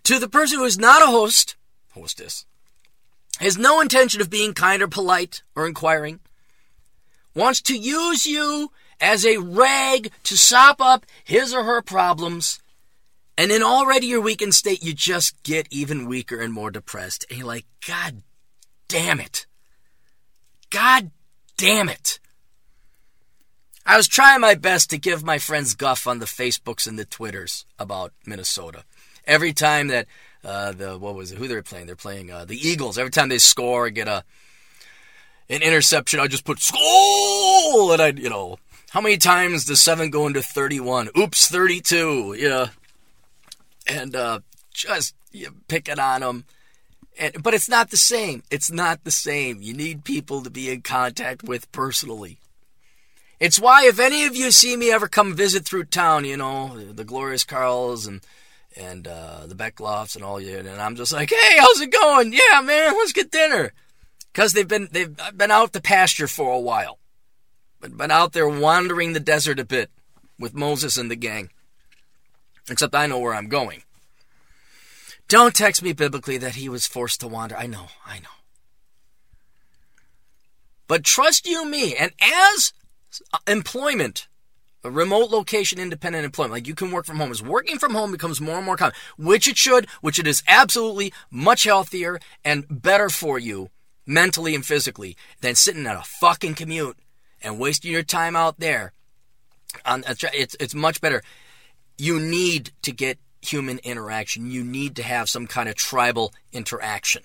to 0.05 0.19
the 0.19 0.29
person 0.29 0.59
who 0.59 0.64
is 0.64 0.79
not 0.79 1.03
a 1.03 1.07
host, 1.07 1.57
hostess, 1.93 2.47
has 3.41 3.59
no 3.59 3.81
intention 3.81 4.21
of 4.21 4.31
being 4.31 4.55
kind 4.55 4.83
or 4.83 4.88
polite 4.88 5.43
or 5.55 5.67
inquiring, 5.67 6.21
wants 7.35 7.61
to 7.62 7.77
use 7.77 8.27
you 8.27 8.73
as 9.00 9.24
a 9.24 9.38
rag 9.38 10.11
to 10.24 10.37
sop 10.37 10.80
up 10.80 11.06
his 11.24 11.54
or 11.54 11.64
her 11.64 11.82
problems. 11.82 12.61
And 13.37 13.52
in 13.52 13.62
already 13.62 14.08
your 14.08 14.20
weakened 14.20 14.54
state, 14.54 14.82
you 14.82 14.92
just 14.92 15.42
get 15.42 15.68
even 15.70 16.06
weaker 16.06 16.40
and 16.40 16.52
more 16.52 16.70
depressed. 16.70 17.24
And 17.30 17.38
you're 17.38 17.46
like, 17.46 17.66
God 17.87 18.22
damn 18.88 19.20
it. 19.20 19.46
God 20.70 21.11
damn 21.56 21.88
it. 21.88 22.18
I 23.87 23.96
was 23.96 24.08
trying 24.08 24.40
my 24.40 24.54
best 24.54 24.90
to 24.90 24.98
give 24.98 25.24
my 25.24 25.38
friends 25.38 25.74
guff 25.74 26.06
on 26.06 26.18
the 26.18 26.26
Facebooks 26.26 26.87
and 26.87 26.98
the 26.98 27.06
Twitters 27.06 27.64
about 27.78 28.12
Minnesota. 28.26 28.84
Every 29.24 29.53
time 29.53 29.88
that 29.88 30.07
uh, 30.44 30.72
the 30.72 30.99
what 30.99 31.14
was 31.14 31.32
it? 31.32 31.38
Who 31.38 31.49
they're 31.49 31.62
playing? 31.62 31.86
They're 31.86 31.96
playing 31.96 32.30
uh, 32.30 32.44
the 32.44 32.57
Eagles. 32.57 32.99
Every 32.99 33.11
time 33.11 33.28
they 33.28 33.38
score, 33.38 33.88
get 33.90 34.09
a 34.09 34.24
an 35.49 35.62
interception, 35.62 36.20
I 36.20 36.26
just 36.26 36.44
put 36.44 36.61
school, 36.61 37.92
and 37.92 38.03
I 38.03 38.09
you 38.09 38.28
know 38.28 38.59
how 38.91 39.01
many 39.01 39.16
times 39.18 39.64
does 39.64 39.80
7 39.80 40.11
go 40.11 40.26
into 40.26 40.43
31? 40.43 41.11
Oops, 41.16 41.49
32. 41.49 42.36
Yeah. 42.39 42.68
And 43.86 44.16
uh, 44.16 44.41
just 44.72 45.14
you 45.32 45.55
pick 45.68 45.89
it 45.89 45.99
on 45.99 46.20
them. 46.20 46.45
And, 47.18 47.43
but 47.43 47.55
it's 47.55 47.68
not 47.68 47.91
the 47.91 47.97
same. 47.97 48.43
It's 48.51 48.70
not 48.70 49.05
the 49.05 49.11
same. 49.11 49.61
You 49.61 49.74
need 49.74 50.05
people 50.05 50.43
to 50.43 50.51
be 50.51 50.70
in 50.70 50.82
contact 50.82 51.43
with 51.43 51.70
personally. 51.72 52.39
It's 53.41 53.61
why 53.61 53.86
if 53.86 54.01
any 54.01 54.24
of 54.24 54.34
you 54.34 54.51
see 54.51 54.76
me 54.76 54.91
ever 54.91 55.07
come 55.07 55.34
visit 55.34 55.64
through 55.64 55.84
town, 55.84 56.24
you 56.24 56.36
know, 56.36 56.76
the 56.76 57.05
glorious 57.05 57.45
Carls 57.45 58.07
and 58.07 58.20
and 58.76 59.09
uh, 59.09 59.47
the 59.47 59.55
Becklofts 59.55 60.14
and 60.14 60.24
all 60.24 60.41
you, 60.41 60.59
and 60.59 60.68
I'm 60.68 60.95
just 60.97 61.12
like, 61.12 61.30
hey, 61.30 61.59
how's 61.59 61.80
it 61.80 61.91
going? 61.91 62.32
Yeah, 62.32 62.61
man, 62.61 62.93
let's 62.95 63.12
get 63.12 63.30
dinner. 63.30 63.72
Because 64.32 64.53
they've 64.53 64.68
been 64.68 64.89
they've 64.91 65.16
been 65.36 65.51
out 65.51 65.72
the 65.72 65.80
pasture 65.80 66.28
for 66.28 66.53
a 66.53 66.61
while, 66.61 66.99
but 67.81 67.97
been 67.97 68.11
out 68.11 68.33
there 68.33 68.49
wandering 68.49 69.12
the 69.12 69.20
desert 69.20 69.61
a 69.61 69.64
bit 69.64 69.91
with 70.39 70.55
Moses 70.55 70.97
and 70.97 71.11
the 71.11 71.16
gang. 71.16 71.51
Except 72.70 72.95
I 72.95 73.07
know 73.07 73.18
where 73.18 73.35
I'm 73.35 73.49
going. 73.49 73.83
Don't 75.29 75.55
text 75.55 75.83
me 75.83 75.93
biblically 75.93 76.39
that 76.39 76.55
he 76.55 76.68
was 76.68 76.87
forced 76.87 77.20
to 77.20 77.29
wander. 77.29 77.57
I 77.57 77.66
know, 77.66 77.89
I 78.07 78.18
know. 78.18 78.29
But 80.87 81.05
trust 81.05 81.47
you 81.47 81.66
me, 81.66 81.95
and 81.95 82.12
as 82.20 82.72
employment, 83.47 84.26
a 84.83 84.91
remote 84.91 85.31
location 85.31 85.79
independent 85.79 86.24
employment, 86.24 86.55
like 86.55 86.66
you 86.66 86.74
can 86.74 86.91
work 86.91 87.05
from 87.05 87.18
home, 87.18 87.31
as 87.31 87.43
working 87.43 87.79
from 87.79 87.95
home 87.95 88.11
becomes 88.11 88.41
more 88.41 88.57
and 88.57 88.64
more 88.64 88.76
common, 88.76 88.95
which 89.18 89.47
it 89.47 89.59
should, 89.59 89.87
which 90.01 90.18
it 90.18 90.26
is 90.26 90.43
absolutely 90.49 91.12
much 91.31 91.64
healthier 91.64 92.18
and 92.43 92.64
better 92.70 93.11
for 93.11 93.39
you 93.39 93.68
mentally 94.07 94.55
and 94.55 94.64
physically 94.64 95.14
than 95.43 95.55
sitting 95.55 95.87
at 95.87 95.97
a 95.97 96.03
fucking 96.03 96.55
commute 96.55 96.97
and 97.43 97.59
wasting 97.59 97.93
your 97.93 98.03
time 98.03 98.36
out 98.36 98.59
there. 98.59 98.93
Um, 99.84 100.05
On, 100.07 100.16
it's, 100.32 100.57
it's 100.59 100.74
much 100.74 101.01
better. 101.01 101.22
You 101.97 102.18
need 102.18 102.72
to 102.82 102.93
get 102.93 103.18
human 103.43 103.78
interaction. 103.78 104.51
You 104.51 104.64
need 104.64 104.97
to 104.97 105.03
have 105.03 105.28
some 105.28 105.47
kind 105.47 105.68
of 105.68 105.74
tribal 105.74 106.32
interaction. 106.53 107.22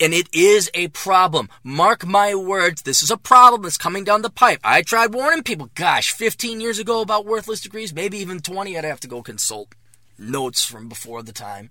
And 0.00 0.14
it 0.14 0.28
is 0.32 0.70
a 0.72 0.88
problem. 0.88 1.50
Mark 1.62 2.06
my 2.06 2.34
words, 2.34 2.82
this 2.82 3.02
is 3.02 3.10
a 3.10 3.18
problem 3.18 3.62
that's 3.62 3.76
coming 3.76 4.02
down 4.02 4.22
the 4.22 4.30
pipe. 4.30 4.60
I 4.64 4.80
tried 4.80 5.12
warning 5.12 5.42
people, 5.42 5.70
gosh, 5.74 6.12
15 6.12 6.60
years 6.60 6.78
ago 6.78 7.02
about 7.02 7.26
worthless 7.26 7.60
degrees, 7.60 7.92
maybe 7.92 8.16
even 8.18 8.40
20, 8.40 8.78
I'd 8.78 8.84
have 8.84 9.00
to 9.00 9.08
go 9.08 9.22
consult 9.22 9.74
notes 10.18 10.64
from 10.64 10.88
before 10.88 11.22
the 11.22 11.32
time. 11.32 11.70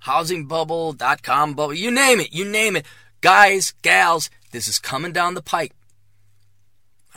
Housing 0.00 0.46
bubble, 0.46 0.94
dot 0.94 1.22
com 1.22 1.54
bubble, 1.54 1.74
you 1.74 1.90
name 1.90 2.20
it, 2.20 2.32
you 2.32 2.44
name 2.44 2.74
it. 2.76 2.86
Guys, 3.22 3.72
gals, 3.82 4.28
this 4.50 4.66
is 4.68 4.80
coming 4.80 5.12
down 5.12 5.34
the 5.34 5.42
pipe. 5.42 5.72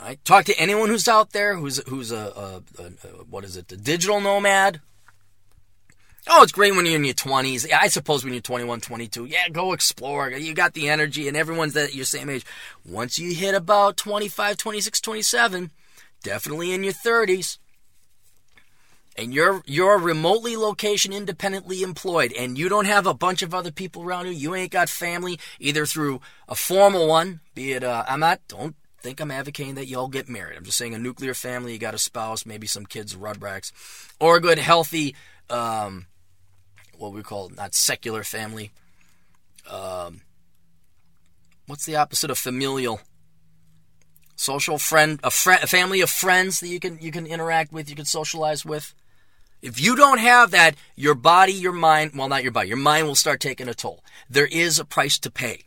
Right? 0.00 0.24
Talk 0.24 0.44
to 0.44 0.58
anyone 0.58 0.88
who's 0.88 1.08
out 1.08 1.32
there 1.32 1.56
who's 1.56 1.78
who's 1.88 2.12
a, 2.12 2.62
a, 2.78 2.82
a, 2.82 2.86
a 2.86 3.08
what 3.28 3.44
is 3.44 3.56
it, 3.56 3.70
a 3.72 3.76
digital 3.76 4.20
nomad. 4.20 4.80
Oh, 6.28 6.42
it's 6.42 6.52
great 6.52 6.74
when 6.74 6.86
you're 6.86 6.96
in 6.96 7.04
your 7.04 7.14
20s. 7.14 7.72
I 7.72 7.86
suppose 7.86 8.24
when 8.24 8.32
you're 8.32 8.42
21, 8.42 8.80
22, 8.80 9.26
yeah, 9.26 9.48
go 9.48 9.72
explore. 9.72 10.30
You 10.30 10.54
got 10.54 10.74
the 10.74 10.88
energy, 10.88 11.28
and 11.28 11.36
everyone's 11.36 11.74
that 11.74 11.94
your 11.94 12.04
same 12.04 12.28
age. 12.28 12.44
Once 12.84 13.16
you 13.16 13.32
hit 13.32 13.54
about 13.54 13.96
25, 13.96 14.56
26, 14.56 15.00
27, 15.00 15.70
definitely 16.24 16.72
in 16.72 16.82
your 16.82 16.92
30s, 16.92 17.58
and 19.18 19.32
you're 19.32 19.62
you're 19.66 19.98
remotely 19.98 20.56
location 20.56 21.12
independently 21.12 21.82
employed, 21.82 22.32
and 22.32 22.58
you 22.58 22.68
don't 22.68 22.86
have 22.86 23.06
a 23.06 23.14
bunch 23.14 23.42
of 23.42 23.54
other 23.54 23.70
people 23.70 24.02
around 24.02 24.26
you. 24.26 24.32
You 24.32 24.54
ain't 24.54 24.70
got 24.70 24.88
family 24.88 25.38
either 25.58 25.86
through 25.86 26.20
a 26.48 26.54
formal 26.54 27.08
one, 27.08 27.40
be 27.54 27.72
it 27.72 27.82
uh, 27.82 28.04
I'm 28.08 28.20
not 28.20 28.40
don't 28.48 28.76
think 29.00 29.20
I'm 29.20 29.30
advocating 29.30 29.76
that 29.76 29.86
y'all 29.86 30.08
get 30.08 30.28
married. 30.28 30.56
I'm 30.56 30.64
just 30.64 30.78
saying 30.78 30.94
a 30.94 30.98
nuclear 30.98 31.32
family, 31.32 31.72
you 31.72 31.78
got 31.78 31.94
a 31.94 31.98
spouse, 31.98 32.44
maybe 32.44 32.66
some 32.66 32.86
kids, 32.86 33.14
rudracks, 33.14 33.70
or 34.18 34.36
a 34.36 34.40
good, 34.40 34.58
healthy, 34.58 35.14
um, 35.48 36.06
what 36.98 37.12
we 37.12 37.22
call 37.22 37.50
not 37.50 37.74
secular 37.74 38.24
family. 38.24 38.72
Um, 39.70 40.22
what's 41.66 41.84
the 41.84 41.96
opposite 41.96 42.30
of 42.30 42.38
familial? 42.38 43.00
Social 44.34 44.76
friend, 44.76 45.20
a, 45.22 45.30
friend, 45.30 45.62
a 45.62 45.66
family 45.66 46.00
of 46.00 46.10
friends 46.10 46.60
that 46.60 46.68
you 46.68 46.78
can 46.78 46.98
you 47.00 47.10
can 47.10 47.26
interact 47.26 47.72
with, 47.72 47.88
you 47.88 47.96
can 47.96 48.04
socialize 48.04 48.64
with. 48.64 48.94
If 49.66 49.80
you 49.80 49.96
don't 49.96 50.18
have 50.18 50.52
that, 50.52 50.76
your 50.94 51.16
body, 51.16 51.52
your 51.52 51.72
mind, 51.72 52.12
well, 52.14 52.28
not 52.28 52.44
your 52.44 52.52
body, 52.52 52.68
your 52.68 52.76
mind 52.76 53.08
will 53.08 53.16
start 53.16 53.40
taking 53.40 53.66
a 53.66 53.74
toll. 53.74 54.04
There 54.30 54.46
is 54.46 54.78
a 54.78 54.84
price 54.84 55.18
to 55.18 55.28
pay. 55.28 55.64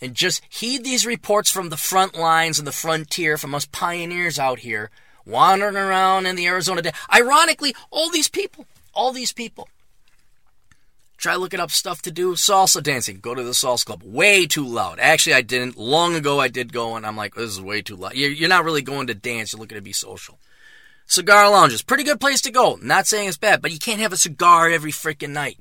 And 0.00 0.16
just 0.16 0.42
heed 0.48 0.82
these 0.82 1.06
reports 1.06 1.48
from 1.48 1.68
the 1.68 1.76
front 1.76 2.16
lines 2.16 2.58
and 2.58 2.66
the 2.66 2.72
frontier 2.72 3.38
from 3.38 3.54
us 3.54 3.66
pioneers 3.66 4.36
out 4.36 4.58
here 4.58 4.90
wandering 5.24 5.76
around 5.76 6.26
in 6.26 6.34
the 6.34 6.48
Arizona. 6.48 6.82
De- 6.82 6.92
Ironically, 7.14 7.72
all 7.92 8.10
these 8.10 8.28
people, 8.28 8.66
all 8.92 9.12
these 9.12 9.32
people. 9.32 9.68
Try 11.16 11.36
looking 11.36 11.60
up 11.60 11.70
stuff 11.70 12.02
to 12.02 12.10
do. 12.10 12.32
Salsa 12.32 12.82
dancing. 12.82 13.20
Go 13.20 13.32
to 13.32 13.44
the 13.44 13.52
salsa 13.52 13.84
club. 13.86 14.02
Way 14.02 14.46
too 14.46 14.66
loud. 14.66 14.98
Actually, 14.98 15.34
I 15.34 15.42
didn't. 15.42 15.78
Long 15.78 16.16
ago, 16.16 16.40
I 16.40 16.48
did 16.48 16.72
go, 16.72 16.96
and 16.96 17.06
I'm 17.06 17.16
like, 17.16 17.36
this 17.36 17.50
is 17.50 17.62
way 17.62 17.80
too 17.80 17.94
loud. 17.94 18.14
You're 18.14 18.48
not 18.48 18.64
really 18.64 18.82
going 18.82 19.06
to 19.06 19.14
dance. 19.14 19.52
You're 19.52 19.60
looking 19.60 19.76
to 19.76 19.82
be 19.82 19.92
social. 19.92 20.40
Cigar 21.12 21.50
lounges. 21.50 21.82
Pretty 21.82 22.04
good 22.04 22.20
place 22.20 22.40
to 22.40 22.50
go. 22.50 22.78
Not 22.80 23.06
saying 23.06 23.28
it's 23.28 23.36
bad, 23.36 23.60
but 23.60 23.70
you 23.70 23.78
can't 23.78 24.00
have 24.00 24.14
a 24.14 24.16
cigar 24.16 24.70
every 24.70 24.92
freaking 24.92 25.32
night. 25.32 25.58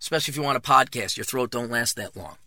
Especially 0.00 0.32
if 0.32 0.36
you 0.36 0.42
want 0.42 0.56
a 0.56 0.60
podcast. 0.60 1.16
Your 1.16 1.22
throat 1.22 1.52
don't 1.52 1.70
last 1.70 1.94
that 1.94 2.16
long. 2.16 2.38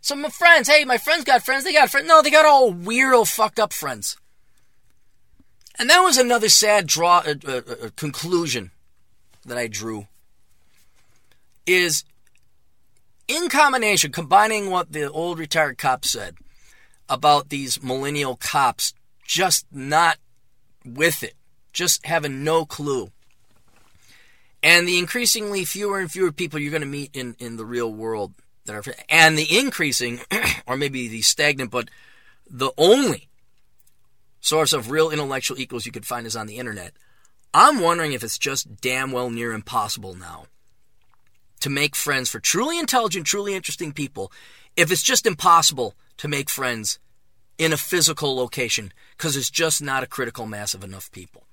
Some 0.00 0.20
of 0.20 0.22
my 0.22 0.30
friends, 0.30 0.66
hey, 0.66 0.86
my 0.86 0.96
friends 0.96 1.24
got 1.24 1.44
friends, 1.44 1.64
they 1.64 1.74
got 1.74 1.90
friends. 1.90 2.08
No, 2.08 2.22
they 2.22 2.30
got 2.30 2.46
all 2.46 2.72
weirdo, 2.72 3.30
fucked 3.30 3.58
up 3.58 3.74
friends. 3.74 4.16
And 5.78 5.90
that 5.90 6.00
was 6.00 6.16
another 6.16 6.48
sad 6.48 6.86
draw 6.86 7.18
uh, 7.18 7.34
uh, 7.46 7.50
uh, 7.50 7.88
conclusion 7.94 8.70
that 9.44 9.58
I 9.58 9.66
drew. 9.66 10.06
Is 11.66 12.04
in 13.28 13.50
combination, 13.50 14.12
combining 14.12 14.70
what 14.70 14.92
the 14.92 15.10
old 15.10 15.38
retired 15.38 15.76
cop 15.76 16.06
said 16.06 16.36
about 17.06 17.50
these 17.50 17.82
millennial 17.82 18.36
cops 18.36 18.94
just 19.26 19.66
not 19.70 20.16
with 20.84 21.22
it, 21.22 21.34
just 21.72 22.06
having 22.06 22.44
no 22.44 22.64
clue. 22.64 23.10
And 24.62 24.88
the 24.88 24.98
increasingly 24.98 25.64
fewer 25.64 25.98
and 25.98 26.10
fewer 26.10 26.32
people 26.32 26.58
you're 26.58 26.70
going 26.70 26.80
to 26.80 26.86
meet 26.86 27.14
in, 27.14 27.36
in 27.38 27.56
the 27.56 27.66
real 27.66 27.92
world 27.92 28.32
that 28.64 28.74
are, 28.74 28.94
and 29.08 29.36
the 29.36 29.58
increasing, 29.58 30.20
or 30.66 30.76
maybe 30.76 31.08
the 31.08 31.22
stagnant, 31.22 31.70
but 31.70 31.90
the 32.48 32.72
only 32.78 33.28
source 34.40 34.72
of 34.72 34.90
real 34.90 35.10
intellectual 35.10 35.58
equals 35.58 35.86
you 35.86 35.92
could 35.92 36.06
find 36.06 36.26
is 36.26 36.36
on 36.36 36.46
the 36.46 36.56
internet. 36.56 36.92
I'm 37.52 37.80
wondering 37.80 38.12
if 38.12 38.24
it's 38.24 38.38
just 38.38 38.80
damn 38.80 39.12
well 39.12 39.30
near 39.30 39.52
impossible 39.52 40.14
now 40.14 40.46
to 41.60 41.70
make 41.70 41.96
friends 41.96 42.28
for 42.28 42.40
truly 42.40 42.78
intelligent, 42.78 43.26
truly 43.26 43.54
interesting 43.54 43.92
people. 43.92 44.32
If 44.76 44.90
it's 44.90 45.02
just 45.02 45.24
impossible 45.24 45.94
to 46.18 46.28
make 46.28 46.50
friends 46.50 46.98
in 47.58 47.72
a 47.72 47.76
physical 47.76 48.36
location 48.36 48.92
because 49.16 49.36
it's 49.36 49.50
just 49.50 49.82
not 49.82 50.02
a 50.02 50.08
critical 50.08 50.46
mass 50.46 50.74
of 50.74 50.84
enough 50.84 51.10
people 51.12 51.44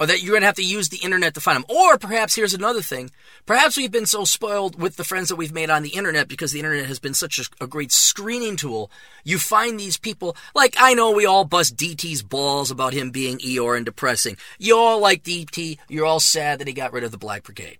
or 0.00 0.06
that 0.06 0.22
you're 0.22 0.32
going 0.32 0.42
to 0.42 0.46
have 0.46 0.56
to 0.56 0.64
use 0.64 0.88
the 0.88 0.98
internet 0.98 1.34
to 1.34 1.40
find 1.40 1.56
them. 1.56 1.76
Or 1.76 1.98
perhaps 1.98 2.34
here's 2.34 2.54
another 2.54 2.82
thing. 2.82 3.10
Perhaps 3.46 3.76
we've 3.76 3.92
been 3.92 4.06
so 4.06 4.24
spoiled 4.24 4.80
with 4.80 4.96
the 4.96 5.04
friends 5.04 5.28
that 5.28 5.36
we've 5.36 5.52
made 5.52 5.70
on 5.70 5.82
the 5.82 5.90
internet 5.90 6.26
because 6.26 6.52
the 6.52 6.58
internet 6.58 6.86
has 6.86 6.98
been 6.98 7.14
such 7.14 7.38
a, 7.38 7.64
a, 7.64 7.66
great 7.66 7.92
screening 7.92 8.56
tool. 8.56 8.90
You 9.22 9.38
find 9.38 9.78
these 9.78 9.96
people, 9.96 10.36
like 10.54 10.74
I 10.78 10.94
know 10.94 11.12
we 11.12 11.26
all 11.26 11.44
bust 11.44 11.76
DT's 11.76 12.22
balls 12.22 12.70
about 12.70 12.92
him 12.92 13.10
being 13.10 13.38
Eeyore 13.38 13.76
and 13.76 13.86
depressing. 13.86 14.36
You 14.58 14.76
all 14.76 15.00
like 15.00 15.22
DT. 15.22 15.78
You're 15.88 16.06
all 16.06 16.20
sad 16.20 16.58
that 16.58 16.68
he 16.68 16.74
got 16.74 16.92
rid 16.92 17.04
of 17.04 17.12
the 17.12 17.18
Black 17.18 17.44
Brigade. 17.44 17.78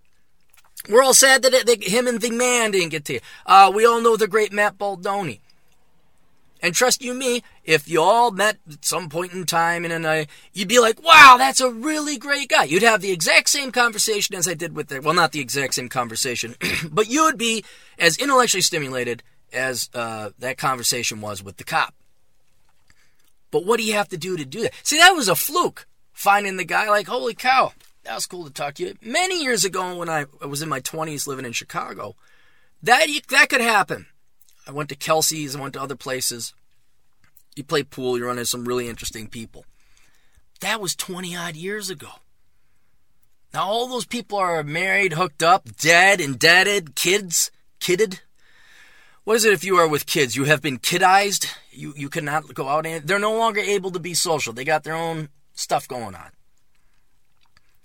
We're 0.87 1.03
all 1.03 1.15
sad 1.15 1.41
that, 1.41 1.53
it, 1.53 1.83
him 1.83 2.07
and 2.07 2.21
the 2.21 2.31
man 2.31 2.71
didn't 2.71 2.89
get 2.89 3.05
to 3.05 3.13
you. 3.13 3.19
Uh, 3.45 3.71
we 3.73 3.85
all 3.85 4.01
know 4.01 4.15
the 4.17 4.27
great 4.27 4.53
Matt 4.53 4.77
Baldoni. 4.77 5.41
And 6.61 6.73
trust 6.73 7.03
you 7.03 7.13
me, 7.13 7.43
if 7.63 7.87
you 7.87 8.01
all 8.01 8.31
met 8.31 8.57
at 8.71 8.85
some 8.85 9.09
point 9.09 9.33
in 9.33 9.45
time 9.45 9.85
in 9.85 9.91
a 9.91 9.99
night, 9.99 10.29
you'd 10.53 10.67
be 10.67 10.79
like, 10.79 11.03
wow, 11.03 11.35
that's 11.37 11.59
a 11.59 11.69
really 11.69 12.17
great 12.17 12.49
guy. 12.49 12.63
You'd 12.63 12.83
have 12.83 13.01
the 13.01 13.11
exact 13.11 13.49
same 13.49 13.71
conversation 13.71 14.35
as 14.35 14.47
I 14.47 14.53
did 14.53 14.75
with 14.75 14.87
the, 14.87 15.01
well, 15.01 15.13
not 15.13 15.31
the 15.31 15.41
exact 15.41 15.73
same 15.75 15.89
conversation, 15.89 16.55
but 16.91 17.09
you 17.09 17.23
would 17.25 17.37
be 17.37 17.63
as 17.99 18.17
intellectually 18.17 18.61
stimulated 18.61 19.21
as 19.53 19.89
uh, 19.93 20.31
that 20.39 20.57
conversation 20.57 21.21
was 21.21 21.43
with 21.43 21.57
the 21.57 21.63
cop. 21.63 21.93
But 23.51 23.65
what 23.65 23.77
do 23.79 23.85
you 23.85 23.93
have 23.93 24.09
to 24.09 24.17
do 24.17 24.35
to 24.37 24.45
do 24.45 24.61
that? 24.63 24.73
See, 24.83 24.97
that 24.97 25.11
was 25.11 25.29
a 25.29 25.35
fluke. 25.35 25.87
Finding 26.11 26.55
the 26.55 26.63
guy 26.63 26.89
like, 26.89 27.07
holy 27.07 27.33
cow, 27.33 27.73
that 28.03 28.15
was 28.15 28.25
cool 28.25 28.45
to 28.45 28.51
talk 28.51 28.75
to 28.75 28.83
you. 28.83 28.95
Many 29.01 29.43
years 29.43 29.65
ago 29.65 29.97
when 29.97 30.09
I 30.09 30.25
was 30.45 30.61
in 30.61 30.69
my 30.69 30.79
20s 30.79 31.27
living 31.27 31.45
in 31.45 31.51
Chicago, 31.51 32.15
that, 32.83 33.07
that 33.29 33.49
could 33.49 33.61
happen. 33.61 34.05
I 34.67 34.71
went 34.71 34.89
to 34.89 34.95
Kelsey's, 34.95 35.55
I 35.55 35.61
went 35.61 35.73
to 35.73 35.81
other 35.81 35.95
places. 35.95 36.53
You 37.55 37.63
play 37.63 37.83
pool, 37.83 38.17
you 38.17 38.25
run 38.25 38.37
into 38.37 38.45
some 38.45 38.65
really 38.65 38.89
interesting 38.89 39.27
people. 39.27 39.65
That 40.61 40.81
was 40.81 40.95
20 40.95 41.35
odd 41.35 41.55
years 41.55 41.89
ago. 41.89 42.09
Now, 43.53 43.67
all 43.67 43.87
those 43.87 44.05
people 44.05 44.37
are 44.37 44.63
married, 44.63 45.13
hooked 45.13 45.41
up, 45.41 45.69
dead, 45.77 46.19
indebted, 46.19 46.95
kids, 46.95 47.51
kidded. 47.79 48.19
What 49.23 49.37
is 49.37 49.45
it 49.45 49.53
if 49.53 49.63
you 49.63 49.77
are 49.77 49.87
with 49.87 50.05
kids? 50.05 50.35
You 50.35 50.43
have 50.43 50.61
been 50.61 50.77
kidized. 50.77 51.47
You, 51.71 51.93
you 51.95 52.09
cannot 52.09 52.53
go 52.53 52.67
out 52.67 52.85
and 52.85 53.07
they're 53.07 53.17
no 53.17 53.37
longer 53.37 53.61
able 53.61 53.91
to 53.91 53.99
be 53.99 54.13
social. 54.13 54.53
They 54.53 54.65
got 54.65 54.83
their 54.83 54.95
own 54.95 55.29
stuff 55.53 55.87
going 55.87 56.15
on. 56.15 56.31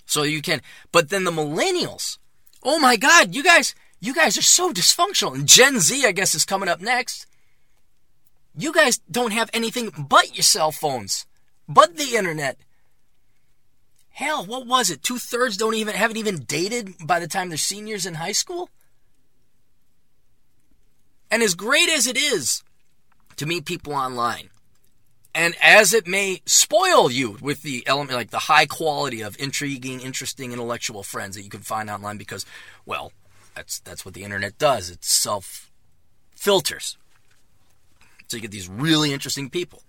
So 0.06 0.24
you 0.24 0.42
can, 0.42 0.60
but 0.90 1.08
then 1.08 1.22
the 1.22 1.30
millennials, 1.30 2.18
oh 2.64 2.80
my 2.80 2.96
God, 2.96 3.34
you 3.34 3.44
guys, 3.44 3.76
you 4.00 4.14
guys 4.14 4.38
are 4.38 4.42
so 4.42 4.72
dysfunctional. 4.72 5.34
And 5.34 5.46
Gen 5.46 5.78
Z, 5.80 6.04
I 6.06 6.12
guess, 6.12 6.34
is 6.34 6.44
coming 6.44 6.68
up 6.68 6.80
next. 6.80 7.26
You 8.56 8.72
guys 8.72 8.98
don't 9.10 9.32
have 9.32 9.50
anything 9.52 9.90
but 10.08 10.34
your 10.34 10.42
cell 10.42 10.72
phones, 10.72 11.26
but 11.68 11.96
the 11.96 12.16
internet. 12.16 12.58
Hell, 14.10 14.44
what 14.44 14.66
was 14.66 14.90
it? 14.90 15.02
Two 15.02 15.18
thirds 15.18 15.56
don't 15.56 15.74
even 15.74 15.94
haven't 15.94 16.16
even 16.16 16.40
dated 16.40 16.94
by 17.06 17.20
the 17.20 17.28
time 17.28 17.48
they're 17.48 17.58
seniors 17.58 18.06
in 18.06 18.14
high 18.14 18.32
school. 18.32 18.68
And 21.30 21.42
as 21.42 21.54
great 21.54 21.88
as 21.88 22.06
it 22.06 22.16
is 22.16 22.62
to 23.36 23.46
meet 23.46 23.64
people 23.64 23.92
online, 23.92 24.50
and 25.32 25.54
as 25.62 25.94
it 25.94 26.08
may 26.08 26.42
spoil 26.44 27.10
you 27.10 27.38
with 27.40 27.62
the 27.62 27.86
element 27.86 28.18
like 28.18 28.30
the 28.30 28.38
high 28.38 28.66
quality 28.66 29.20
of 29.20 29.36
intriguing, 29.38 30.00
interesting 30.00 30.52
intellectual 30.52 31.04
friends 31.04 31.36
that 31.36 31.42
you 31.42 31.50
can 31.50 31.60
find 31.60 31.88
online 31.88 32.16
because, 32.16 32.44
well, 32.84 33.12
that's 33.54 33.80
that's 33.80 34.04
what 34.04 34.14
the 34.14 34.24
internet 34.24 34.58
does. 34.58 34.90
It 34.90 35.04
self 35.04 35.70
filters. 36.34 36.96
So 38.28 38.36
you 38.36 38.42
get 38.42 38.50
these 38.50 38.68
really 38.68 39.12
interesting 39.12 39.50
people. 39.50 39.82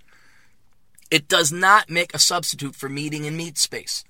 It 1.11 1.27
does 1.27 1.51
not 1.51 1.89
make 1.89 2.13
a 2.13 2.19
substitute 2.19 2.75
for 2.75 2.89
meeting 2.89 3.25
in 3.25 3.37
meet 3.37 3.57
space. 3.57 4.03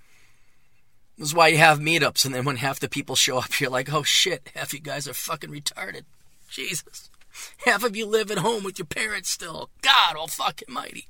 This 1.17 1.29
is 1.29 1.35
why 1.35 1.49
you 1.49 1.57
have 1.57 1.79
meetups, 1.79 2.25
and 2.25 2.33
then 2.33 2.45
when 2.45 2.55
half 2.57 2.79
the 2.79 2.89
people 2.89 3.15
show 3.15 3.37
up, 3.39 3.59
you're 3.59 3.69
like, 3.69 3.91
oh 3.91 4.03
shit, 4.03 4.49
half 4.55 4.73
you 4.73 4.79
guys 4.79 5.07
are 5.07 5.13
fucking 5.13 5.49
retarded. 5.49 6.03
Jesus. 6.49 7.09
Half 7.65 7.83
of 7.83 7.95
you 7.95 8.05
live 8.05 8.31
at 8.31 8.39
home 8.39 8.63
with 8.63 8.79
your 8.79 8.85
parents 8.85 9.29
still. 9.29 9.69
God 9.81 10.15
oh 10.17 10.27
fucking 10.27 10.73
mighty. 10.73 11.07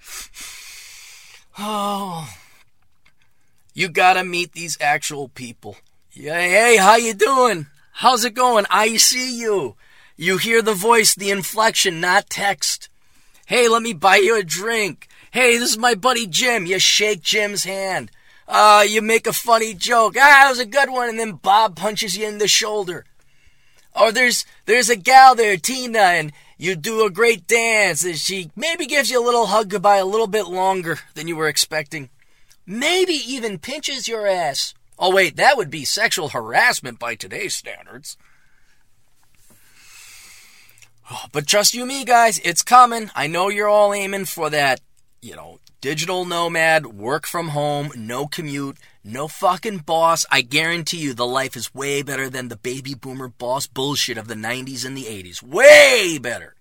Oh. 1.58 2.28
You 3.72 3.88
gotta 3.88 4.24
meet 4.24 4.52
these 4.52 4.76
actual 4.78 5.28
people. 5.28 5.76
Yeah, 6.18 6.40
hey, 6.40 6.78
how 6.78 6.96
you 6.96 7.12
doing? 7.12 7.66
How's 7.92 8.24
it 8.24 8.32
going? 8.32 8.64
I 8.70 8.96
see 8.96 9.38
you. 9.38 9.76
You 10.16 10.38
hear 10.38 10.62
the 10.62 10.72
voice, 10.72 11.14
the 11.14 11.30
inflection, 11.30 12.00
not 12.00 12.30
text. 12.30 12.88
Hey, 13.44 13.68
let 13.68 13.82
me 13.82 13.92
buy 13.92 14.16
you 14.16 14.38
a 14.38 14.42
drink. 14.42 15.08
Hey, 15.30 15.58
this 15.58 15.72
is 15.72 15.76
my 15.76 15.94
buddy 15.94 16.26
Jim. 16.26 16.64
You 16.64 16.78
shake 16.78 17.20
Jim's 17.20 17.64
hand. 17.64 18.10
Uh, 18.48 18.82
you 18.88 19.02
make 19.02 19.26
a 19.26 19.32
funny 19.34 19.74
joke. 19.74 20.14
Ah, 20.16 20.44
that 20.44 20.48
was 20.48 20.58
a 20.58 20.64
good 20.64 20.88
one. 20.88 21.10
And 21.10 21.18
then 21.18 21.32
Bob 21.32 21.76
punches 21.76 22.16
you 22.16 22.26
in 22.26 22.38
the 22.38 22.48
shoulder. 22.48 23.04
Or 23.94 24.10
there's, 24.10 24.46
there's 24.64 24.88
a 24.88 24.96
gal 24.96 25.34
there, 25.34 25.58
Tina, 25.58 25.98
and 25.98 26.32
you 26.56 26.76
do 26.76 27.04
a 27.04 27.10
great 27.10 27.46
dance 27.46 28.06
and 28.06 28.16
she 28.16 28.50
maybe 28.56 28.86
gives 28.86 29.10
you 29.10 29.22
a 29.22 29.26
little 29.26 29.46
hug 29.46 29.68
goodbye 29.68 29.98
a 29.98 30.06
little 30.06 30.28
bit 30.28 30.46
longer 30.46 30.98
than 31.12 31.28
you 31.28 31.36
were 31.36 31.48
expecting. 31.48 32.08
Maybe 32.64 33.12
even 33.12 33.58
pinches 33.58 34.08
your 34.08 34.26
ass. 34.26 34.72
Oh 34.98 35.14
wait, 35.14 35.36
that 35.36 35.56
would 35.56 35.70
be 35.70 35.84
sexual 35.84 36.30
harassment 36.30 36.98
by 36.98 37.14
today's 37.14 37.54
standards. 37.54 38.16
Oh, 41.10 41.26
but 41.32 41.46
trust 41.46 41.74
you 41.74 41.86
me, 41.86 42.04
guys, 42.04 42.40
it's 42.40 42.62
coming. 42.62 43.10
I 43.14 43.28
know 43.28 43.48
you're 43.48 43.68
all 43.68 43.94
aiming 43.94 44.24
for 44.24 44.50
that, 44.50 44.80
you 45.22 45.36
know, 45.36 45.60
digital 45.80 46.24
nomad, 46.24 46.86
work 46.86 47.28
from 47.28 47.50
home, 47.50 47.92
no 47.94 48.26
commute, 48.26 48.76
no 49.04 49.28
fucking 49.28 49.78
boss. 49.78 50.26
I 50.32 50.40
guarantee 50.40 50.98
you 50.98 51.14
the 51.14 51.24
life 51.26 51.54
is 51.54 51.72
way 51.72 52.02
better 52.02 52.28
than 52.28 52.48
the 52.48 52.56
baby 52.56 52.94
boomer 52.94 53.28
boss 53.28 53.68
bullshit 53.68 54.18
of 54.18 54.26
the 54.26 54.34
90s 54.34 54.84
and 54.84 54.96
the 54.96 55.04
80s. 55.04 55.42
Way 55.44 56.18
better. 56.18 56.55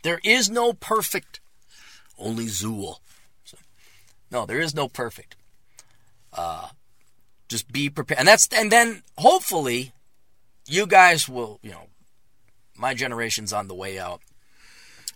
There 0.02 0.20
is 0.24 0.50
no 0.50 0.72
perfect, 0.72 1.40
only 2.18 2.46
Zool. 2.46 2.96
So, 3.44 3.58
no, 4.30 4.46
there 4.46 4.60
is 4.60 4.74
no 4.74 4.88
perfect. 4.88 5.36
Uh, 6.32 6.70
just 7.48 7.70
be 7.70 7.88
prepared. 7.88 8.18
And 8.18 8.28
that's, 8.28 8.48
and 8.48 8.72
then 8.72 9.02
hopefully 9.16 9.92
you 10.66 10.86
guys 10.86 11.28
will, 11.28 11.60
you 11.62 11.70
know, 11.70 11.86
my 12.76 12.94
generation's 12.94 13.52
on 13.52 13.68
the 13.68 13.74
way 13.74 13.98
out. 13.98 14.20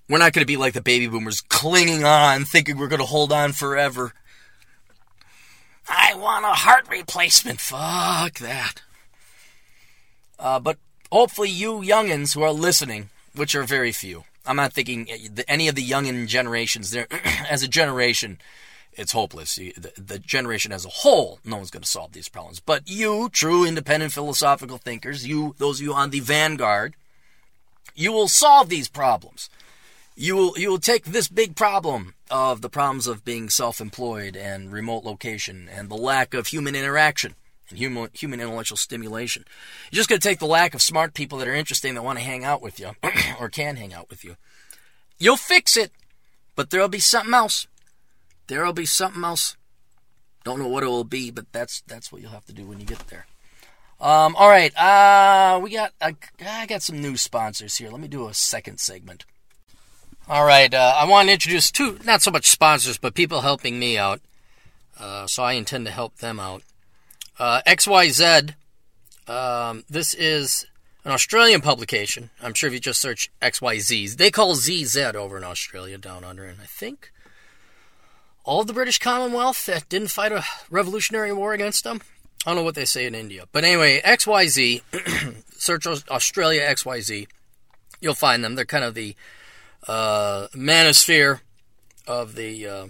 We're 0.09 0.18
not 0.18 0.32
going 0.32 0.42
to 0.42 0.46
be 0.46 0.56
like 0.56 0.72
the 0.72 0.80
baby 0.80 1.06
boomers 1.06 1.42
clinging 1.42 2.04
on, 2.04 2.44
thinking 2.44 2.78
we're 2.78 2.88
going 2.88 3.00
to 3.00 3.06
hold 3.06 3.32
on 3.32 3.52
forever. 3.52 4.12
I 5.88 6.14
want 6.14 6.44
a 6.44 6.48
heart 6.48 6.88
replacement. 6.90 7.61
Fuck 7.61 8.38
that. 8.38 8.82
Uh, 10.38 10.61
but 10.61 10.78
hopefully, 11.12 11.50
you 11.50 11.74
youngins 11.80 12.34
who 12.34 12.42
are 12.42 12.52
listening, 12.52 13.11
which 13.34 13.54
are 13.54 13.64
very 13.64 13.92
few, 13.92 14.24
I'm 14.46 14.56
not 14.56 14.72
thinking 14.72 15.09
any 15.46 15.68
of 15.68 15.74
the 15.74 15.86
youngin 15.86 16.26
generations. 16.26 16.90
There, 16.90 17.06
as 17.50 17.62
a 17.62 17.68
generation, 17.68 18.38
it's 18.94 19.12
hopeless. 19.12 19.56
The, 19.56 19.74
the, 19.96 20.18
generation 20.18 20.72
as 20.72 20.86
a 20.86 20.90
whole, 20.90 21.38
no 21.44 21.56
one's 21.56 21.70
going 21.70 21.82
to 21.82 21.88
solve 21.88 22.12
these 22.12 22.28
problems. 22.28 22.61
But 22.61 22.88
you, 22.88 23.28
true 23.28 23.66
independent 23.66 24.12
philosophical 24.12 24.78
thinkers, 24.78 25.26
you, 25.26 25.54
those 25.59 25.80
of 25.80 25.86
you 25.86 25.92
on 25.92 26.11
the 26.11 26.20
vanguard, 26.20 26.94
you 27.94 28.11
will 28.11 28.28
solve 28.28 28.70
these 28.70 28.88
problems. 28.88 29.50
You 30.21 30.35
will 30.35 30.59
you 30.59 30.69
will 30.69 30.81
take 30.81 31.05
this 31.05 31.29
big 31.29 31.55
problem 31.55 32.14
of 32.29 32.61
the 32.61 32.69
problems 32.69 33.07
of 33.07 33.25
being 33.25 33.49
self-employed 33.49 34.37
and 34.37 34.73
remote 34.73 35.05
location 35.05 35.69
and 35.73 35.89
the 35.89 35.95
lack 35.95 36.35
of 36.35 36.49
human 36.49 36.75
interaction 36.75 37.37
and 37.71 37.79
human 37.79 38.11
human 38.14 38.41
intellectual 38.41 38.77
stimulation. 38.77 39.45
You're 39.93 40.01
just 40.01 40.09
going 40.09 40.21
to 40.21 40.29
take 40.29 40.41
the 40.41 40.47
lack 40.47 40.75
of 40.75 40.83
smart 40.83 41.14
people 41.14 41.39
that 41.39 41.47
are 41.47 41.55
interesting 41.55 41.95
that 41.95 42.03
want 42.03 42.19
to 42.19 42.25
hang 42.25 42.43
out 42.43 42.61
with 42.61 42.81
you 42.81 42.97
or 43.41 43.49
can 43.49 43.77
hang 43.77 43.95
out 43.95 44.11
with 44.11 44.25
you. 44.25 44.35
You'll 45.21 45.37
fix 45.37 45.77
it, 45.77 45.93
but 46.57 46.71
there'll 46.71 46.89
be 46.89 46.99
something 46.99 47.33
else. 47.33 47.69
There'll 48.49 48.73
be 48.73 48.87
something 48.87 49.23
else. 49.23 49.57
Don't 50.43 50.59
know 50.59 50.66
what 50.66 50.83
it 50.83 50.89
will 50.89 51.05
be, 51.05 51.31
but 51.31 51.53
that's 51.53 51.83
that's 51.83 52.11
what 52.11 52.23
you'll 52.23 52.33
have 52.33 52.47
to 52.47 52.53
do 52.53 52.66
when 52.66 52.81
you 52.81 52.87
get 52.87 53.07
there. 53.07 53.27
Um, 54.01 54.35
all 54.35 54.49
right, 54.49 54.77
uh, 54.77 55.61
we 55.61 55.71
got 55.71 55.93
uh, 56.01 56.11
I 56.45 56.66
got 56.66 56.83
some 56.83 57.01
new 57.01 57.16
sponsors 57.16 57.77
here. 57.77 57.89
Let 57.89 58.01
me 58.01 58.09
do 58.09 58.27
a 58.27 58.35
second 58.35 58.81
segment. 58.81 59.25
All 60.29 60.45
right, 60.45 60.72
uh, 60.72 60.95
I 60.97 61.07
want 61.07 61.29
to 61.29 61.33
introduce 61.33 61.70
two, 61.70 61.99
not 62.05 62.20
so 62.20 62.31
much 62.31 62.47
sponsors, 62.47 62.99
but 62.99 63.14
people 63.14 63.41
helping 63.41 63.79
me 63.79 63.97
out. 63.97 64.20
Uh, 64.99 65.26
so 65.26 65.43
I 65.43 65.53
intend 65.53 65.87
to 65.87 65.93
help 65.93 66.16
them 66.18 66.39
out. 66.39 66.62
Uh, 67.39 67.62
XYZ. 67.66 68.55
Um, 69.26 69.85
this 69.89 70.14
is 70.14 70.66
an 71.05 71.12
Australian 71.12 71.61
publication. 71.61 72.31
I'm 72.43 72.55
sure 72.55 72.68
if 72.68 72.74
you 72.74 72.81
just 72.81 73.01
search 73.01 73.31
XYZ, 73.41 74.16
they 74.16 74.31
call 74.31 74.55
ZZ 74.55 74.97
over 74.97 75.39
in 75.39 75.45
Australia, 75.45 75.97
down 75.99 76.24
under, 76.24 76.45
and 76.45 76.61
I 76.61 76.66
think 76.66 77.12
all 78.45 78.64
the 78.64 78.72
British 78.72 78.99
Commonwealth 78.99 79.66
that 79.66 79.89
didn't 79.89 80.09
fight 80.09 80.33
a 80.33 80.45
revolutionary 80.70 81.33
war 81.33 81.53
against 81.53 81.85
them 81.85 82.01
I 82.47 82.51
don't 82.51 82.57
know 82.57 82.64
what 82.64 82.76
they 82.76 82.85
say 82.85 83.07
in 83.07 83.14
India. 83.14 83.45
But 83.53 83.64
anyway, 83.64 84.01
XYZ, 84.01 84.83
search 85.59 85.87
Australia 85.87 86.62
XYZ. 86.62 87.26
You'll 88.01 88.14
find 88.14 88.45
them. 88.45 88.55
They're 88.55 88.64
kind 88.64 88.85
of 88.85 88.95
the 88.95 89.16
uh, 89.87 90.49
manosphere 90.55 91.41
of 92.07 92.35
the 92.35 92.66
uh, 92.66 92.87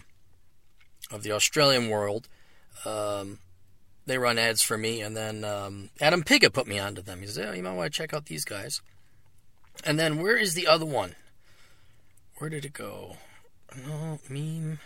of 1.11 1.22
the 1.22 1.32
Australian 1.32 1.89
world. 1.89 2.28
Um, 2.84 3.39
they 4.07 4.18
run 4.18 4.39
ads 4.39 4.62
for 4.62 4.78
me, 4.78 5.03
and 5.03 5.16
then 5.16 5.45
um, 5.45 5.91
Adam 6.01 6.22
Piggott 6.22 6.55
put 6.55 6.66
me 6.66 6.78
onto 6.78 7.03
them. 7.03 7.20
He 7.20 7.26
said, 7.26 7.49
oh, 7.49 7.53
"You 7.53 7.62
might 7.62 7.74
want 7.74 7.93
to 7.93 7.97
check 7.97 8.14
out 8.14 8.26
these 8.26 8.45
guys." 8.45 8.80
And 9.84 9.99
then 9.99 10.20
where 10.20 10.36
is 10.36 10.55
the 10.55 10.66
other 10.66 10.86
one? 10.86 11.14
Where 12.39 12.51
did 12.51 12.64
it 12.64 12.72
go? 12.72 13.16
No 13.76 14.18
meme. 14.28 14.80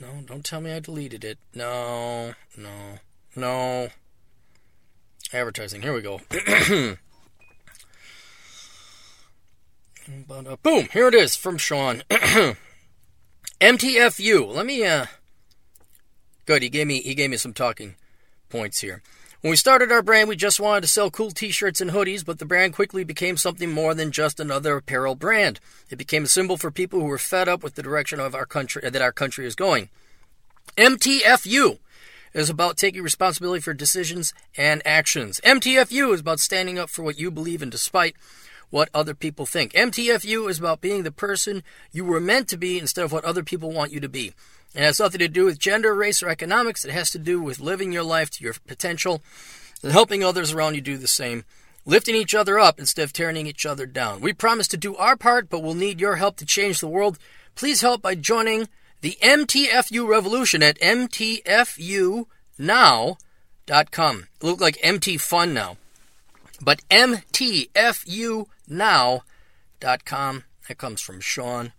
No, 0.00 0.08
don't 0.26 0.44
tell 0.44 0.60
me 0.60 0.72
I 0.72 0.80
deleted 0.80 1.24
it. 1.24 1.38
No, 1.54 2.34
no. 2.56 2.98
No. 3.34 3.88
Advertising. 5.32 5.82
Here 5.82 5.94
we 5.94 6.02
go. 6.02 6.20
but, 10.26 10.46
uh, 10.46 10.56
boom! 10.62 10.88
Here 10.92 11.08
it 11.08 11.14
is 11.14 11.36
from 11.36 11.58
Sean. 11.58 12.02
MTFU. 13.60 14.54
Let 14.54 14.66
me. 14.66 14.84
Uh, 14.84 15.06
good. 16.46 16.62
He 16.62 16.68
gave 16.68 16.86
me. 16.86 17.00
He 17.00 17.14
gave 17.14 17.30
me 17.30 17.36
some 17.36 17.52
talking 17.52 17.96
points 18.48 18.80
here. 18.80 19.02
When 19.42 19.50
we 19.50 19.56
started 19.56 19.90
our 19.90 20.02
brand, 20.02 20.28
we 20.28 20.36
just 20.36 20.60
wanted 20.60 20.82
to 20.82 20.86
sell 20.86 21.10
cool 21.10 21.32
t-shirts 21.32 21.80
and 21.80 21.90
hoodies, 21.90 22.24
but 22.24 22.38
the 22.38 22.44
brand 22.44 22.74
quickly 22.74 23.02
became 23.02 23.36
something 23.36 23.72
more 23.72 23.92
than 23.92 24.12
just 24.12 24.38
another 24.38 24.76
apparel 24.76 25.16
brand. 25.16 25.58
It 25.90 25.96
became 25.96 26.22
a 26.24 26.28
symbol 26.28 26.56
for 26.56 26.70
people 26.70 27.00
who 27.00 27.06
were 27.06 27.18
fed 27.18 27.48
up 27.48 27.64
with 27.64 27.74
the 27.74 27.82
direction 27.82 28.20
of 28.20 28.36
our 28.36 28.46
country 28.46 28.88
that 28.88 29.02
our 29.02 29.10
country 29.10 29.44
is 29.44 29.56
going. 29.56 29.88
MTFU 30.76 31.78
is 32.34 32.48
about 32.48 32.76
taking 32.76 33.02
responsibility 33.02 33.60
for 33.60 33.74
decisions 33.74 34.32
and 34.56 34.80
actions. 34.84 35.40
MTFU 35.44 36.14
is 36.14 36.20
about 36.20 36.38
standing 36.38 36.78
up 36.78 36.88
for 36.88 37.02
what 37.02 37.18
you 37.18 37.30
believe 37.30 37.62
in 37.62 37.70
despite 37.70 38.14
what 38.72 38.88
other 38.94 39.14
people 39.14 39.44
think. 39.44 39.72
MTFU 39.74 40.48
is 40.48 40.58
about 40.58 40.80
being 40.80 41.02
the 41.02 41.12
person 41.12 41.62
you 41.92 42.06
were 42.06 42.20
meant 42.20 42.48
to 42.48 42.56
be 42.56 42.78
instead 42.78 43.04
of 43.04 43.12
what 43.12 43.24
other 43.24 43.42
people 43.42 43.70
want 43.70 43.92
you 43.92 44.00
to 44.00 44.08
be. 44.08 44.32
It 44.74 44.80
has 44.80 44.98
nothing 44.98 45.18
to 45.18 45.28
do 45.28 45.44
with 45.44 45.58
gender, 45.58 45.94
race, 45.94 46.22
or 46.22 46.30
economics. 46.30 46.84
It 46.84 46.92
has 46.92 47.10
to 47.10 47.18
do 47.18 47.42
with 47.42 47.60
living 47.60 47.92
your 47.92 48.02
life 48.02 48.30
to 48.30 48.42
your 48.42 48.54
potential 48.66 49.22
and 49.82 49.92
helping 49.92 50.24
others 50.24 50.52
around 50.52 50.74
you 50.74 50.80
do 50.80 50.96
the 50.96 51.06
same. 51.06 51.44
Lifting 51.84 52.14
each 52.14 52.34
other 52.34 52.58
up 52.58 52.78
instead 52.78 53.02
of 53.02 53.12
tearing 53.12 53.46
each 53.46 53.66
other 53.66 53.84
down. 53.84 54.22
We 54.22 54.32
promise 54.32 54.68
to 54.68 54.78
do 54.78 54.96
our 54.96 55.16
part, 55.16 55.50
but 55.50 55.62
we'll 55.62 55.74
need 55.74 56.00
your 56.00 56.16
help 56.16 56.36
to 56.36 56.46
change 56.46 56.80
the 56.80 56.88
world. 56.88 57.18
Please 57.54 57.82
help 57.82 58.00
by 58.00 58.14
joining 58.14 58.68
the 59.02 59.18
MTFU 59.20 60.08
revolution 60.08 60.62
at 60.62 60.78
MTFUnow.com. 60.80 62.26
It 64.40 64.46
look 64.46 64.60
like 64.60 64.78
MT 64.82 65.18
Fun 65.18 65.52
now. 65.52 65.76
But 66.64 66.80
MTFUnow.com. 68.72 70.44
That 70.68 70.78
comes 70.78 71.00
from 71.00 71.20
Sean. 71.20 71.72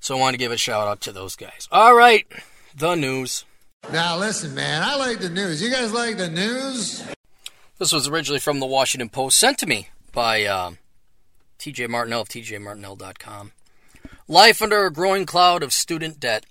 So 0.00 0.16
I 0.16 0.20
want 0.20 0.34
to 0.34 0.38
give 0.38 0.52
a 0.52 0.56
shout 0.56 0.88
out 0.88 1.00
to 1.02 1.12
those 1.12 1.36
guys. 1.36 1.68
All 1.70 1.94
right, 1.94 2.26
the 2.74 2.94
news. 2.94 3.44
Now 3.92 4.16
listen, 4.16 4.54
man, 4.54 4.82
I 4.82 4.96
like 4.96 5.18
the 5.18 5.30
news. 5.30 5.62
You 5.62 5.70
guys 5.70 5.92
like 5.92 6.16
the 6.16 6.30
news? 6.30 7.04
This 7.78 7.92
was 7.92 8.08
originally 8.08 8.40
from 8.40 8.60
the 8.60 8.66
Washington 8.66 9.08
Post, 9.08 9.38
sent 9.38 9.58
to 9.58 9.66
me 9.66 9.88
by 10.12 10.44
uh, 10.44 10.72
TJ 11.58 11.88
Martinell 11.88 12.22
of 12.22 12.28
TJMartinell.com. 12.28 13.52
Life 14.28 14.62
under 14.62 14.84
a 14.86 14.92
growing 14.92 15.26
cloud 15.26 15.62
of 15.62 15.72
student 15.72 16.20
debt. 16.20 16.46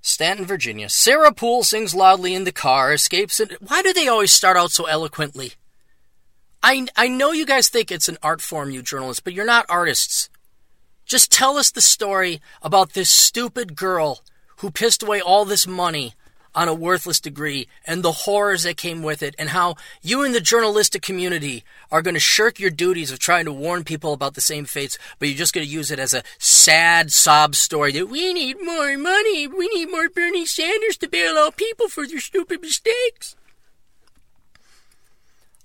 Staunton, 0.00 0.46
Virginia. 0.46 0.88
Sarah 0.88 1.32
Poole 1.32 1.64
sings 1.64 1.94
loudly 1.94 2.34
in 2.34 2.44
the 2.44 2.52
car, 2.52 2.92
escapes. 2.92 3.40
And 3.40 3.52
why 3.60 3.82
do 3.82 3.92
they 3.92 4.08
always 4.08 4.32
start 4.32 4.56
out 4.56 4.70
so 4.70 4.86
eloquently? 4.86 5.52
I, 6.62 6.86
I 6.96 7.08
know 7.08 7.32
you 7.32 7.46
guys 7.46 7.68
think 7.68 7.90
it's 7.90 8.08
an 8.08 8.18
art 8.22 8.40
form, 8.40 8.70
you 8.70 8.82
journalists, 8.82 9.20
but 9.20 9.32
you're 9.32 9.44
not 9.44 9.66
artists. 9.68 10.28
Just 11.06 11.32
tell 11.32 11.56
us 11.56 11.70
the 11.70 11.80
story 11.80 12.40
about 12.62 12.92
this 12.92 13.08
stupid 13.08 13.76
girl 13.76 14.22
who 14.58 14.70
pissed 14.70 15.02
away 15.02 15.20
all 15.20 15.44
this 15.44 15.66
money 15.66 16.14
on 16.54 16.66
a 16.66 16.74
worthless 16.74 17.20
degree 17.20 17.68
and 17.86 18.02
the 18.02 18.12
horrors 18.12 18.64
that 18.64 18.76
came 18.76 19.02
with 19.02 19.22
it, 19.22 19.34
and 19.38 19.50
how 19.50 19.76
you 20.02 20.24
in 20.24 20.32
the 20.32 20.40
journalistic 20.40 21.02
community 21.02 21.62
are 21.92 22.02
going 22.02 22.14
to 22.14 22.20
shirk 22.20 22.58
your 22.58 22.70
duties 22.70 23.12
of 23.12 23.18
trying 23.18 23.44
to 23.44 23.52
warn 23.52 23.84
people 23.84 24.12
about 24.12 24.34
the 24.34 24.40
same 24.40 24.64
fates, 24.64 24.98
but 25.18 25.28
you're 25.28 25.38
just 25.38 25.54
going 25.54 25.64
to 25.64 25.72
use 25.72 25.90
it 25.92 26.00
as 26.00 26.12
a 26.12 26.24
sad 26.38 27.12
sob 27.12 27.54
story 27.54 27.92
that 27.92 28.08
we 28.08 28.34
need 28.34 28.56
more 28.60 28.96
money, 28.98 29.46
we 29.46 29.68
need 29.68 29.86
more 29.86 30.08
Bernie 30.08 30.46
Sanders 30.46 30.96
to 30.96 31.08
bail 31.08 31.36
out 31.36 31.56
people 31.56 31.88
for 31.88 32.06
their 32.06 32.20
stupid 32.20 32.60
mistakes. 32.60 33.36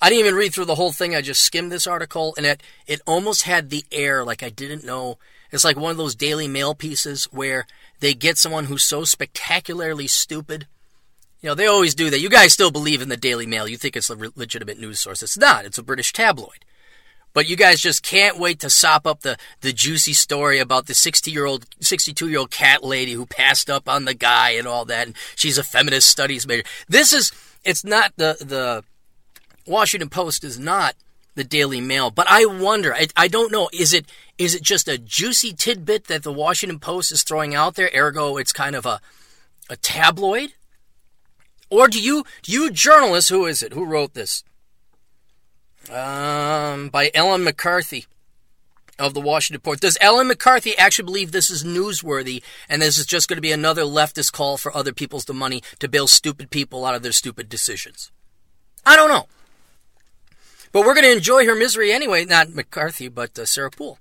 I 0.04 0.10
didn't 0.10 0.26
even 0.26 0.36
read 0.36 0.54
through 0.54 0.66
the 0.66 0.76
whole 0.76 0.92
thing. 0.92 1.16
I 1.16 1.22
just 1.22 1.42
skimmed 1.42 1.72
this 1.72 1.88
article, 1.88 2.34
and 2.36 2.46
it 2.46 2.62
it 2.88 3.00
almost 3.08 3.44
had 3.44 3.70
the 3.70 3.86
air 3.90 4.26
like 4.26 4.44
I 4.44 4.50
didn't 4.50 4.84
know. 4.84 5.18
It's 5.50 5.64
like 5.64 5.78
one 5.78 5.92
of 5.92 5.98
those 5.98 6.14
Daily 6.14 6.50
Mail 6.50 6.76
pieces 6.76 7.24
where 7.32 7.66
they 8.02 8.14
get 8.14 8.38
someone 8.38 8.66
who's 8.66 8.84
so 8.84 9.06
spectacularly 9.06 10.08
stupid. 10.08 10.68
You 11.40 11.50
know, 11.50 11.56
they 11.56 11.68
always 11.68 11.96
do 11.96 12.10
that. 12.10 12.20
You 12.20 12.30
guys 12.30 12.52
still 12.52 12.70
believe 12.70 13.02
in 13.02 13.08
the 13.08 13.16
Daily 13.16 13.46
Mail. 13.46 13.66
You 13.66 13.78
think 13.78 13.96
it's 13.96 14.10
a 14.10 14.18
legitimate 14.36 14.78
news 14.78 15.00
source. 15.00 15.24
It's 15.24 15.38
not. 15.38 15.64
It's 15.64 15.78
a 15.78 15.84
British 15.84 16.12
tabloid. 16.12 16.66
But 17.32 17.48
you 17.48 17.56
guys 17.56 17.80
just 17.80 18.04
can't 18.04 18.38
wait 18.38 18.60
to 18.60 18.70
sop 18.70 19.08
up 19.08 19.22
the, 19.22 19.38
the 19.62 19.72
juicy 19.72 20.14
story 20.14 20.60
about 20.60 20.88
the 20.88 20.94
60 20.94 21.32
year 21.32 21.46
old, 21.46 21.66
62 21.80 22.28
year 22.28 22.40
old 22.40 22.52
cat 22.52 22.84
lady 22.84 23.14
who 23.14 23.26
passed 23.26 23.70
up 23.70 23.88
on 23.88 24.04
the 24.04 24.14
guy 24.14 24.52
and 24.52 24.68
all 24.68 24.84
that. 24.86 25.08
And 25.08 25.16
she's 25.36 25.58
a 25.58 25.64
feminist 25.64 26.10
studies 26.10 26.46
major. 26.46 26.64
This 26.90 27.14
is, 27.14 27.32
it's 27.64 27.86
not 27.86 28.12
the, 28.18 28.36
the, 28.40 28.84
Washington 29.66 30.10
Post 30.10 30.44
is 30.44 30.60
not 30.60 30.96
the 31.36 31.44
Daily 31.44 31.82
Mail, 31.82 32.12
but 32.12 32.28
I 32.30 32.46
wonder. 32.46 32.94
I, 32.94 33.08
I 33.16 33.28
don't 33.28 33.52
know. 33.52 33.70
Is 33.74 33.94
it 33.94 34.06
is 34.38 34.56
it 34.56 34.62
just 34.62 34.88
a 34.88 34.98
juicy 34.98 35.54
tidbit 35.54 36.06
that 36.06 36.24
the 36.24 36.34
Washington 36.34 36.80
Post 36.80 37.12
is 37.12 37.24
throwing 37.24 37.56
out 37.56 37.76
there? 37.76 37.90
Ergo, 37.96 38.38
it's 38.38 38.52
kind 38.52 38.76
of 38.76 38.86
a 38.86 39.00
a 39.70 39.76
tabloid, 39.78 40.54
or 41.70 41.88
do 41.88 42.00
you 42.00 42.26
do 42.42 42.52
you 42.52 42.72
journalists? 42.72 43.30
Who 43.30 43.46
is 43.46 43.64
it? 43.64 43.74
Who 43.74 43.86
wrote 43.86 44.14
this? 44.14 44.44
Um, 45.90 46.90
by 46.90 47.12
Ellen 47.14 47.44
McCarthy 47.44 48.06
of 49.00 49.14
the 49.14 49.22
Washington 49.22 49.62
Post. 49.62 49.82
Does 49.82 49.98
Ellen 50.00 50.28
McCarthy 50.28 50.78
actually 50.78 51.06
believe 51.06 51.32
this 51.32 51.50
is 51.50 51.64
newsworthy 51.64 52.42
and 52.70 52.82
this 52.82 52.98
is 52.98 53.06
just 53.06 53.28
going 53.28 53.38
to 53.38 53.42
be 53.42 53.52
another 53.52 53.82
leftist 53.82 54.32
call 54.32 54.58
for 54.58 54.76
other 54.76 54.94
people's 54.94 55.28
money 55.28 55.62
to 55.80 55.90
bail 55.90 56.08
stupid 56.08 56.50
people 56.52 56.86
out 56.86 56.96
of 56.96 57.04
their 57.04 57.12
stupid 57.12 57.50
decisions? 57.50 58.12
I 58.86 58.96
don't 58.96 59.10
know. 59.10 59.28
But 60.74 60.82
we're 60.82 60.96
going 60.96 61.06
to 61.06 61.16
enjoy 61.16 61.46
her 61.46 61.56
misery 61.56 61.94
anyway. 61.94 62.26
Not 62.26 62.54
McCarthy, 62.54 63.08
but 63.08 63.38
uh, 63.38 63.46
Sarah 63.46 63.70
Poole. 63.72 64.00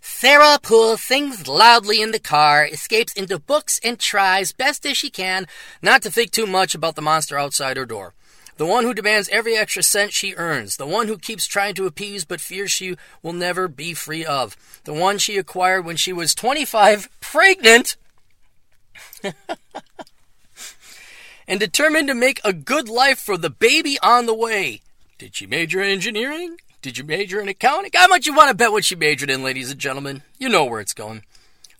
Sarah 0.00 0.58
Poole 0.62 0.98
sings 0.98 1.48
loudly 1.48 2.02
in 2.02 2.10
the 2.10 2.18
car, 2.18 2.66
escapes 2.66 3.14
into 3.14 3.38
books, 3.38 3.80
and 3.82 3.98
tries 3.98 4.52
best 4.52 4.84
as 4.84 4.96
she 4.96 5.08
can 5.10 5.46
not 5.80 6.02
to 6.02 6.10
think 6.10 6.32
too 6.32 6.46
much 6.46 6.74
about 6.74 6.96
the 6.96 7.02
monster 7.02 7.38
outside 7.38 7.76
her 7.78 7.86
door. 7.86 8.12
The 8.58 8.66
one 8.66 8.84
who 8.84 8.92
demands 8.92 9.30
every 9.30 9.56
extra 9.56 9.82
cent 9.82 10.12
she 10.12 10.34
earns. 10.34 10.76
The 10.76 10.86
one 10.86 11.08
who 11.08 11.16
keeps 11.16 11.46
trying 11.46 11.74
to 11.76 11.86
appease 11.86 12.26
but 12.26 12.40
fears 12.40 12.70
she 12.70 12.96
will 13.22 13.32
never 13.32 13.68
be 13.68 13.94
free 13.94 14.26
of. 14.26 14.54
The 14.84 14.92
one 14.92 15.16
she 15.16 15.38
acquired 15.38 15.86
when 15.86 15.96
she 15.96 16.12
was 16.12 16.34
25, 16.34 17.08
pregnant, 17.20 17.96
and 21.48 21.58
determined 21.58 22.08
to 22.08 22.14
make 22.14 22.40
a 22.44 22.52
good 22.52 22.88
life 22.88 23.18
for 23.18 23.38
the 23.38 23.50
baby 23.50 23.96
on 24.02 24.26
the 24.26 24.34
way. 24.34 24.82
Did 25.22 25.36
she 25.36 25.46
major 25.46 25.80
in 25.80 25.88
engineering? 25.88 26.56
Did 26.80 26.98
you 26.98 27.04
major 27.04 27.40
in 27.40 27.46
accounting? 27.46 27.92
How 27.94 28.08
much 28.08 28.26
you 28.26 28.34
want 28.34 28.48
to 28.48 28.56
bet 28.56 28.72
what 28.72 28.84
she 28.84 28.96
majored 28.96 29.30
in, 29.30 29.44
ladies 29.44 29.70
and 29.70 29.78
gentlemen? 29.78 30.22
You 30.36 30.48
know 30.48 30.64
where 30.64 30.80
it's 30.80 30.94
going. 30.94 31.22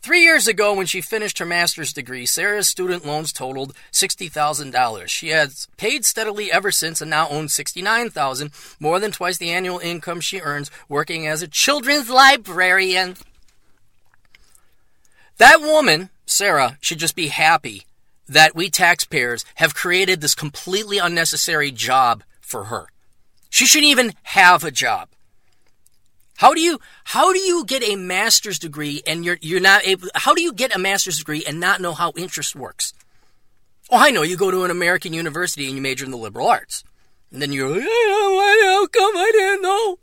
Three 0.00 0.22
years 0.22 0.46
ago, 0.46 0.74
when 0.74 0.86
she 0.86 1.00
finished 1.00 1.40
her 1.40 1.44
master's 1.44 1.92
degree, 1.92 2.24
Sarah's 2.24 2.68
student 2.68 3.04
loans 3.04 3.32
totaled 3.32 3.74
$60,000. 3.90 5.08
She 5.08 5.30
has 5.30 5.66
paid 5.76 6.04
steadily 6.04 6.52
ever 6.52 6.70
since 6.70 7.00
and 7.00 7.10
now 7.10 7.28
owns 7.30 7.52
69,000, 7.52 8.52
more 8.78 9.00
than 9.00 9.10
twice 9.10 9.38
the 9.38 9.50
annual 9.50 9.80
income 9.80 10.20
she 10.20 10.38
earns 10.38 10.70
working 10.88 11.26
as 11.26 11.42
a 11.42 11.48
children's 11.48 12.08
librarian. 12.08 13.16
That 15.38 15.60
woman, 15.60 16.10
Sarah, 16.26 16.78
should 16.80 16.98
just 16.98 17.16
be 17.16 17.26
happy 17.26 17.86
that 18.28 18.54
we 18.54 18.70
taxpayers 18.70 19.44
have 19.56 19.74
created 19.74 20.20
this 20.20 20.36
completely 20.36 20.98
unnecessary 20.98 21.72
job 21.72 22.22
for 22.40 22.66
her. 22.66 22.86
She 23.52 23.66
shouldn't 23.66 23.90
even 23.90 24.14
have 24.22 24.64
a 24.64 24.70
job. 24.70 25.10
How 26.38 26.54
do 26.54 26.60
you 26.62 26.80
how 27.04 27.34
do 27.34 27.38
you 27.38 27.66
get 27.66 27.82
a 27.82 27.96
master's 27.96 28.58
degree 28.58 29.02
and 29.06 29.26
you're 29.26 29.36
you're 29.42 29.60
not 29.60 29.86
able 29.86 30.08
how 30.14 30.32
do 30.32 30.40
you 30.40 30.54
get 30.54 30.74
a 30.74 30.78
master's 30.78 31.18
degree 31.18 31.44
and 31.46 31.60
not 31.60 31.78
know 31.78 31.92
how 31.92 32.14
interest 32.16 32.56
works? 32.56 32.94
Oh, 33.90 33.98
I 33.98 34.10
know. 34.10 34.22
You 34.22 34.38
go 34.38 34.50
to 34.50 34.64
an 34.64 34.70
American 34.70 35.12
university 35.12 35.66
and 35.66 35.76
you 35.76 35.82
major 35.82 36.06
in 36.06 36.10
the 36.10 36.16
liberal 36.16 36.48
arts. 36.48 36.82
And 37.30 37.42
then 37.42 37.52
you're 37.52 37.68
like, 37.68 37.82
how 37.82 38.86
come 38.86 39.16
I 39.18 39.30
didn't 39.34 39.62
know? 39.62 39.98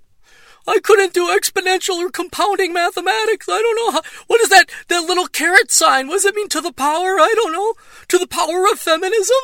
I 0.67 0.79
couldn't 0.79 1.15
do 1.15 1.35
exponential 1.35 1.97
or 1.97 2.11
compounding 2.11 2.71
mathematics. 2.71 3.49
I 3.49 3.59
don't 3.59 3.75
know 3.77 3.91
how, 3.93 4.01
what 4.27 4.41
is 4.41 4.49
that 4.49 4.69
that 4.89 5.05
little 5.05 5.25
carrot 5.25 5.71
sign? 5.71 6.07
What 6.07 6.17
does 6.17 6.25
it 6.25 6.35
mean 6.35 6.49
to 6.49 6.61
the 6.61 6.71
power? 6.71 7.19
I 7.19 7.33
don't 7.35 7.51
know. 7.51 7.73
To 8.09 8.19
the 8.19 8.27
power 8.27 8.65
of 8.71 8.79
feminism? 8.79 9.43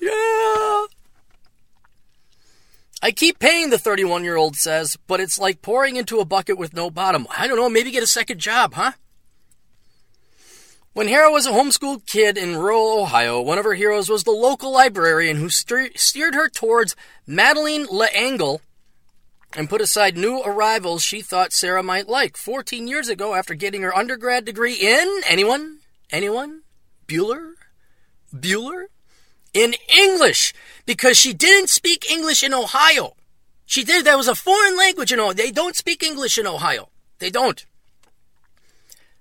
Yeah. 0.00 0.86
I 3.02 3.12
keep 3.12 3.38
paying, 3.38 3.70
the 3.70 3.78
31 3.78 4.24
year 4.24 4.36
old 4.36 4.56
says, 4.56 4.96
but 5.06 5.20
it's 5.20 5.38
like 5.38 5.62
pouring 5.62 5.96
into 5.96 6.20
a 6.20 6.24
bucket 6.24 6.58
with 6.58 6.74
no 6.74 6.90
bottom. 6.90 7.26
I 7.36 7.46
don't 7.46 7.56
know, 7.56 7.68
maybe 7.68 7.90
get 7.90 8.02
a 8.02 8.06
second 8.06 8.40
job, 8.40 8.74
huh? 8.74 8.92
When 10.92 11.08
Hera 11.08 11.30
was 11.30 11.46
a 11.46 11.50
homeschooled 11.50 12.06
kid 12.06 12.38
in 12.38 12.56
rural 12.56 13.02
Ohio, 13.02 13.38
one 13.42 13.58
of 13.58 13.66
her 13.66 13.74
heroes 13.74 14.08
was 14.08 14.24
the 14.24 14.30
local 14.30 14.72
librarian 14.72 15.36
who 15.36 15.50
steered 15.50 16.34
her 16.34 16.48
towards 16.48 16.96
Madeleine 17.26 17.86
L'Engle 17.90 18.62
and 19.54 19.68
put 19.68 19.82
aside 19.82 20.16
new 20.16 20.40
arrivals 20.40 21.02
she 21.02 21.20
thought 21.20 21.52
Sarah 21.52 21.82
might 21.82 22.08
like. 22.08 22.38
14 22.38 22.88
years 22.88 23.10
ago, 23.10 23.34
after 23.34 23.54
getting 23.54 23.82
her 23.82 23.94
undergrad 23.94 24.46
degree 24.46 24.74
in 24.74 25.20
anyone? 25.28 25.80
Anyone? 26.10 26.62
Bueller? 27.06 27.52
Bueller? 28.34 28.86
In 29.56 29.74
English 29.88 30.52
because 30.84 31.16
she 31.16 31.32
didn't 31.32 31.70
speak 31.70 32.10
English 32.10 32.42
in 32.42 32.52
Ohio. 32.52 33.14
She 33.64 33.82
did. 33.82 34.04
That 34.04 34.18
was 34.18 34.28
a 34.28 34.34
foreign 34.34 34.76
language 34.76 35.12
in 35.12 35.18
Ohio. 35.18 35.32
They 35.32 35.50
don't 35.50 35.74
speak 35.74 36.02
English 36.02 36.36
in 36.36 36.46
Ohio. 36.46 36.90
They 37.18 37.30
don't. 37.30 37.64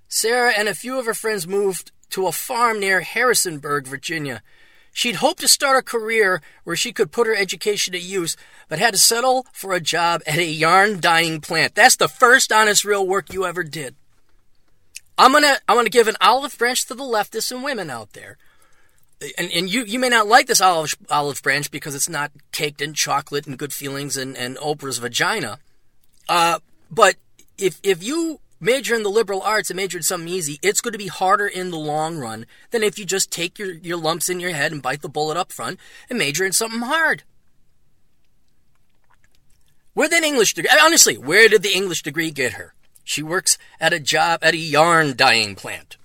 Sarah 0.10 0.54
and 0.56 0.68
a 0.68 0.76
few 0.76 1.00
of 1.00 1.06
her 1.06 1.14
friends 1.14 1.48
moved 1.48 1.92
to 2.12 2.28
a 2.28 2.34
farm 2.34 2.80
near 2.80 3.02
Harrisonburg, 3.02 3.88
Virginia. 3.88 4.44
She'd 4.92 5.16
hoped 5.16 5.40
to 5.42 5.48
start 5.48 5.78
a 5.78 5.82
career 5.82 6.42
where 6.64 6.76
she 6.76 6.94
could 6.94 7.12
put 7.12 7.28
her 7.28 7.36
education 7.36 7.94
to 7.94 8.00
use, 8.00 8.38
but 8.70 8.80
had 8.80 8.94
to 8.94 9.00
settle 9.00 9.46
for 9.52 9.74
a 9.74 9.82
job 9.82 10.22
at 10.28 10.38
a 10.38 10.46
yarn 10.46 11.00
dyeing 11.00 11.42
plant. 11.42 11.76
That's 11.76 11.96
the 11.96 12.08
first 12.08 12.52
honest 12.52 12.86
real 12.86 13.06
work 13.06 13.34
you 13.34 13.46
ever 13.46 13.64
did. 13.64 13.96
I'm 15.18 15.32
gonna 15.32 15.58
I'm 15.68 15.78
gonna 15.78 15.90
give 15.90 16.08
an 16.08 16.18
olive 16.20 16.58
branch 16.58 16.86
to 16.86 16.94
the 16.94 17.04
leftists 17.04 17.52
and 17.52 17.64
women 17.64 17.90
out 17.90 18.14
there. 18.14 18.38
And, 19.38 19.52
and 19.52 19.72
you, 19.72 19.84
you 19.84 20.00
may 20.00 20.10
not 20.10 20.28
like 20.28 20.48
this 20.48 20.62
olive, 20.62 20.96
olive 21.10 21.42
branch 21.42 21.72
because 21.72 21.96
it's 21.96 22.10
not 22.10 22.32
caked 22.52 22.82
in 22.82 22.94
chocolate 22.94 23.48
and 23.48 23.58
good 23.58 23.74
feelings 23.74 24.18
and, 24.18 24.36
and 24.38 24.58
Oprah's 24.58 24.98
vagina. 24.98 25.60
Uh, 26.28 26.60
but 26.92 27.16
if, 27.58 27.80
if 27.84 28.04
you 28.04 28.40
major 28.60 28.96
in 28.96 29.04
the 29.04 29.10
liberal 29.10 29.42
arts 29.42 29.70
and 29.70 29.78
major 29.78 29.98
in 29.98 30.04
something 30.04 30.28
easy, 30.28 30.60
it's 30.62 30.82
going 30.82 30.92
to 30.92 30.98
be 30.98 31.08
harder 31.08 31.48
in 31.48 31.72
the 31.72 31.78
long 31.78 32.18
run 32.18 32.46
than 32.72 32.84
if 32.84 33.00
you 33.00 33.06
just 33.06 33.32
take 33.32 33.58
your, 33.58 33.74
your 33.74 33.98
lumps 33.98 34.30
in 34.30 34.40
your 34.40 34.52
head 34.52 34.72
and 34.72 34.82
bite 34.82 35.02
the 35.02 35.10
bullet 35.10 35.38
up 35.38 35.52
front 35.52 35.80
and 36.10 36.20
major 36.20 36.46
in 36.46 36.52
something 36.52 36.82
hard. 36.82 37.24
With 39.94 40.12
an 40.14 40.26
English 40.26 40.56
degree, 40.56 40.70
honestly, 40.82 41.18
where 41.18 41.48
did 41.48 41.64
the 41.64 41.74
English 41.74 42.04
degree 42.04 42.32
get 42.32 42.54
her? 42.54 42.74
She 43.06 43.24
works 43.24 43.58
at 43.80 43.94
a 43.94 44.00
job 44.00 44.40
at 44.44 44.56
a 44.56 44.58
yarn 44.58 45.16
dyeing 45.16 45.56
plant. 45.56 45.96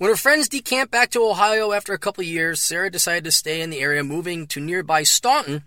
When 0.00 0.08
her 0.08 0.16
friends 0.16 0.48
decamped 0.48 0.90
back 0.90 1.10
to 1.10 1.22
Ohio 1.22 1.72
after 1.72 1.92
a 1.92 1.98
couple 1.98 2.22
of 2.22 2.26
years, 2.26 2.62
Sarah 2.62 2.88
decided 2.90 3.22
to 3.24 3.30
stay 3.30 3.60
in 3.60 3.68
the 3.68 3.80
area, 3.80 4.02
moving 4.02 4.46
to 4.46 4.58
nearby 4.58 5.02
Staunton, 5.02 5.64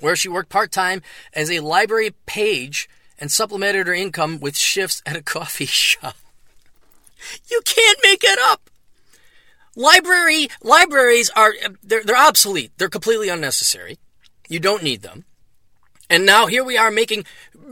where 0.00 0.16
she 0.16 0.28
worked 0.28 0.48
part 0.48 0.72
time 0.72 1.00
as 1.32 1.48
a 1.48 1.60
library 1.60 2.12
page 2.26 2.88
and 3.20 3.30
supplemented 3.30 3.86
her 3.86 3.94
income 3.94 4.40
with 4.40 4.56
shifts 4.56 5.00
at 5.06 5.14
a 5.14 5.22
coffee 5.36 5.66
shop. 5.66 6.16
You 7.48 7.60
can't 7.64 8.00
make 8.02 8.24
it 8.24 8.40
up. 8.42 8.68
Library 9.76 10.48
libraries 10.60 11.30
are 11.36 11.54
they're, 11.84 12.02
they're 12.02 12.16
obsolete. 12.16 12.72
They're 12.78 12.88
completely 12.88 13.28
unnecessary. 13.28 14.00
You 14.48 14.58
don't 14.58 14.82
need 14.82 15.02
them. 15.02 15.24
And 16.10 16.26
now 16.26 16.46
here 16.46 16.64
we 16.64 16.76
are 16.76 16.90
making 16.90 17.26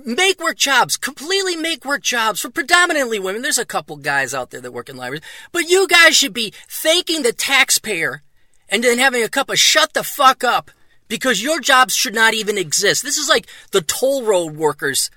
make 0.05 0.41
work 0.41 0.57
jobs, 0.57 0.97
completely 0.97 1.57
make 1.57 1.85
work 1.85 2.03
jobs 2.03 2.41
for 2.41 2.51
predominantly 2.51 3.19
women. 3.19 3.43
There's 3.43 3.59
a 3.59 3.65
couple 3.65 3.97
guys 3.97 4.35
out 4.35 4.51
there 4.51 4.61
that 4.61 4.73
work 4.73 4.89
in 4.89 4.97
libraries, 4.97 5.25
but 5.53 5.69
you 5.69 5.87
guys 5.89 6.17
should 6.17 6.35
be 6.35 6.53
thanking 6.69 7.23
the 7.23 7.33
taxpayer 7.33 8.23
and 8.69 8.85
then 8.85 8.99
having 8.99 9.23
a 9.23 9.29
cup 9.29 9.51
of 9.51 9.59
shut 9.59 9.93
the 9.93 10.05
fuck 10.05 10.45
up 10.45 10.71
because 11.09 11.43
your 11.43 11.61
jobs 11.61 11.95
should 11.95 12.15
not 12.15 12.35
even 12.35 12.57
exist. 12.57 13.03
This 13.03 13.19
is 13.19 13.29
like 13.29 13.47
the 13.73 13.83
toll 13.83 14.25
road 14.25 14.57
workers 14.57 15.11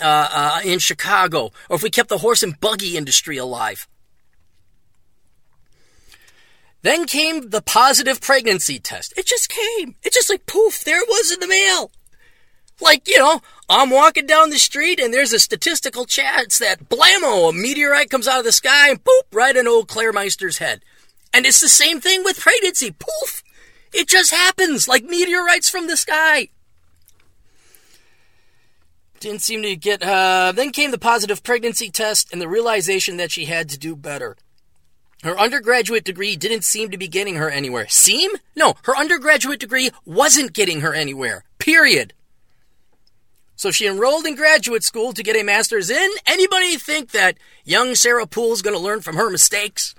uh, 0.00 0.28
uh, 0.30 0.60
in 0.64 0.78
Chicago, 0.78 1.52
or 1.68 1.76
if 1.76 1.82
we 1.82 1.90
kept 1.90 2.08
the 2.08 2.18
horse 2.18 2.42
and 2.42 2.60
buggy 2.60 2.96
industry 2.96 3.36
alive. 3.36 3.88
Then 6.82 7.06
came 7.06 7.50
the 7.50 7.62
positive 7.62 8.20
pregnancy 8.20 8.78
test. 8.78 9.12
It 9.16 9.26
just 9.26 9.48
came. 9.48 9.96
It 10.02 10.12
just 10.12 10.30
like 10.30 10.46
poof, 10.46 10.84
there 10.84 11.02
it 11.02 11.08
was 11.08 11.32
in 11.32 11.40
the 11.40 11.48
mail. 11.48 11.90
Like, 12.80 13.08
you 13.08 13.18
know, 13.18 13.40
I'm 13.68 13.90
walking 13.90 14.26
down 14.26 14.50
the 14.50 14.58
street 14.58 15.00
and 15.00 15.12
there's 15.12 15.32
a 15.32 15.40
statistical 15.40 16.04
chance 16.04 16.58
that 16.58 16.88
blammo, 16.88 17.50
a 17.50 17.52
meteorite 17.52 18.10
comes 18.10 18.28
out 18.28 18.38
of 18.38 18.44
the 18.44 18.52
sky 18.52 18.90
and 18.90 19.02
poop 19.02 19.26
right 19.32 19.56
in 19.56 19.66
old 19.66 19.88
Claire 19.88 20.12
Meister's 20.12 20.58
head. 20.58 20.82
And 21.34 21.44
it's 21.44 21.60
the 21.60 21.68
same 21.68 22.00
thing 22.00 22.22
with 22.22 22.38
pregnancy. 22.38 22.92
Poof! 22.92 23.42
It 23.92 24.08
just 24.08 24.30
happens 24.30 24.86
like 24.86 25.04
meteorites 25.04 25.68
from 25.68 25.88
the 25.88 25.96
sky. 25.96 26.48
Didn't 29.18 29.42
seem 29.42 29.62
to 29.62 29.74
get. 29.76 30.02
Uh, 30.02 30.52
then 30.54 30.70
came 30.70 30.90
the 30.90 30.98
positive 30.98 31.42
pregnancy 31.42 31.90
test 31.90 32.32
and 32.32 32.40
the 32.40 32.48
realization 32.48 33.16
that 33.16 33.32
she 33.32 33.46
had 33.46 33.68
to 33.70 33.78
do 33.78 33.96
better. 33.96 34.36
Her 35.22 35.38
undergraduate 35.38 36.04
degree 36.04 36.36
didn't 36.36 36.64
seem 36.64 36.90
to 36.90 36.98
be 36.98 37.08
getting 37.08 37.36
her 37.36 37.50
anywhere. 37.50 37.88
Seem? 37.88 38.30
No, 38.54 38.74
her 38.82 38.94
undergraduate 38.94 39.58
degree 39.58 39.90
wasn't 40.04 40.52
getting 40.52 40.82
her 40.82 40.94
anywhere. 40.94 41.44
Period. 41.58 42.12
So 43.56 43.70
she 43.70 43.86
enrolled 43.86 44.26
in 44.26 44.36
graduate 44.36 44.84
school 44.84 45.12
to 45.14 45.22
get 45.22 45.34
a 45.34 45.42
master's 45.42 45.90
in. 45.90 46.10
Anybody 46.26 46.76
think 46.76 47.10
that 47.12 47.38
young 47.64 47.94
Sarah 47.94 48.26
Poole's 48.26 48.62
going 48.62 48.76
to 48.76 48.82
learn 48.82 49.00
from 49.00 49.16
her 49.16 49.30
mistakes? 49.30 49.94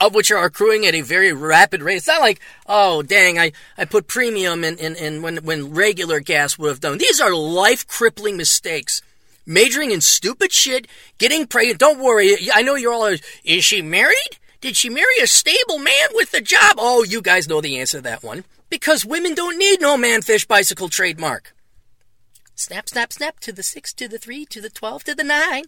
Of 0.00 0.14
which 0.14 0.30
are 0.30 0.44
accruing 0.44 0.86
at 0.86 0.94
a 0.94 1.00
very 1.00 1.32
rapid 1.32 1.82
rate. 1.82 1.96
It's 1.96 2.06
not 2.06 2.20
like, 2.20 2.40
oh, 2.68 3.02
dang, 3.02 3.36
I, 3.36 3.50
I 3.76 3.84
put 3.84 4.06
premium 4.06 4.62
in, 4.62 4.78
in, 4.78 4.94
in 4.94 5.22
when, 5.22 5.38
when 5.38 5.74
regular 5.74 6.20
gas 6.20 6.56
would 6.56 6.68
have 6.68 6.80
done. 6.80 6.98
These 6.98 7.20
are 7.20 7.34
life 7.34 7.84
crippling 7.88 8.36
mistakes. 8.36 9.02
Majoring 9.44 9.90
in 9.90 10.00
stupid 10.00 10.52
shit, 10.52 10.86
getting 11.18 11.48
pregnant. 11.48 11.80
Don't 11.80 11.98
worry. 11.98 12.36
I 12.54 12.62
know 12.62 12.76
you're 12.76 12.92
all, 12.92 13.16
is 13.44 13.64
she 13.64 13.82
married? 13.82 14.38
Did 14.60 14.76
she 14.76 14.90
marry 14.90 15.18
a 15.20 15.26
stable 15.26 15.78
man 15.78 16.08
with 16.14 16.32
a 16.34 16.40
job? 16.40 16.74
Oh, 16.78 17.02
you 17.02 17.20
guys 17.20 17.48
know 17.48 17.60
the 17.60 17.78
answer 17.78 17.98
to 17.98 18.02
that 18.02 18.22
one. 18.22 18.44
Because 18.70 19.04
women 19.04 19.34
don't 19.34 19.58
need 19.58 19.80
no 19.80 19.96
man 19.96 20.22
fish 20.22 20.46
bicycle 20.46 20.88
trademark. 20.88 21.54
Snap, 22.58 22.88
snap, 22.88 23.12
snap 23.12 23.38
to 23.38 23.52
the 23.52 23.62
6, 23.62 23.92
to 23.92 24.08
the 24.08 24.18
3, 24.18 24.44
to 24.46 24.60
the 24.60 24.68
12, 24.68 25.04
to 25.04 25.14
the 25.14 25.22
9. 25.22 25.62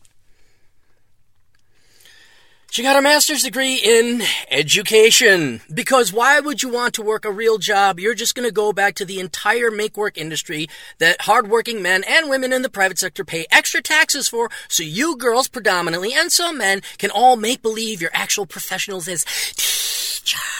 She 2.68 2.82
got 2.82 2.96
her 2.96 3.02
master's 3.02 3.44
degree 3.44 3.76
in 3.76 4.22
education. 4.50 5.60
Because 5.72 6.12
why 6.12 6.40
would 6.40 6.64
you 6.64 6.68
want 6.68 6.94
to 6.94 7.02
work 7.02 7.24
a 7.24 7.30
real 7.30 7.58
job? 7.58 8.00
You're 8.00 8.16
just 8.16 8.34
going 8.34 8.48
to 8.48 8.52
go 8.52 8.72
back 8.72 8.96
to 8.96 9.04
the 9.04 9.20
entire 9.20 9.70
make 9.70 9.96
work 9.96 10.18
industry 10.18 10.68
that 10.98 11.20
hardworking 11.20 11.80
men 11.80 12.02
and 12.08 12.28
women 12.28 12.52
in 12.52 12.62
the 12.62 12.68
private 12.68 12.98
sector 12.98 13.24
pay 13.24 13.46
extra 13.52 13.80
taxes 13.80 14.28
for, 14.28 14.50
so 14.66 14.82
you 14.82 15.16
girls 15.16 15.46
predominantly 15.46 16.12
and 16.12 16.32
some 16.32 16.58
men 16.58 16.82
can 16.98 17.10
all 17.10 17.36
make 17.36 17.62
believe 17.62 18.00
you're 18.00 18.10
actual 18.12 18.46
professionals 18.46 19.06
as 19.06 19.24
teachers. 19.54 20.59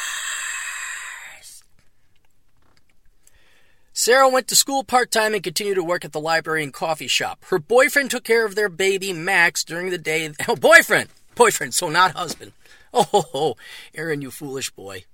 Sarah 4.01 4.31
went 4.31 4.49
to 4.49 4.57
school 4.57 4.83
part 4.83 5.11
time 5.11 5.35
and 5.35 5.43
continued 5.43 5.75
to 5.75 5.85
work 5.85 6.07
at 6.07 6.13
the 6.13 6.21
library 6.23 6.63
and 6.63 6.73
coffee 6.73 7.07
shop. 7.07 7.45
Her 7.51 7.59
boyfriend 7.59 8.11
took 8.11 8.25
care 8.25 8.47
of 8.47 8.55
their 8.55 8.71
baby, 8.71 9.13
Max, 9.13 9.63
during 9.63 9.91
the 9.91 9.99
day. 9.99 10.31
Oh, 10.49 10.57
boyfriend! 10.57 11.11
Boyfriend, 11.35 11.75
so 11.75 11.91
not 11.91 12.13
husband. 12.13 12.53
Oh, 12.95 13.03
ho, 13.03 13.21
ho. 13.21 13.57
Aaron, 13.95 14.23
you 14.23 14.31
foolish 14.31 14.71
boy. 14.71 15.05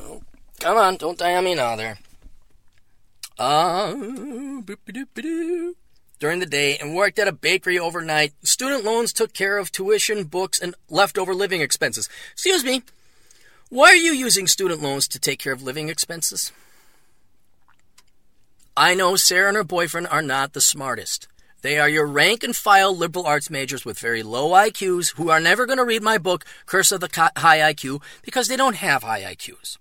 Oh, 0.00 0.22
come 0.60 0.76
on, 0.76 0.98
don't 0.98 1.18
die 1.18 1.34
on 1.34 1.42
me 1.42 1.56
now 1.56 1.74
there. 1.74 1.98
Uh, 3.36 3.90
during 6.20 6.38
the 6.38 6.46
day 6.48 6.78
and 6.78 6.94
worked 6.94 7.18
at 7.18 7.26
a 7.26 7.32
bakery 7.32 7.76
overnight. 7.80 8.34
Student 8.44 8.84
loans 8.84 9.12
took 9.12 9.32
care 9.32 9.58
of 9.58 9.72
tuition, 9.72 10.22
books, 10.22 10.60
and 10.60 10.76
leftover 10.88 11.34
living 11.34 11.60
expenses. 11.60 12.08
Excuse 12.34 12.62
me, 12.62 12.84
why 13.68 13.88
are 13.88 13.96
you 13.96 14.12
using 14.12 14.46
student 14.46 14.80
loans 14.80 15.08
to 15.08 15.18
take 15.18 15.40
care 15.40 15.52
of 15.52 15.60
living 15.60 15.88
expenses? 15.88 16.52
I 18.78 18.94
know 18.94 19.16
Sarah 19.16 19.48
and 19.48 19.56
her 19.56 19.64
boyfriend 19.64 20.06
are 20.06 20.22
not 20.22 20.52
the 20.52 20.60
smartest. 20.60 21.26
They 21.62 21.80
are 21.80 21.88
your 21.88 22.06
rank 22.06 22.44
and 22.44 22.54
file 22.54 22.96
liberal 22.96 23.26
arts 23.26 23.50
majors 23.50 23.84
with 23.84 23.98
very 23.98 24.22
low 24.22 24.50
IQs 24.50 25.16
who 25.16 25.30
are 25.30 25.40
never 25.40 25.66
going 25.66 25.78
to 25.78 25.84
read 25.84 26.00
my 26.00 26.16
book, 26.16 26.44
Curse 26.64 26.92
of 26.92 27.00
the 27.00 27.10
High 27.36 27.58
IQ, 27.72 28.00
because 28.22 28.46
they 28.46 28.54
don't 28.54 28.76
have 28.76 29.02
high 29.02 29.22
IQs. 29.22 29.78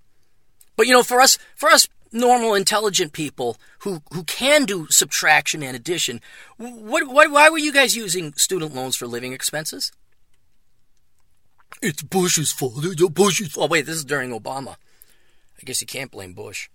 But 0.75 0.87
you 0.87 0.93
know, 0.93 1.03
for 1.03 1.21
us, 1.21 1.37
for 1.55 1.69
us 1.69 1.87
normal, 2.11 2.55
intelligent 2.55 3.13
people 3.13 3.57
who, 3.81 4.01
who 4.11 4.23
can 4.23 4.65
do 4.65 4.87
subtraction 4.89 5.61
and 5.61 5.75
addition, 5.75 6.19
what, 6.57 7.07
what, 7.07 7.29
why 7.29 7.49
were 7.49 7.59
you 7.59 7.71
guys 7.71 7.95
using 7.95 8.33
student 8.33 8.73
loans 8.73 8.95
for 8.95 9.05
living 9.05 9.31
expenses? 9.31 9.91
It's 11.83 12.01
Bush's 12.01 12.51
fault. 12.51 12.83
It's 12.83 13.09
Bush's 13.09 13.51
fault. 13.51 13.69
Oh, 13.69 13.71
wait, 13.71 13.85
this 13.85 13.97
is 13.97 14.05
during 14.05 14.31
Obama. 14.31 14.77
I 15.61 15.65
guess 15.65 15.81
you 15.81 15.87
can't 15.87 16.09
blame 16.09 16.33
Bush. 16.33 16.67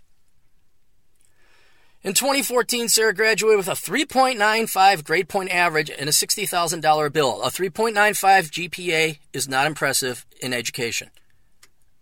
In 2.13 2.17
2014, 2.17 2.89
Sarah 2.89 3.15
graduated 3.15 3.57
with 3.57 3.69
a 3.69 3.71
3.95 3.71 5.03
grade 5.03 5.31
point 5.31 5.51
average 5.51 5.89
and 5.89 6.11
a 6.11 6.13
$60,000 6.13 7.11
bill. 7.11 7.43
A 7.43 7.47
3.95 7.47 8.69
GPA 8.69 9.19
is 9.33 9.49
not 9.49 9.67
impressive 9.67 10.27
in 10.43 10.53
education. 10.53 11.09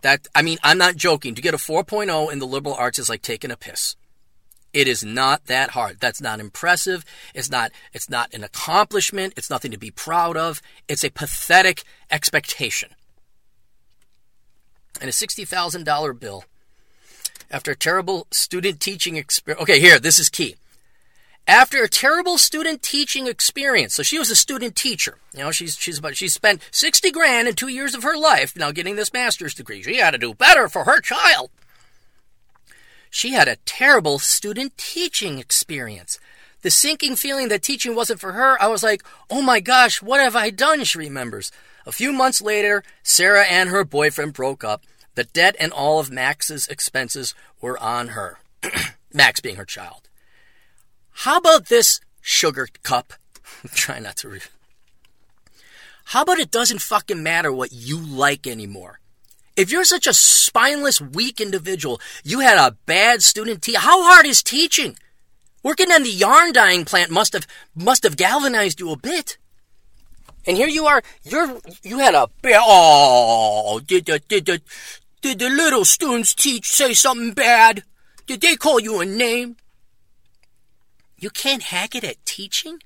That 0.00 0.26
I 0.34 0.42
mean, 0.42 0.58
I'm 0.64 0.78
not 0.78 0.96
joking. 0.96 1.36
To 1.36 1.40
get 1.40 1.54
a 1.54 1.58
4.0 1.58 2.32
in 2.32 2.40
the 2.40 2.46
liberal 2.48 2.74
arts 2.74 2.98
is 2.98 3.08
like 3.08 3.22
taking 3.22 3.52
a 3.52 3.56
piss. 3.56 3.94
It 4.72 4.88
is 4.88 5.04
not 5.04 5.46
that 5.46 5.70
hard. 5.70 6.00
That's 6.00 6.20
not 6.20 6.40
impressive. 6.40 7.04
It's 7.32 7.48
not 7.48 7.70
it's 7.92 8.10
not 8.10 8.34
an 8.34 8.42
accomplishment. 8.42 9.34
It's 9.36 9.48
nothing 9.48 9.70
to 9.70 9.78
be 9.78 9.92
proud 9.92 10.36
of. 10.36 10.60
It's 10.88 11.04
a 11.04 11.10
pathetic 11.10 11.84
expectation. 12.10 12.96
And 15.00 15.08
a 15.08 15.12
$60,000 15.12 16.18
bill 16.18 16.46
after 17.50 17.72
a 17.72 17.76
terrible 17.76 18.26
student 18.30 18.80
teaching 18.80 19.16
experience. 19.16 19.62
Okay, 19.62 19.80
here, 19.80 19.98
this 19.98 20.18
is 20.18 20.28
key. 20.28 20.56
After 21.46 21.82
a 21.82 21.88
terrible 21.88 22.38
student 22.38 22.82
teaching 22.82 23.26
experience, 23.26 23.94
so 23.94 24.02
she 24.02 24.18
was 24.18 24.30
a 24.30 24.36
student 24.36 24.76
teacher. 24.76 25.18
You 25.32 25.40
know, 25.40 25.50
she's 25.50 25.76
she's 25.76 25.98
about 25.98 26.16
she's 26.16 26.34
spent 26.34 26.62
sixty 26.70 27.10
grand 27.10 27.48
in 27.48 27.54
two 27.54 27.68
years 27.68 27.94
of 27.94 28.02
her 28.04 28.16
life 28.16 28.56
now 28.56 28.70
getting 28.70 28.94
this 28.94 29.12
master's 29.12 29.54
degree. 29.54 29.82
She 29.82 29.96
had 29.96 30.12
to 30.12 30.18
do 30.18 30.34
better 30.34 30.68
for 30.68 30.84
her 30.84 31.00
child. 31.00 31.50
She 33.10 33.32
had 33.32 33.48
a 33.48 33.56
terrible 33.66 34.20
student 34.20 34.78
teaching 34.78 35.38
experience. 35.38 36.20
The 36.62 36.70
sinking 36.70 37.16
feeling 37.16 37.48
that 37.48 37.62
teaching 37.62 37.96
wasn't 37.96 38.20
for 38.20 38.32
her, 38.32 38.62
I 38.62 38.68
was 38.68 38.82
like, 38.82 39.02
oh 39.30 39.42
my 39.42 39.60
gosh, 39.60 40.00
what 40.02 40.20
have 40.20 40.36
I 40.36 40.50
done? 40.50 40.84
She 40.84 40.98
remembers. 40.98 41.50
A 41.86 41.92
few 41.92 42.12
months 42.12 42.40
later, 42.40 42.84
Sarah 43.02 43.46
and 43.46 43.70
her 43.70 43.82
boyfriend 43.82 44.34
broke 44.34 44.62
up. 44.62 44.84
The 45.20 45.24
debt 45.24 45.54
and 45.60 45.70
all 45.70 46.00
of 46.00 46.10
Max's 46.10 46.66
expenses 46.68 47.34
were 47.60 47.78
on 47.78 48.08
her. 48.16 48.38
Max 49.12 49.42
being 49.42 49.56
her 49.56 49.66
child. 49.66 50.08
How 51.10 51.36
about 51.36 51.66
this 51.66 52.00
sugar 52.22 52.66
cup? 52.82 53.12
Try 53.74 53.98
not 53.98 54.16
to. 54.16 54.40
How 56.04 56.22
about 56.22 56.38
it 56.38 56.50
doesn't 56.50 56.80
fucking 56.80 57.22
matter 57.22 57.52
what 57.52 57.70
you 57.70 57.98
like 57.98 58.46
anymore? 58.46 59.00
If 59.58 59.70
you're 59.70 59.84
such 59.84 60.06
a 60.06 60.14
spineless, 60.14 61.02
weak 61.02 61.38
individual, 61.38 62.00
you 62.24 62.40
had 62.40 62.56
a 62.56 62.78
bad 62.86 63.22
student 63.22 63.60
teacher. 63.60 63.80
How 63.80 64.02
hard 64.02 64.24
is 64.24 64.42
teaching? 64.42 64.96
Working 65.62 65.92
on 65.92 66.02
the 66.02 66.08
yarn 66.08 66.52
dyeing 66.52 66.86
plant 66.86 67.10
must 67.10 67.34
have 67.34 67.46
must 67.74 68.04
have 68.04 68.16
galvanized 68.16 68.80
you 68.80 68.90
a 68.90 68.96
bit. 68.96 69.36
And 70.46 70.56
here 70.56 70.68
you 70.68 70.86
are, 70.86 71.02
you're 71.24 71.60
you 71.82 71.98
had 71.98 72.14
a 72.14 72.30
oh 72.44 73.80
did 73.80 74.06
did 74.26 74.46
the 74.46 74.62
did 75.20 75.38
the 75.38 75.50
little 75.50 75.84
students 75.84 76.34
teach 76.34 76.66
say 76.66 76.94
something 76.94 77.32
bad? 77.32 77.84
Did 78.26 78.40
they 78.40 78.56
call 78.56 78.80
you 78.80 79.00
a 79.00 79.06
name? 79.06 79.56
You 81.18 81.30
can't 81.30 81.62
hack 81.62 81.94
it 81.94 82.04
at 82.04 82.24
teaching? 82.24 82.78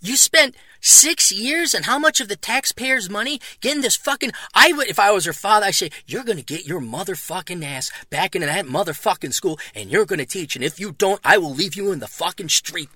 You 0.00 0.16
spent 0.16 0.54
six 0.80 1.32
years 1.32 1.74
and 1.74 1.84
how 1.84 1.98
much 1.98 2.20
of 2.20 2.28
the 2.28 2.36
taxpayers' 2.36 3.10
money 3.10 3.40
getting 3.60 3.82
this 3.82 3.96
fucking. 3.96 4.30
I 4.54 4.72
would, 4.72 4.88
if 4.88 4.98
I 4.98 5.10
was 5.10 5.24
her 5.24 5.32
father, 5.32 5.66
I 5.66 5.72
say, 5.72 5.90
you're 6.06 6.24
gonna 6.24 6.42
get 6.42 6.66
your 6.66 6.80
motherfucking 6.80 7.64
ass 7.64 7.90
back 8.08 8.34
into 8.36 8.46
that 8.46 8.66
motherfucking 8.66 9.34
school 9.34 9.58
and 9.74 9.90
you're 9.90 10.06
gonna 10.06 10.24
teach. 10.24 10.54
And 10.54 10.64
if 10.64 10.78
you 10.78 10.92
don't, 10.92 11.20
I 11.24 11.38
will 11.38 11.52
leave 11.52 11.74
you 11.74 11.92
in 11.92 11.98
the 11.98 12.06
fucking 12.06 12.48
street. 12.48 12.88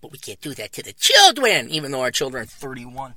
But 0.00 0.12
we 0.12 0.18
can't 0.18 0.40
do 0.40 0.54
that 0.54 0.72
to 0.72 0.82
the 0.82 0.94
children, 0.94 1.70
even 1.70 1.92
though 1.92 2.00
our 2.00 2.10
children 2.10 2.42
are 2.42 2.46
31. 2.46 3.14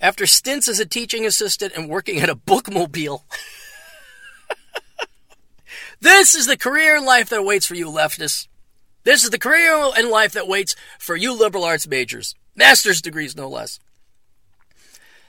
After 0.00 0.26
stints 0.26 0.68
as 0.68 0.78
a 0.78 0.86
teaching 0.86 1.24
assistant 1.24 1.72
and 1.74 1.88
working 1.88 2.20
at 2.20 2.28
a 2.28 2.36
bookmobile. 2.36 3.22
this 6.00 6.34
is 6.34 6.46
the 6.46 6.56
career 6.56 6.96
in 6.96 7.04
life 7.04 7.30
that 7.30 7.38
awaits 7.40 7.66
for 7.66 7.74
you, 7.74 7.86
leftists. 7.86 8.48
This 9.04 9.24
is 9.24 9.30
the 9.30 9.38
career 9.38 9.90
in 9.96 10.10
life 10.10 10.32
that 10.32 10.48
waits 10.48 10.74
for 10.98 11.16
you 11.16 11.32
liberal 11.32 11.64
arts 11.64 11.86
majors. 11.86 12.34
Master's 12.56 13.00
degrees, 13.00 13.36
no 13.36 13.48
less. 13.48 13.78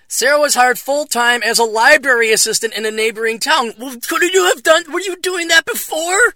Sarah 0.07 0.39
was 0.39 0.55
hired 0.55 0.79
full 0.79 1.05
time 1.05 1.43
as 1.43 1.59
a 1.59 1.63
library 1.63 2.31
assistant 2.31 2.73
in 2.73 2.85
a 2.85 2.91
neighboring 2.91 3.39
town. 3.39 3.73
Well, 3.77 3.95
couldn't 4.07 4.33
you 4.33 4.45
have 4.45 4.63
done? 4.63 4.91
Were 4.91 5.01
you 5.01 5.17
doing 5.17 5.49
that 5.49 5.65
before? 5.65 6.33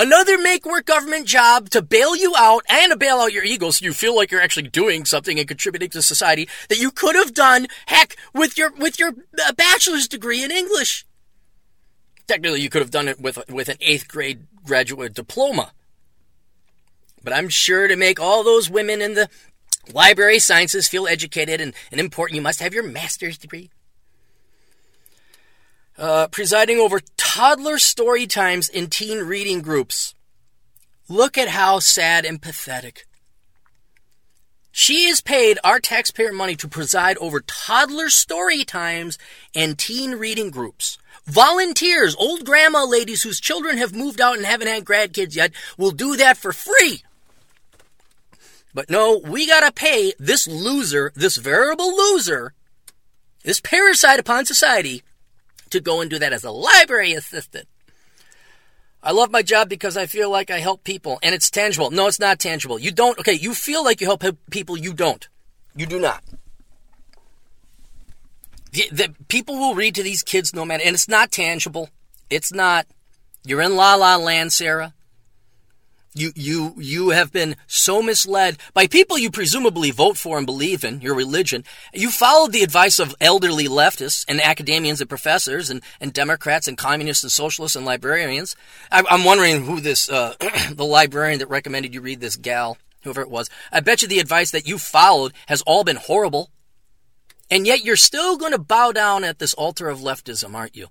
Another 0.00 0.38
make 0.38 0.64
work 0.64 0.86
government 0.86 1.26
job 1.26 1.70
to 1.70 1.82
bail 1.82 2.14
you 2.14 2.32
out 2.36 2.62
and 2.68 2.92
to 2.92 2.96
bail 2.96 3.16
out 3.16 3.32
your 3.32 3.42
ego 3.42 3.72
so 3.72 3.84
you 3.84 3.92
feel 3.92 4.14
like 4.14 4.30
you're 4.30 4.40
actually 4.40 4.68
doing 4.68 5.04
something 5.04 5.40
and 5.40 5.48
contributing 5.48 5.90
to 5.90 6.02
society 6.02 6.48
that 6.68 6.78
you 6.78 6.92
could 6.92 7.16
have 7.16 7.34
done, 7.34 7.66
heck, 7.86 8.14
with 8.32 8.56
your 8.56 8.70
with 8.74 9.00
your 9.00 9.08
uh, 9.44 9.52
bachelor's 9.54 10.06
degree 10.06 10.44
in 10.44 10.52
English. 10.52 11.04
Technically, 12.28 12.60
you 12.60 12.70
could 12.70 12.80
have 12.80 12.92
done 12.92 13.08
it 13.08 13.20
with 13.20 13.40
with 13.48 13.68
an 13.68 13.76
eighth 13.80 14.06
grade 14.06 14.46
graduate 14.64 15.14
diploma. 15.14 15.72
But 17.24 17.32
I'm 17.32 17.48
sure 17.48 17.88
to 17.88 17.96
make 17.96 18.20
all 18.20 18.44
those 18.44 18.70
women 18.70 19.02
in 19.02 19.14
the 19.14 19.28
library 19.92 20.38
sciences 20.38 20.86
feel 20.86 21.08
educated 21.08 21.60
and, 21.60 21.74
and 21.90 22.00
important, 22.00 22.36
you 22.36 22.42
must 22.42 22.60
have 22.60 22.72
your 22.72 22.84
master's 22.84 23.36
degree. 23.36 23.68
Uh, 25.98 26.28
presiding 26.28 26.78
over 26.78 27.00
toddler 27.16 27.76
story 27.76 28.24
times 28.24 28.68
in 28.68 28.86
teen 28.86 29.18
reading 29.24 29.60
groups. 29.60 30.14
Look 31.08 31.36
at 31.36 31.48
how 31.48 31.80
sad 31.80 32.24
and 32.24 32.40
pathetic. 32.40 33.04
She 34.70 35.06
is 35.06 35.20
paid 35.20 35.58
our 35.64 35.80
taxpayer 35.80 36.32
money 36.32 36.54
to 36.54 36.68
preside 36.68 37.18
over 37.18 37.40
toddler 37.40 38.10
story 38.10 38.62
times 38.62 39.18
and 39.56 39.76
teen 39.76 40.12
reading 40.12 40.50
groups. 40.52 40.98
Volunteers, 41.26 42.14
old 42.14 42.44
grandma 42.44 42.84
ladies 42.84 43.24
whose 43.24 43.40
children 43.40 43.76
have 43.78 43.92
moved 43.92 44.20
out 44.20 44.36
and 44.36 44.46
haven't 44.46 44.68
had 44.68 44.84
grandkids 44.84 45.34
yet, 45.34 45.50
will 45.76 45.90
do 45.90 46.16
that 46.16 46.36
for 46.36 46.52
free. 46.52 47.02
But 48.72 48.88
no, 48.88 49.18
we 49.18 49.48
gotta 49.48 49.72
pay 49.72 50.12
this 50.20 50.46
loser, 50.46 51.10
this 51.16 51.38
veritable 51.38 51.96
loser, 51.96 52.54
this 53.42 53.60
parasite 53.60 54.20
upon 54.20 54.46
society, 54.46 55.02
to 55.70 55.80
go 55.80 56.00
and 56.00 56.10
do 56.10 56.18
that 56.18 56.32
as 56.32 56.44
a 56.44 56.50
library 56.50 57.12
assistant. 57.12 57.68
I 59.02 59.12
love 59.12 59.30
my 59.30 59.42
job 59.42 59.68
because 59.68 59.96
I 59.96 60.06
feel 60.06 60.30
like 60.30 60.50
I 60.50 60.58
help 60.58 60.82
people 60.84 61.18
and 61.22 61.34
it's 61.34 61.50
tangible. 61.50 61.90
No, 61.90 62.08
it's 62.08 62.18
not 62.18 62.38
tangible. 62.38 62.78
You 62.78 62.90
don't, 62.90 63.18
okay, 63.18 63.32
you 63.32 63.54
feel 63.54 63.84
like 63.84 64.00
you 64.00 64.06
help 64.06 64.24
people, 64.50 64.76
you 64.76 64.92
don't. 64.92 65.28
You 65.76 65.86
do 65.86 66.00
not. 66.00 66.24
The, 68.72 68.88
the, 68.90 69.14
people 69.28 69.56
will 69.56 69.74
read 69.74 69.94
to 69.94 70.02
these 70.02 70.22
kids 70.22 70.52
no 70.52 70.64
matter, 70.64 70.82
and 70.84 70.94
it's 70.94 71.08
not 71.08 71.30
tangible. 71.32 71.90
It's 72.28 72.52
not. 72.52 72.86
You're 73.44 73.62
in 73.62 73.76
la 73.76 73.94
la 73.94 74.16
land, 74.16 74.52
Sarah. 74.52 74.92
You, 76.14 76.32
you, 76.34 76.74
you 76.78 77.10
have 77.10 77.32
been 77.32 77.54
so 77.66 78.02
misled 78.02 78.56
by 78.72 78.86
people 78.86 79.18
you 79.18 79.30
presumably 79.30 79.90
vote 79.90 80.16
for 80.16 80.38
and 80.38 80.46
believe 80.46 80.82
in, 80.82 81.00
your 81.00 81.14
religion. 81.14 81.64
You 81.92 82.10
followed 82.10 82.52
the 82.52 82.62
advice 82.62 82.98
of 82.98 83.14
elderly 83.20 83.68
leftists 83.68 84.24
and 84.26 84.40
academians 84.40 85.00
and 85.00 85.08
professors 85.08 85.70
and, 85.70 85.82
and 86.00 86.12
Democrats 86.12 86.66
and 86.66 86.78
communists 86.78 87.22
and 87.22 87.30
socialists 87.30 87.76
and 87.76 87.84
librarians. 87.84 88.56
I, 88.90 89.04
am 89.10 89.24
wondering 89.24 89.64
who 89.64 89.80
this, 89.80 90.08
uh, 90.08 90.34
the 90.72 90.84
librarian 90.84 91.40
that 91.40 91.50
recommended 91.50 91.94
you 91.94 92.00
read 92.00 92.20
this 92.20 92.36
gal, 92.36 92.78
whoever 93.02 93.20
it 93.20 93.30
was. 93.30 93.50
I 93.70 93.80
bet 93.80 94.02
you 94.02 94.08
the 94.08 94.18
advice 94.18 94.50
that 94.50 94.66
you 94.66 94.78
followed 94.78 95.32
has 95.46 95.62
all 95.62 95.84
been 95.84 95.96
horrible. 95.96 96.50
And 97.50 97.66
yet 97.66 97.84
you're 97.84 97.96
still 97.96 98.36
going 98.36 98.52
to 98.52 98.58
bow 98.58 98.92
down 98.92 99.24
at 99.24 99.38
this 99.38 99.54
altar 99.54 99.88
of 99.88 100.00
leftism, 100.00 100.54
aren't 100.54 100.76
you? 100.76 100.88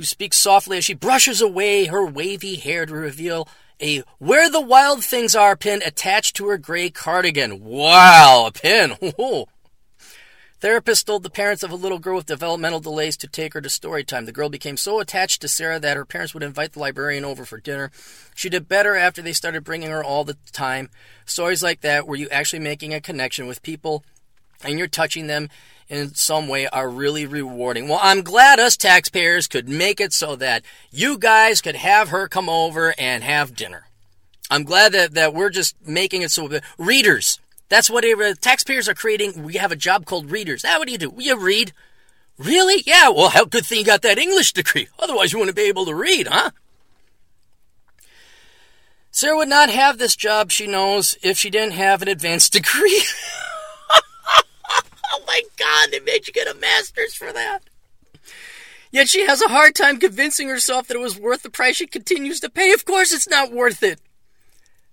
Who 0.00 0.06
speaks 0.06 0.38
softly 0.38 0.78
as 0.78 0.86
she 0.86 0.94
brushes 0.94 1.42
away 1.42 1.84
her 1.84 2.06
wavy 2.06 2.54
hair 2.54 2.86
to 2.86 2.94
reveal 2.94 3.46
a 3.82 4.02
Where 4.16 4.48
the 4.48 4.58
Wild 4.58 5.04
Things 5.04 5.36
Are 5.36 5.56
pin 5.56 5.82
attached 5.84 6.36
to 6.36 6.48
her 6.48 6.56
gray 6.56 6.88
cardigan. 6.88 7.62
Wow, 7.62 8.46
a 8.46 8.50
pin. 8.50 8.96
Therapist 10.60 11.06
told 11.06 11.22
the 11.22 11.28
parents 11.28 11.62
of 11.62 11.70
a 11.70 11.76
little 11.76 11.98
girl 11.98 12.16
with 12.16 12.24
developmental 12.24 12.80
delays 12.80 13.14
to 13.18 13.26
take 13.26 13.52
her 13.52 13.60
to 13.60 13.68
story 13.68 14.02
time. 14.02 14.24
The 14.24 14.32
girl 14.32 14.48
became 14.48 14.78
so 14.78 15.00
attached 15.00 15.42
to 15.42 15.48
Sarah 15.48 15.78
that 15.78 15.98
her 15.98 16.06
parents 16.06 16.32
would 16.32 16.42
invite 16.42 16.72
the 16.72 16.80
librarian 16.80 17.26
over 17.26 17.44
for 17.44 17.60
dinner. 17.60 17.90
She 18.34 18.48
did 18.48 18.68
better 18.68 18.96
after 18.96 19.20
they 19.20 19.34
started 19.34 19.64
bringing 19.64 19.90
her 19.90 20.02
all 20.02 20.24
the 20.24 20.38
time. 20.50 20.88
Stories 21.26 21.62
like 21.62 21.82
that, 21.82 22.06
where 22.06 22.18
you 22.18 22.30
actually 22.30 22.60
making 22.60 22.94
a 22.94 23.02
connection 23.02 23.46
with 23.46 23.62
people 23.62 24.02
and 24.64 24.78
you're 24.78 24.88
touching 24.88 25.26
them 25.26 25.50
in 25.90 26.14
some 26.14 26.46
way, 26.46 26.68
are 26.68 26.88
really 26.88 27.26
rewarding. 27.26 27.88
Well, 27.88 27.98
I'm 28.00 28.22
glad 28.22 28.60
us 28.60 28.76
taxpayers 28.76 29.48
could 29.48 29.68
make 29.68 30.00
it 30.00 30.12
so 30.12 30.36
that 30.36 30.62
you 30.92 31.18
guys 31.18 31.60
could 31.60 31.74
have 31.74 32.08
her 32.08 32.28
come 32.28 32.48
over 32.48 32.94
and 32.96 33.24
have 33.24 33.56
dinner. 33.56 33.88
I'm 34.50 34.62
glad 34.62 34.92
that, 34.92 35.14
that 35.14 35.34
we're 35.34 35.50
just 35.50 35.74
making 35.84 36.22
it 36.22 36.30
so 36.30 36.46
that 36.48 36.62
readers, 36.78 37.40
that's 37.68 37.90
what 37.90 38.04
uh, 38.04 38.34
taxpayers 38.40 38.88
are 38.88 38.94
creating. 38.94 39.42
We 39.42 39.54
have 39.54 39.72
a 39.72 39.76
job 39.76 40.06
called 40.06 40.30
readers. 40.30 40.64
Now, 40.64 40.78
what 40.78 40.86
do 40.86 40.92
you 40.92 40.98
do? 40.98 41.12
You 41.18 41.38
read. 41.38 41.72
Really? 42.38 42.82
Yeah, 42.86 43.10
well, 43.10 43.28
how 43.28 43.44
good 43.44 43.66
thing 43.66 43.80
you 43.80 43.84
got 43.84 44.02
that 44.02 44.18
English 44.18 44.52
degree. 44.52 44.88
Otherwise, 44.98 45.32
you 45.32 45.38
wouldn't 45.38 45.56
be 45.56 45.62
able 45.64 45.84
to 45.86 45.94
read, 45.94 46.28
huh? 46.28 46.50
Sarah 49.10 49.36
would 49.36 49.48
not 49.48 49.70
have 49.70 49.98
this 49.98 50.14
job, 50.14 50.52
she 50.52 50.66
knows, 50.68 51.16
if 51.22 51.36
she 51.36 51.50
didn't 51.50 51.72
have 51.72 52.00
an 52.00 52.08
advanced 52.08 52.52
degree. 52.54 53.02
Oh 55.20 55.24
my 55.26 55.42
god, 55.56 55.90
they 55.90 56.00
made 56.00 56.26
you 56.26 56.32
get 56.32 56.48
a 56.48 56.58
master's 56.58 57.14
for 57.14 57.32
that. 57.32 57.60
Yet 58.92 59.08
she 59.08 59.24
has 59.26 59.40
a 59.40 59.48
hard 59.48 59.74
time 59.74 60.00
convincing 60.00 60.48
herself 60.48 60.88
that 60.88 60.96
it 60.96 61.00
was 61.00 61.18
worth 61.18 61.42
the 61.42 61.50
price 61.50 61.76
she 61.76 61.86
continues 61.86 62.40
to 62.40 62.50
pay. 62.50 62.72
Of 62.72 62.84
course, 62.84 63.12
it's 63.12 63.28
not 63.28 63.52
worth 63.52 63.82
it. 63.82 64.00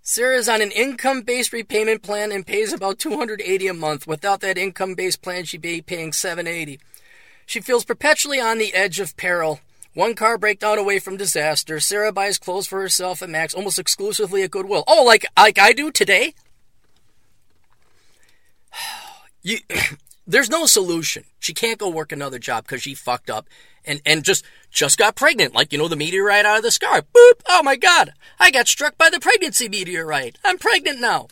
Sarah 0.03 0.37
is 0.37 0.47
on 0.47 0.61
an 0.61 0.71
income-based 0.71 1.51
repayment 1.51 2.03
plan 2.03 2.31
and 2.31 2.45
pays 2.45 2.71
about 2.71 2.99
280 2.99 3.67
a 3.67 3.73
month. 3.73 4.07
Without 4.07 4.39
that 4.41 4.57
income-based 4.57 5.21
plan, 5.21 5.43
she'd 5.43 5.61
be 5.61 5.81
paying 5.81 6.13
780. 6.13 6.79
She 7.45 7.59
feels 7.59 7.83
perpetually 7.83 8.39
on 8.39 8.57
the 8.57 8.73
edge 8.73 8.99
of 8.99 9.17
peril. 9.17 9.59
One 9.93 10.13
car 10.13 10.37
breakdown 10.37 10.77
away 10.77 10.99
from 10.99 11.17
disaster. 11.17 11.79
Sarah 11.79 12.11
buys 12.11 12.37
clothes 12.37 12.67
for 12.67 12.79
herself 12.79 13.21
and 13.21 13.31
Max 13.31 13.55
almost 13.55 13.79
exclusively 13.79 14.43
at 14.43 14.51
Goodwill. 14.51 14.83
Oh, 14.87 15.03
like 15.03 15.25
like 15.35 15.57
I 15.57 15.73
do 15.73 15.91
today? 15.91 16.35
You, 19.43 19.59
there's 20.27 20.49
no 20.49 20.65
solution. 20.65 21.23
She 21.39 21.53
can't 21.53 21.79
go 21.79 21.89
work 21.89 22.11
another 22.11 22.37
job 22.37 22.65
because 22.65 22.81
she 22.81 22.93
fucked 22.93 23.29
up 23.29 23.47
and, 23.85 24.01
and 24.05 24.23
just 24.23 24.45
just 24.69 24.97
got 24.97 25.15
pregnant, 25.15 25.55
like 25.55 25.71
you 25.71 25.79
know 25.79 25.87
the 25.87 25.95
meteorite 25.95 26.45
out 26.45 26.57
of 26.57 26.63
the 26.63 26.71
sky. 26.71 27.01
Boop! 27.01 27.41
Oh 27.47 27.63
my 27.63 27.77
god! 27.77 28.13
I 28.39 28.51
got 28.51 28.67
struck 28.67 28.97
by 28.97 29.09
the 29.09 29.19
pregnancy 29.19 29.69
meteorite. 29.69 30.37
I'm 30.43 30.57
pregnant 30.57 30.99
now. 30.99 31.27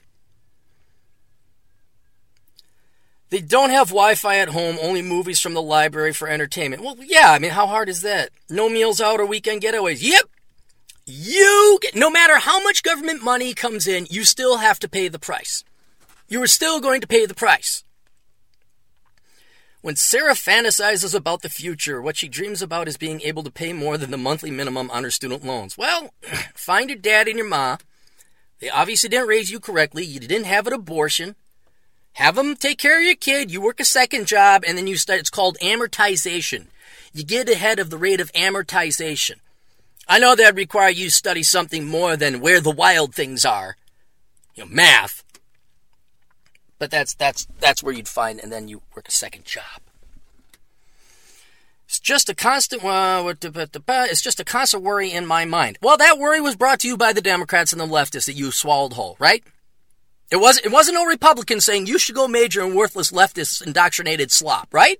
They 3.29 3.41
don't 3.41 3.71
have 3.71 3.89
Wi-Fi 3.89 4.37
at 4.37 4.49
home, 4.49 4.77
only 4.81 5.01
movies 5.01 5.39
from 5.39 5.55
the 5.55 5.61
library 5.61 6.13
for 6.13 6.29
entertainment. 6.29 6.83
Well, 6.83 6.95
yeah, 7.01 7.31
I 7.31 7.39
mean, 7.39 7.51
how 7.51 7.67
hard 7.67 7.89
is 7.89 8.01
that? 8.01 8.29
No 8.49 8.69
meals 8.69 9.01
out 9.01 9.19
or 9.19 9.25
weekend 9.25 9.61
getaways. 9.61 10.01
Yep. 10.01 10.29
You 11.07 11.79
get, 11.81 11.95
no 11.95 12.09
matter 12.09 12.37
how 12.37 12.63
much 12.63 12.83
government 12.83 13.23
money 13.23 13.53
comes 13.53 13.87
in, 13.87 14.07
you 14.09 14.23
still 14.23 14.57
have 14.57 14.79
to 14.79 14.87
pay 14.87 15.07
the 15.07 15.19
price. 15.19 15.63
You 16.27 16.41
are 16.43 16.47
still 16.47 16.79
going 16.79 17.01
to 17.01 17.07
pay 17.07 17.25
the 17.25 17.33
price. 17.33 17.83
When 19.86 19.95
Sarah 19.95 20.33
fantasizes 20.33 21.13
about 21.13 21.43
the 21.43 21.47
future, 21.47 22.01
what 22.01 22.17
she 22.17 22.27
dreams 22.27 22.63
about 22.63 22.88
is 22.88 22.97
being 22.97 23.21
able 23.21 23.43
to 23.43 23.51
pay 23.51 23.71
more 23.71 23.99
than 23.99 24.09
the 24.09 24.17
monthly 24.17 24.49
minimum 24.49 24.89
on 24.89 25.03
her 25.03 25.11
student 25.11 25.45
loans. 25.45 25.77
Well, 25.77 26.09
find 26.55 26.89
your 26.89 26.97
dad 26.97 27.27
and 27.27 27.38
your 27.38 27.47
ma, 27.47 27.77
They 28.57 28.67
obviously 28.71 29.09
didn't 29.09 29.27
raise 29.27 29.51
you 29.51 29.59
correctly. 29.59 30.03
You 30.03 30.19
didn't 30.19 30.45
have 30.45 30.65
an 30.65 30.73
abortion. 30.73 31.36
Have 32.13 32.33
them 32.33 32.55
take 32.55 32.79
care 32.79 32.97
of 32.97 33.05
your 33.05 33.15
kid. 33.15 33.51
You 33.51 33.61
work 33.61 33.79
a 33.79 33.86
second 33.86 34.25
job, 34.25 34.63
and 34.67 34.75
then 34.75 34.88
you 34.88 34.97
start. 34.97 35.19
It's 35.19 35.29
called 35.29 35.59
amortization. 35.61 36.65
You 37.13 37.23
get 37.23 37.47
ahead 37.47 37.77
of 37.77 37.91
the 37.91 37.99
rate 37.99 38.19
of 38.19 38.33
amortization. 38.33 39.36
I 40.07 40.17
know 40.17 40.33
that 40.33 40.45
would 40.45 40.57
require 40.57 40.89
you 40.89 41.11
study 41.11 41.43
something 41.43 41.86
more 41.86 42.17
than 42.17 42.41
where 42.41 42.59
the 42.59 42.71
wild 42.71 43.13
things 43.13 43.45
are, 43.45 43.77
you 44.55 44.63
know, 44.63 44.69
math. 44.71 45.23
But 46.78 46.91
that's 46.91 47.13
that's 47.13 47.47
that's 47.59 47.82
where 47.82 47.93
you'd 47.93 48.07
find, 48.07 48.39
and 48.39 48.51
then 48.51 48.67
you 48.67 48.82
work 48.95 49.07
a 49.07 49.11
second 49.11 49.45
job. 49.45 49.82
It's 51.88 51.99
just 51.99 52.30
a 52.30 52.36
constant. 52.36 52.82
It's 52.84 54.21
just 54.21 54.39
a 54.39 54.43
constant 54.43 54.84
worry 54.84 55.11
in 55.11 55.26
my 55.26 55.45
mind. 55.45 55.78
Well, 55.82 55.97
that 55.97 56.17
worry 56.17 56.41
was 56.41 56.55
brought 56.55 56.80
to 56.82 56.88
you 56.88 56.97
by 56.97 57.13
the 57.13 57.21
Democrats 57.21 57.71
and 57.71 57.80
the 57.80 57.86
leftists 57.86 58.26
that 58.26 58.34
you 58.34 58.51
swallowed 58.51 58.93
whole, 58.93 59.15
right? 59.19 59.43
It 60.32 60.38
wasn't. 60.38 60.65
it 60.65 60.71
wasn't 60.71 60.95
no 60.95 61.05
Republican 61.05 61.61
saying 61.61 61.88
you 61.88 61.99
should 61.99 62.15
go 62.15 62.28
major 62.28 62.61
in 62.61 62.73
worthless 62.73 63.11
leftist 63.11 63.65
indoctrinated 63.65 64.32
slop, 64.32 64.73
right? 64.73 64.99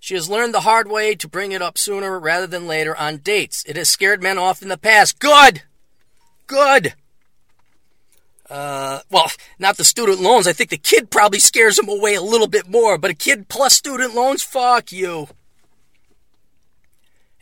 She 0.00 0.14
has 0.14 0.28
learned 0.28 0.52
the 0.52 0.60
hard 0.60 0.90
way 0.90 1.14
to 1.14 1.28
bring 1.28 1.52
it 1.52 1.62
up 1.62 1.78
sooner 1.78 2.18
rather 2.18 2.46
than 2.46 2.66
later 2.66 2.96
on 2.96 3.18
dates. 3.18 3.64
It 3.66 3.76
has 3.76 3.88
scared 3.88 4.22
men 4.22 4.36
off 4.36 4.60
in 4.60 4.68
the 4.68 4.76
past. 4.76 5.18
Good! 5.18 5.62
Good! 6.46 6.94
Uh, 8.50 9.00
well, 9.10 9.30
not 9.58 9.76
the 9.76 9.84
student 9.84 10.20
loans. 10.20 10.46
I 10.46 10.52
think 10.52 10.70
the 10.70 10.76
kid 10.76 11.10
probably 11.10 11.38
scares 11.38 11.76
them 11.76 11.88
away 11.88 12.14
a 12.14 12.22
little 12.22 12.46
bit 12.46 12.68
more, 12.68 12.98
but 12.98 13.10
a 13.10 13.14
kid 13.14 13.48
plus 13.48 13.74
student 13.74 14.14
loans, 14.14 14.42
fuck 14.42 14.92
you 14.92 15.28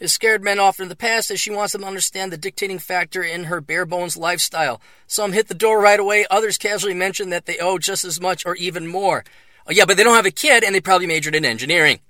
has 0.02 0.12
scared 0.12 0.42
men 0.42 0.58
off 0.58 0.80
in 0.80 0.88
the 0.88 0.96
past 0.96 1.30
as 1.30 1.40
she 1.40 1.50
wants 1.50 1.72
them 1.72 1.82
to 1.82 1.86
understand 1.86 2.32
the 2.32 2.36
dictating 2.36 2.78
factor 2.78 3.22
in 3.22 3.44
her 3.44 3.60
bare 3.60 3.86
bones 3.86 4.16
lifestyle. 4.16 4.80
Some 5.06 5.32
hit 5.32 5.46
the 5.46 5.54
door 5.54 5.80
right 5.80 5.98
away, 5.98 6.26
others 6.28 6.58
casually 6.58 6.92
mention 6.92 7.30
that 7.30 7.46
they 7.46 7.56
owe 7.58 7.78
just 7.78 8.04
as 8.04 8.20
much 8.20 8.44
or 8.44 8.56
even 8.56 8.88
more. 8.88 9.24
Oh, 9.66 9.70
yeah, 9.70 9.84
but 9.84 9.96
they 9.96 10.02
don't 10.02 10.16
have 10.16 10.26
a 10.26 10.32
kid 10.32 10.64
and 10.64 10.74
they 10.74 10.80
probably 10.80 11.06
majored 11.06 11.36
in 11.36 11.44
engineering. 11.44 12.00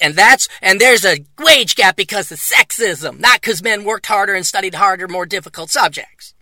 And 0.00 0.14
that's, 0.14 0.48
and 0.62 0.80
there's 0.80 1.04
a 1.04 1.24
wage 1.38 1.74
gap 1.74 1.94
because 1.94 2.32
of 2.32 2.38
sexism, 2.38 3.20
not 3.20 3.42
because 3.42 3.62
men 3.62 3.84
worked 3.84 4.06
harder 4.06 4.34
and 4.34 4.46
studied 4.46 4.74
harder, 4.74 5.08
more 5.08 5.26
difficult 5.26 5.70
subjects. 5.70 6.34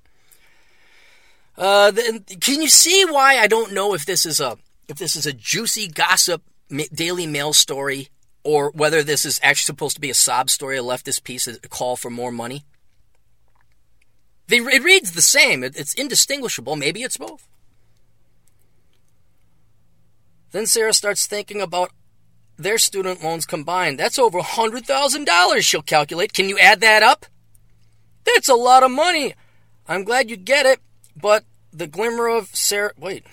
Uh, 1.57 1.91
the, 1.91 2.23
can 2.41 2.61
you 2.61 2.69
see 2.69 3.05
why 3.05 3.39
I 3.39 3.47
don't 3.47 3.73
know 3.73 3.95
if 3.95 4.05
this 4.05 4.27
is 4.27 4.41
a, 4.41 4.59
if 4.89 4.99
this 4.99 5.17
is 5.17 5.27
a 5.27 5.33
juicy 5.33 5.89
gossip 5.89 6.43
Daily 6.93 7.27
Mail 7.27 7.53
story 7.53 8.09
or 8.45 8.71
whether 8.71 9.03
this 9.03 9.25
is 9.25 9.41
actually 9.43 9.67
supposed 9.67 9.97
to 9.97 10.01
be 10.01 10.11
a 10.11 10.15
sob 10.15 10.51
story, 10.51 10.79
a 10.79 10.83
leftist 10.83 11.25
piece, 11.25 11.47
a 11.47 11.59
call 11.69 11.97
for 11.97 12.11
more 12.11 12.31
money. 12.31 12.65
It 14.49 14.85
reads 14.85 15.13
the 15.13 15.23
same. 15.23 15.65
It, 15.65 15.77
it's 15.77 15.95
indistinguishable. 15.95 16.77
Maybe 16.77 17.03
it's 17.03 17.17
both. 17.17 17.49
Then 20.53 20.67
Sarah 20.67 20.93
starts 20.93 21.27
thinking 21.27 21.61
about 21.61 21.91
their 22.57 22.79
student 22.79 23.23
loans 23.23 23.47
combined. 23.47 23.99
That's 23.99 24.19
over 24.19 24.41
$100,000, 24.41 25.61
she'll 25.61 25.83
calculate. 25.83 26.33
Can 26.33 26.49
you 26.49 26.59
add 26.59 26.81
that 26.81 27.03
up? 27.03 27.27
That's 28.25 28.49
a 28.49 28.55
lot 28.55 28.83
of 28.83 28.91
money. 28.91 29.35
I'm 29.89 30.05
glad 30.05 30.31
you 30.31 30.37
get 30.37 30.67
it, 30.67 30.81
but 31.17 31.45
the 31.73 31.87
glimmer 31.87 32.29
of 32.29 32.49
Sarah. 32.55 32.93
Wait. 32.99 33.25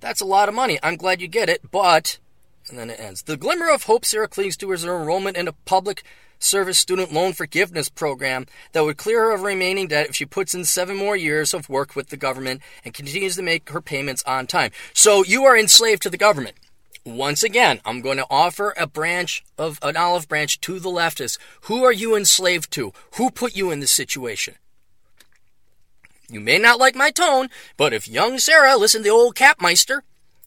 That's 0.00 0.20
a 0.20 0.26
lot 0.26 0.48
of 0.48 0.54
money. 0.54 0.78
I'm 0.82 0.96
glad 0.96 1.20
you 1.20 1.28
get 1.28 1.48
it, 1.48 1.70
but 1.70 2.18
and 2.68 2.78
then 2.78 2.90
it 2.90 3.00
ends. 3.00 3.22
The 3.22 3.36
glimmer 3.36 3.70
of 3.70 3.84
hope 3.84 4.04
Sarah 4.04 4.28
clings 4.28 4.56
to 4.58 4.72
is 4.72 4.84
her 4.84 4.98
enrollment 4.98 5.36
in 5.36 5.48
a 5.48 5.52
public 5.52 6.04
service 6.38 6.78
student 6.78 7.12
loan 7.12 7.32
forgiveness 7.32 7.88
program 7.88 8.46
that 8.72 8.82
would 8.82 8.96
clear 8.96 9.24
her 9.24 9.34
of 9.34 9.42
remaining 9.42 9.88
debt 9.88 10.08
if 10.08 10.16
she 10.16 10.24
puts 10.24 10.54
in 10.54 10.64
seven 10.64 10.96
more 10.96 11.16
years 11.16 11.52
of 11.52 11.68
work 11.68 11.94
with 11.94 12.08
the 12.08 12.16
government 12.16 12.62
and 12.84 12.94
continues 12.94 13.36
to 13.36 13.42
make 13.42 13.68
her 13.70 13.80
payments 13.80 14.22
on 14.24 14.46
time. 14.46 14.70
So 14.94 15.22
you 15.24 15.44
are 15.44 15.56
enslaved 15.56 16.02
to 16.02 16.10
the 16.10 16.16
government. 16.16 16.56
Once 17.04 17.42
again, 17.42 17.80
I'm 17.84 18.02
going 18.02 18.18
to 18.18 18.26
offer 18.30 18.74
a 18.76 18.86
branch 18.86 19.42
of 19.58 19.78
an 19.82 19.96
olive 19.96 20.28
branch 20.28 20.60
to 20.62 20.78
the 20.78 20.90
leftists. 20.90 21.38
Who 21.62 21.84
are 21.84 21.92
you 21.92 22.14
enslaved 22.14 22.70
to? 22.72 22.92
Who 23.16 23.30
put 23.30 23.56
you 23.56 23.70
in 23.70 23.80
this 23.80 23.92
situation? 23.92 24.54
You 26.30 26.40
may 26.40 26.58
not 26.58 26.78
like 26.78 26.94
my 26.94 27.10
tone, 27.10 27.48
but 27.76 27.92
if 27.92 28.06
young 28.06 28.38
Sarah 28.38 28.76
listened 28.76 29.04
to 29.04 29.10
old 29.10 29.34
Capmeister, 29.34 30.02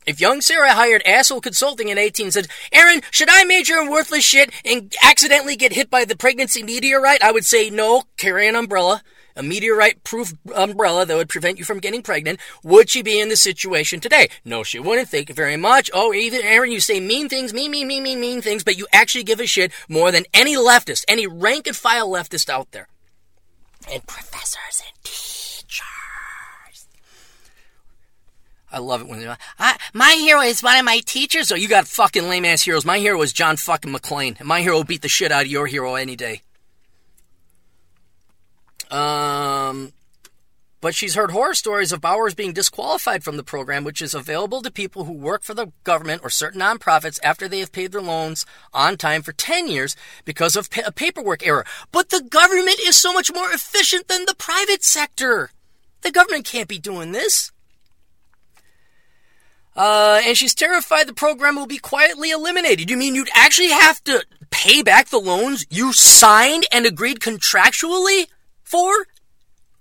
if 0.06 0.22
young 0.22 0.42
Sarah 0.42 0.74
hired 0.74 1.02
asshole 1.06 1.42
consulting 1.42 1.90
in 1.90 1.98
18 1.98 2.28
and 2.28 2.34
said, 2.34 2.48
Aaron, 2.72 3.02
should 3.12 3.30
I 3.30 3.44
major 3.44 3.78
in 3.78 3.90
worthless 3.90 4.24
shit 4.24 4.52
and 4.64 4.94
accidentally 5.04 5.56
get 5.56 5.74
hit 5.74 5.90
by 5.90 6.06
the 6.06 6.16
pregnancy 6.16 6.64
meteorite? 6.64 7.24
I 7.24 7.32
would 7.32 7.46
say 7.46 7.70
no, 7.70 8.04
carry 8.18 8.48
an 8.48 8.56
umbrella, 8.56 9.02
a 9.36 9.44
meteorite 9.44 10.04
proof 10.04 10.34
umbrella 10.56 11.06
that 11.06 11.18
would 11.18 11.30
prevent 11.30 11.58
you 11.58 11.66
from 11.66 11.80
getting 11.80 12.02
pregnant. 12.02 12.40
Would 12.64 12.90
she 12.90 13.02
be 13.02 13.20
in 13.20 13.30
this 13.30 13.42
situation 13.42 14.00
today? 14.00 14.30
No, 14.46 14.64
she 14.64 14.80
wouldn't. 14.80 15.10
Thank 15.10 15.30
you 15.30 15.36
very 15.36 15.58
much. 15.58 15.90
Oh, 15.94 16.14
either 16.14 16.40
Aaron, 16.42 16.72
you 16.72 16.80
say 16.80 17.00
mean 17.00 17.30
things, 17.30 17.54
mean, 17.54 17.72
mean, 17.72 17.88
mean, 17.88 18.04
mean, 18.04 18.20
mean 18.20 18.42
things, 18.42 18.64
but 18.64 18.78
you 18.78 18.88
actually 18.94 19.24
give 19.24 19.40
a 19.40 19.48
shit 19.48 19.72
more 19.90 20.12
than 20.12 20.26
any 20.34 20.56
leftist, 20.56 21.04
any 21.08 21.28
rank 21.28 21.68
and 21.68 21.76
file 21.76 22.10
leftist 22.10 22.50
out 22.50 22.72
there. 22.72 22.88
And 23.92 24.06
professors 24.08 24.82
and 24.86 25.04
teachers. 25.04 25.43
I 28.74 28.80
love 28.80 29.02
it 29.02 29.08
when 29.08 29.20
they're 29.20 29.30
like, 29.30 29.80
my 29.94 30.14
hero 30.20 30.42
is 30.42 30.64
one 30.64 30.78
of 30.78 30.84
my 30.84 31.00
teachers. 31.06 31.52
Oh, 31.52 31.56
you 31.56 31.68
got 31.68 31.88
fucking 31.88 32.28
lame 32.28 32.44
ass 32.44 32.64
heroes. 32.64 32.86
My 32.86 32.98
hero 32.98 33.20
was 33.20 33.32
John 33.32 33.56
fucking 33.56 33.94
McClane. 33.94 34.44
My 34.44 34.62
hero 34.62 34.78
will 34.78 34.84
beat 34.84 35.04
the 35.04 35.08
shit 35.08 35.32
out 35.32 35.44
of 35.44 35.52
your 35.52 35.68
hero 35.68 35.94
any 35.94 36.16
day. 36.16 36.42
Um, 38.90 39.94
but 40.82 40.96
she's 40.96 41.14
heard 41.14 41.32
horror 41.32 41.54
stories 41.54 41.92
of 41.92 42.02
Bowers 42.02 42.34
being 42.34 42.52
disqualified 42.52 43.24
from 43.24 43.38
the 43.38 43.44
program, 43.44 43.84
which 43.84 44.02
is 44.02 44.16
available 44.16 44.62
to 44.64 44.72
people 44.72 45.06
who 45.06 45.14
work 45.14 45.44
for 45.44 45.54
the 45.54 45.72
government 45.84 46.22
or 46.24 46.32
certain 46.32 46.62
nonprofits 46.62 47.20
after 47.24 47.48
they 47.48 47.60
have 47.60 47.72
paid 47.72 47.92
their 47.92 48.02
loans 48.02 48.44
on 48.74 48.98
time 48.98 49.22
for 49.22 49.34
10 49.34 49.68
years 49.68 49.96
because 50.26 50.56
of 50.56 50.68
a 50.86 50.92
paperwork 50.92 51.46
error. 51.46 51.66
But 51.92 52.10
the 52.10 52.22
government 52.22 52.80
is 52.82 52.96
so 52.96 53.14
much 53.14 53.32
more 53.32 53.52
efficient 53.52 54.08
than 54.08 54.26
the 54.26 54.36
private 54.36 54.84
sector. 54.84 55.52
The 56.04 56.12
government 56.12 56.46
can't 56.46 56.68
be 56.68 56.80
doing 56.80 57.12
this. 57.12 57.52
Uh, 59.76 60.22
and 60.24 60.38
she's 60.38 60.54
terrified 60.54 61.08
the 61.08 61.14
program 61.14 61.56
will 61.56 61.66
be 61.66 61.80
quietly 61.80 62.30
eliminated. 62.30 62.90
You 62.90 62.98
mean 62.98 63.16
you'd 63.16 63.30
actually 63.34 63.72
have 63.72 64.04
to 64.04 64.24
pay 64.52 64.84
back 64.84 65.10
the 65.10 65.20
loans 65.20 65.66
you 65.70 65.94
signed 65.94 66.66
and 66.72 66.86
agreed 66.86 67.20
contractually 67.20 68.28
for? 68.64 69.08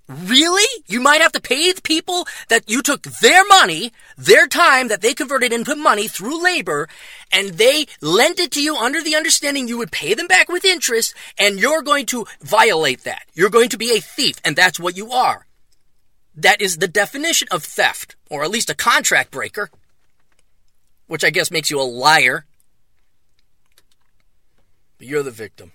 Really? 0.08 0.82
You 0.86 1.00
might 1.00 1.20
have 1.20 1.32
to 1.32 1.40
pay 1.40 1.72
the 1.72 1.82
people 1.82 2.26
that 2.48 2.68
you 2.68 2.82
took 2.82 3.02
their 3.02 3.46
money, 3.46 3.92
their 4.16 4.46
time 4.46 4.88
that 4.88 5.00
they 5.00 5.14
converted 5.14 5.52
into 5.52 5.76
money 5.76 6.08
through 6.08 6.42
labor, 6.42 6.88
and 7.30 7.50
they 7.50 7.86
lent 8.00 8.40
it 8.40 8.50
to 8.52 8.62
you 8.62 8.76
under 8.76 9.02
the 9.02 9.14
understanding 9.14 9.68
you 9.68 9.78
would 9.78 9.92
pay 9.92 10.14
them 10.14 10.26
back 10.26 10.48
with 10.48 10.64
interest, 10.64 11.14
and 11.38 11.60
you're 11.60 11.82
going 11.82 12.06
to 12.06 12.26
violate 12.40 13.04
that. 13.04 13.24
You're 13.34 13.50
going 13.50 13.68
to 13.70 13.78
be 13.78 13.96
a 13.96 14.00
thief, 14.00 14.36
and 14.44 14.56
that's 14.56 14.80
what 14.80 14.96
you 14.96 15.12
are. 15.12 15.46
That 16.34 16.60
is 16.60 16.78
the 16.78 16.88
definition 16.88 17.48
of 17.50 17.64
theft, 17.64 18.16
or 18.30 18.42
at 18.42 18.50
least 18.50 18.70
a 18.70 18.74
contract 18.74 19.30
breaker 19.30 19.70
which 21.12 21.24
I 21.24 21.28
guess 21.28 21.50
makes 21.50 21.70
you 21.70 21.78
a 21.78 21.82
liar. 21.82 22.46
But 24.96 25.06
you're 25.06 25.22
the 25.22 25.30
victim. 25.30 25.72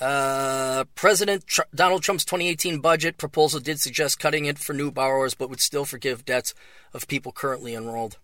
Uh, 0.00 0.84
President 0.94 1.44
Tr- 1.44 1.62
Donald 1.74 2.04
Trump's 2.04 2.24
2018 2.24 2.78
budget 2.78 3.18
proposal 3.18 3.58
did 3.58 3.80
suggest 3.80 4.20
cutting 4.20 4.44
it 4.44 4.60
for 4.60 4.74
new 4.74 4.92
borrowers, 4.92 5.34
but 5.34 5.50
would 5.50 5.60
still 5.60 5.84
forgive 5.84 6.24
debts 6.24 6.54
of 6.94 7.08
people 7.08 7.32
currently 7.32 7.74
enrolled. 7.74 8.18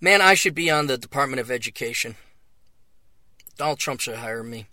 Man, 0.00 0.20
I 0.20 0.34
should 0.34 0.54
be 0.54 0.70
on 0.70 0.86
the 0.86 0.96
Department 0.96 1.40
of 1.40 1.50
Education. 1.50 2.14
Donald 3.58 3.80
Trump 3.80 3.98
should 3.98 4.18
hire 4.18 4.44
me. 4.44 4.68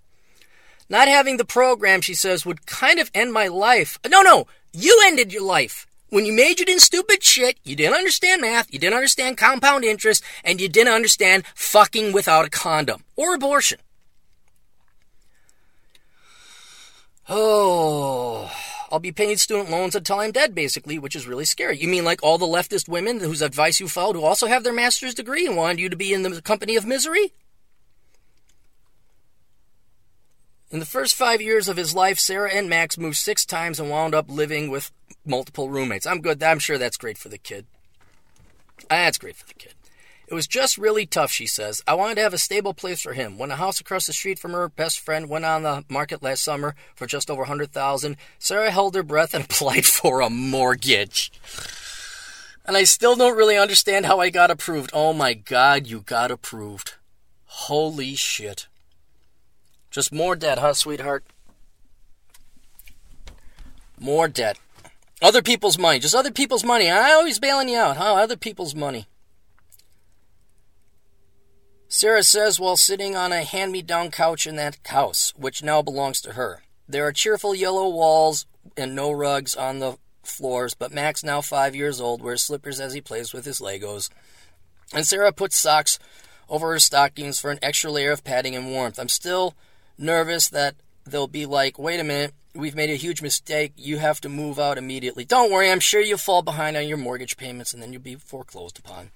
Not 0.89 1.07
having 1.07 1.38
the 1.38 1.43
program, 1.43 2.01
she 2.01 2.13
says, 2.13 2.45
would 2.45 2.67
kind 2.67 2.99
of 2.99 3.09
end 3.15 3.34
my 3.34 3.47
life. 3.47 3.97
No, 4.07 4.21
no, 4.21 4.45
you 4.74 5.03
ended 5.05 5.32
your 5.32 5.43
life. 5.43 5.88
When 6.09 6.26
you 6.26 6.34
majored 6.34 6.69
in 6.69 6.80
stupid 6.80 7.24
shit, 7.24 7.57
you 7.63 7.76
didn't 7.76 7.95
understand 7.95 8.41
math, 8.41 8.71
you 8.71 8.80
didn't 8.80 8.95
understand 8.95 9.38
compound 9.38 9.84
interest, 9.84 10.24
and 10.43 10.59
you 10.59 10.69
didn't 10.69 10.93
understand 10.93 11.43
fucking 11.55 12.11
without 12.11 12.45
a 12.45 12.49
condom 12.49 13.03
or 13.15 13.34
abortion. 13.34 13.80
Oh, 17.30 18.51
I'll 18.91 18.99
be 18.99 19.11
paying 19.11 19.38
student 19.38 19.71
loans 19.71 19.95
until 19.95 20.19
I'm 20.19 20.32
dead, 20.32 20.53
basically, 20.53 20.99
which 20.99 21.15
is 21.15 21.26
really 21.26 21.45
scary. 21.45 21.78
You 21.78 21.88
mean 21.88 22.03
like 22.03 22.21
all 22.21 22.38
the 22.38 22.45
leftist 22.45 22.89
women 22.89 23.19
whose 23.19 23.41
advice 23.41 23.80
you 23.80 23.88
followed 23.88 24.15
who 24.15 24.24
also 24.24 24.45
have 24.45 24.63
their 24.63 24.74
master's 24.74 25.15
degree 25.15 25.47
and 25.47 25.55
wanted 25.55 25.80
you 25.80 25.89
to 25.89 25.95
be 25.95 26.13
in 26.13 26.21
the 26.21 26.41
company 26.41 26.76
of 26.76 26.86
misery? 26.86 27.34
In 30.74 30.80
the 30.80 30.86
first 30.88 31.13
five 31.13 31.39
years 31.39 31.67
of 31.67 31.78
his 31.78 31.93
life, 31.93 32.17
Sarah 32.17 32.49
and 32.51 32.67
Max 32.67 32.97
moved 32.97 33.17
six 33.17 33.45
times 33.45 33.80
and 33.80 33.91
wound 33.91 34.15
up 34.15 34.26
living 34.28 34.71
with 34.71 34.91
multiple 35.24 35.69
roommates. 35.69 36.07
I'm 36.07 36.19
good. 36.19 36.41
I'm 36.41 36.57
sure 36.57 36.80
that's 36.80 36.97
great 36.97 37.19
for 37.19 37.30
the 37.30 37.38
kid. 37.38 37.67
Ah, 38.86 39.05
that's 39.05 39.19
great 39.19 39.36
for 39.36 39.45
the 39.45 39.53
kid. 39.53 39.76
It 40.28 40.34
was 40.34 40.47
just 40.47 40.80
really 40.80 41.05
tough, 41.05 41.32
she 41.32 41.45
says. 41.45 41.84
I 41.86 41.93
wanted 41.93 42.15
to 42.15 42.21
have 42.21 42.34
a 42.34 42.39
stable 42.39 42.74
place 42.74 43.03
for 43.03 43.13
him. 43.13 43.38
When 43.38 43.51
a 43.51 43.55
house 43.55 43.80
across 43.80 44.07
the 44.07 44.13
street 44.13 44.39
from 44.39 44.53
her 44.53 44.67
best 44.67 44.99
friend 44.99 45.30
went 45.30 45.45
on 45.45 45.61
the 45.61 45.86
market 45.89 46.24
last 46.24 46.43
summer 46.43 46.74
for 46.95 47.05
just 47.05 47.30
over 47.30 47.41
100,000, 47.41 48.17
Sarah 48.39 48.71
held 48.71 48.95
her 48.95 49.03
breath 49.03 49.36
and 49.36 49.43
applied 49.45 49.86
for 49.86 50.21
a 50.21 50.30
mortgage. 50.32 51.32
And 52.65 52.76
I 52.76 52.86
still 52.86 53.15
don't 53.15 53.38
really 53.38 53.57
understand 53.57 54.07
how 54.07 54.19
I 54.19 54.32
got 54.32 54.49
approved. 54.49 54.89
Oh 54.91 55.13
my 55.13 55.36
god, 55.36 55.86
you 55.86 56.01
got 56.01 56.32
approved. 56.32 56.95
Holy 57.45 58.15
shit. 58.15 58.65
Just 59.93 60.11
more 60.11 60.35
debt, 60.35 60.57
huh, 60.57 60.73
sweetheart? 60.73 61.23
More 63.99 64.27
debt. 64.27 64.57
Other 65.21 65.43
people's 65.43 65.77
money. 65.77 65.99
Just 65.99 66.15
other 66.15 66.31
people's 66.31 66.63
money. 66.63 66.89
I 66.89 67.11
always 67.11 67.37
bailing 67.37 67.69
you 67.69 67.77
out, 67.77 67.97
huh? 67.97 68.15
Other 68.15 68.35
people's 68.35 68.73
money. 68.73 69.05
Sarah 71.87 72.23
says 72.23 72.59
while 72.59 72.75
sitting 72.75 73.15
on 73.15 73.31
a 73.31 73.43
hand 73.43 73.71
me 73.71 73.83
down 73.83 74.09
couch 74.09 74.47
in 74.47 74.55
that 74.55 74.79
house, 74.87 75.31
which 75.37 75.61
now 75.61 75.83
belongs 75.83 76.21
to 76.21 76.33
her. 76.33 76.63
There 76.89 77.05
are 77.05 77.13
cheerful 77.13 77.53
yellow 77.53 77.87
walls 77.87 78.47
and 78.75 78.95
no 78.95 79.11
rugs 79.11 79.55
on 79.55 79.77
the 79.77 79.97
floors, 80.23 80.73
but 80.73 80.91
Max, 80.91 81.23
now 81.23 81.39
five 81.41 81.75
years 81.75 82.01
old, 82.01 82.23
wears 82.23 82.41
slippers 82.41 82.79
as 82.79 82.93
he 82.93 82.99
plays 82.99 83.31
with 83.31 83.45
his 83.45 83.59
Legos. 83.59 84.09
And 84.91 85.05
Sarah 85.05 85.31
puts 85.31 85.55
socks 85.55 85.99
over 86.49 86.71
her 86.71 86.79
stockings 86.79 87.39
for 87.39 87.51
an 87.51 87.59
extra 87.61 87.91
layer 87.91 88.11
of 88.11 88.23
padding 88.23 88.55
and 88.55 88.71
warmth. 88.71 88.97
I'm 88.97 89.07
still 89.07 89.53
nervous 90.03 90.49
that 90.49 90.75
they'll 91.05 91.27
be 91.27 91.45
like, 91.45 91.79
wait 91.79 91.99
a 91.99 92.03
minute, 92.03 92.33
we've 92.53 92.75
made 92.75 92.89
a 92.89 92.95
huge 92.95 93.21
mistake. 93.21 93.73
You 93.75 93.97
have 93.97 94.21
to 94.21 94.29
move 94.29 94.59
out 94.59 94.77
immediately. 94.77 95.25
Don't 95.25 95.51
worry, 95.51 95.71
I'm 95.71 95.79
sure 95.79 96.01
you'll 96.01 96.17
fall 96.17 96.41
behind 96.41 96.77
on 96.77 96.87
your 96.87 96.97
mortgage 96.97 97.37
payments 97.37 97.73
and 97.73 97.81
then 97.81 97.91
you'll 97.91 98.01
be 98.01 98.15
foreclosed 98.15 98.77
upon. 98.77 99.09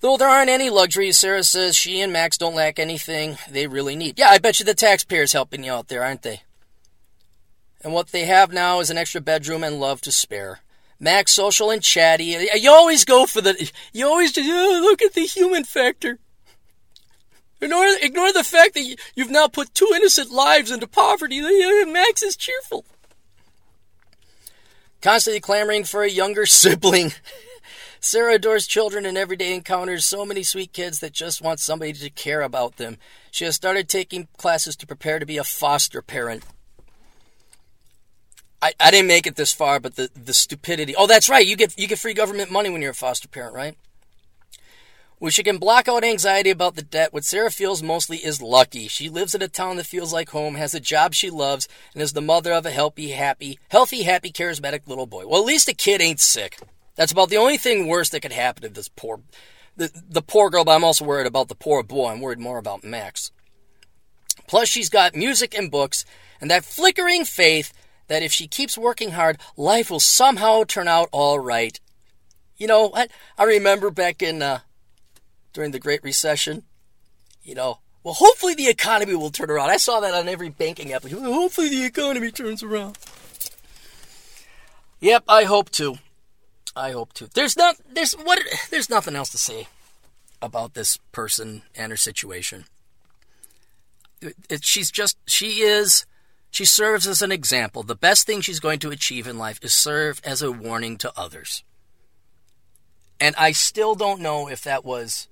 Though 0.00 0.16
there 0.16 0.28
aren't 0.28 0.50
any 0.50 0.68
luxuries, 0.68 1.18
Sarah 1.18 1.44
says 1.44 1.76
she 1.76 2.00
and 2.00 2.12
Max 2.12 2.36
don't 2.36 2.56
lack 2.56 2.80
anything 2.80 3.38
they 3.48 3.68
really 3.68 3.94
need. 3.94 4.18
Yeah, 4.18 4.30
I 4.30 4.38
bet 4.38 4.58
you 4.58 4.66
the 4.66 4.74
taxpayers 4.74 5.32
helping 5.32 5.62
you 5.62 5.72
out 5.72 5.86
there, 5.86 6.02
aren't 6.02 6.22
they? 6.22 6.42
And 7.84 7.92
what 7.92 8.08
they 8.08 8.24
have 8.24 8.52
now 8.52 8.80
is 8.80 8.90
an 8.90 8.98
extra 8.98 9.20
bedroom 9.20 9.62
and 9.62 9.78
love 9.78 10.00
to 10.02 10.12
spare. 10.12 10.60
Max, 10.98 11.32
social 11.32 11.70
and 11.70 11.82
chatty. 11.82 12.36
You 12.54 12.70
always 12.70 13.04
go 13.04 13.26
for 13.26 13.40
the. 13.40 13.70
You 13.92 14.06
always 14.06 14.32
just 14.32 14.48
oh, 14.48 14.80
look 14.82 15.02
at 15.02 15.14
the 15.14 15.26
human 15.26 15.64
factor. 15.64 16.18
Ignore, 17.62 17.86
ignore 18.02 18.32
the 18.32 18.42
fact 18.42 18.74
that 18.74 18.96
you've 19.14 19.30
now 19.30 19.46
put 19.46 19.72
two 19.72 19.88
innocent 19.94 20.32
lives 20.32 20.72
into 20.72 20.88
poverty. 20.88 21.40
Max 21.84 22.20
is 22.20 22.34
cheerful. 22.34 22.84
Constantly 25.00 25.40
clamoring 25.40 25.84
for 25.84 26.02
a 26.02 26.10
younger 26.10 26.44
sibling. 26.46 27.12
Sarah 28.00 28.34
adores 28.34 28.66
children 28.66 29.06
and 29.06 29.16
everyday 29.16 29.54
encounters 29.54 30.04
so 30.04 30.26
many 30.26 30.42
sweet 30.42 30.72
kids 30.72 30.98
that 30.98 31.12
just 31.12 31.40
want 31.40 31.60
somebody 31.60 31.92
to 31.92 32.10
care 32.10 32.42
about 32.42 32.78
them. 32.78 32.98
She 33.30 33.44
has 33.44 33.54
started 33.54 33.88
taking 33.88 34.26
classes 34.36 34.74
to 34.76 34.86
prepare 34.86 35.20
to 35.20 35.26
be 35.26 35.38
a 35.38 35.44
foster 35.44 36.02
parent. 36.02 36.42
I, 38.60 38.72
I 38.80 38.90
didn't 38.90 39.06
make 39.06 39.28
it 39.28 39.36
this 39.36 39.52
far, 39.52 39.78
but 39.78 39.94
the, 39.94 40.10
the 40.20 40.34
stupidity. 40.34 40.96
Oh, 40.96 41.06
that's 41.06 41.28
right. 41.28 41.46
You 41.46 41.54
get 41.54 41.78
you 41.78 41.86
get 41.86 42.00
free 42.00 42.14
government 42.14 42.50
money 42.50 42.70
when 42.70 42.82
you're 42.82 42.90
a 42.90 42.94
foster 42.94 43.28
parent, 43.28 43.54
right? 43.54 43.76
Where 45.22 45.30
she 45.30 45.44
can 45.44 45.58
block 45.58 45.86
out 45.86 46.02
anxiety 46.02 46.50
about 46.50 46.74
the 46.74 46.82
debt, 46.82 47.12
what 47.12 47.24
Sarah 47.24 47.52
feels 47.52 47.80
mostly 47.80 48.16
is 48.16 48.42
lucky. 48.42 48.88
She 48.88 49.08
lives 49.08 49.36
in 49.36 49.40
a 49.40 49.46
town 49.46 49.76
that 49.76 49.86
feels 49.86 50.12
like 50.12 50.30
home, 50.30 50.56
has 50.56 50.74
a 50.74 50.80
job 50.80 51.14
she 51.14 51.30
loves, 51.30 51.68
and 51.94 52.02
is 52.02 52.12
the 52.12 52.20
mother 52.20 52.52
of 52.52 52.66
a 52.66 52.72
healthy, 52.72 53.10
happy, 53.10 53.60
healthy, 53.68 54.02
happy, 54.02 54.32
charismatic 54.32 54.88
little 54.88 55.06
boy. 55.06 55.24
Well, 55.28 55.40
at 55.40 55.46
least 55.46 55.66
the 55.66 55.74
kid 55.74 56.00
ain't 56.00 56.18
sick. 56.18 56.58
That's 56.96 57.12
about 57.12 57.28
the 57.28 57.36
only 57.36 57.56
thing 57.56 57.86
worse 57.86 58.08
that 58.08 58.18
could 58.18 58.32
happen 58.32 58.64
to 58.64 58.68
this 58.68 58.88
poor, 58.88 59.20
the, 59.76 59.92
the 59.94 60.22
poor 60.22 60.50
girl. 60.50 60.64
But 60.64 60.72
I'm 60.72 60.82
also 60.82 61.04
worried 61.04 61.28
about 61.28 61.46
the 61.46 61.54
poor 61.54 61.84
boy. 61.84 62.08
I'm 62.08 62.20
worried 62.20 62.40
more 62.40 62.58
about 62.58 62.82
Max. 62.82 63.30
Plus, 64.48 64.68
she's 64.68 64.88
got 64.88 65.14
music 65.14 65.54
and 65.56 65.70
books, 65.70 66.04
and 66.40 66.50
that 66.50 66.64
flickering 66.64 67.24
faith 67.24 67.72
that 68.08 68.24
if 68.24 68.32
she 68.32 68.48
keeps 68.48 68.76
working 68.76 69.12
hard, 69.12 69.38
life 69.56 69.88
will 69.88 70.00
somehow 70.00 70.64
turn 70.64 70.88
out 70.88 71.08
all 71.12 71.38
right. 71.38 71.78
You 72.56 72.66
know, 72.66 72.90
I, 72.92 73.06
I 73.38 73.44
remember 73.44 73.92
back 73.92 74.20
in 74.20 74.42
uh, 74.42 74.58
during 75.52 75.70
the 75.70 75.78
Great 75.78 76.02
Recession. 76.02 76.64
You 77.42 77.54
know, 77.54 77.80
well, 78.02 78.14
hopefully 78.14 78.54
the 78.54 78.68
economy 78.68 79.14
will 79.14 79.30
turn 79.30 79.50
around. 79.50 79.70
I 79.70 79.76
saw 79.76 80.00
that 80.00 80.14
on 80.14 80.28
every 80.28 80.48
banking 80.48 80.92
application. 80.92 81.24
Hopefully 81.24 81.68
the 81.68 81.84
economy 81.84 82.30
turns 82.30 82.62
around. 82.62 82.98
Yep, 85.00 85.24
I 85.28 85.44
hope 85.44 85.70
to. 85.70 85.96
I 86.74 86.92
hope 86.92 87.12
to. 87.14 87.28
There's 87.28 87.56
not. 87.56 87.76
There's 87.92 88.12
what. 88.14 88.40
There's 88.70 88.90
nothing 88.90 89.14
else 89.14 89.30
to 89.30 89.38
say 89.38 89.68
about 90.40 90.74
this 90.74 90.98
person 91.12 91.62
and 91.74 91.90
her 91.92 91.96
situation. 91.96 92.64
It, 94.20 94.34
it, 94.48 94.64
she's 94.64 94.90
just. 94.90 95.16
She 95.26 95.62
is. 95.62 96.06
She 96.50 96.64
serves 96.64 97.06
as 97.06 97.22
an 97.22 97.32
example. 97.32 97.82
The 97.82 97.94
best 97.94 98.26
thing 98.26 98.40
she's 98.40 98.60
going 98.60 98.78
to 98.80 98.90
achieve 98.90 99.26
in 99.26 99.38
life 99.38 99.58
is 99.62 99.74
serve 99.74 100.20
as 100.22 100.42
a 100.42 100.52
warning 100.52 100.98
to 100.98 101.12
others. 101.16 101.64
And 103.18 103.34
I 103.36 103.52
still 103.52 103.94
don't 103.94 104.20
know 104.20 104.48
if 104.48 104.62
that 104.62 104.84
was 104.84 105.28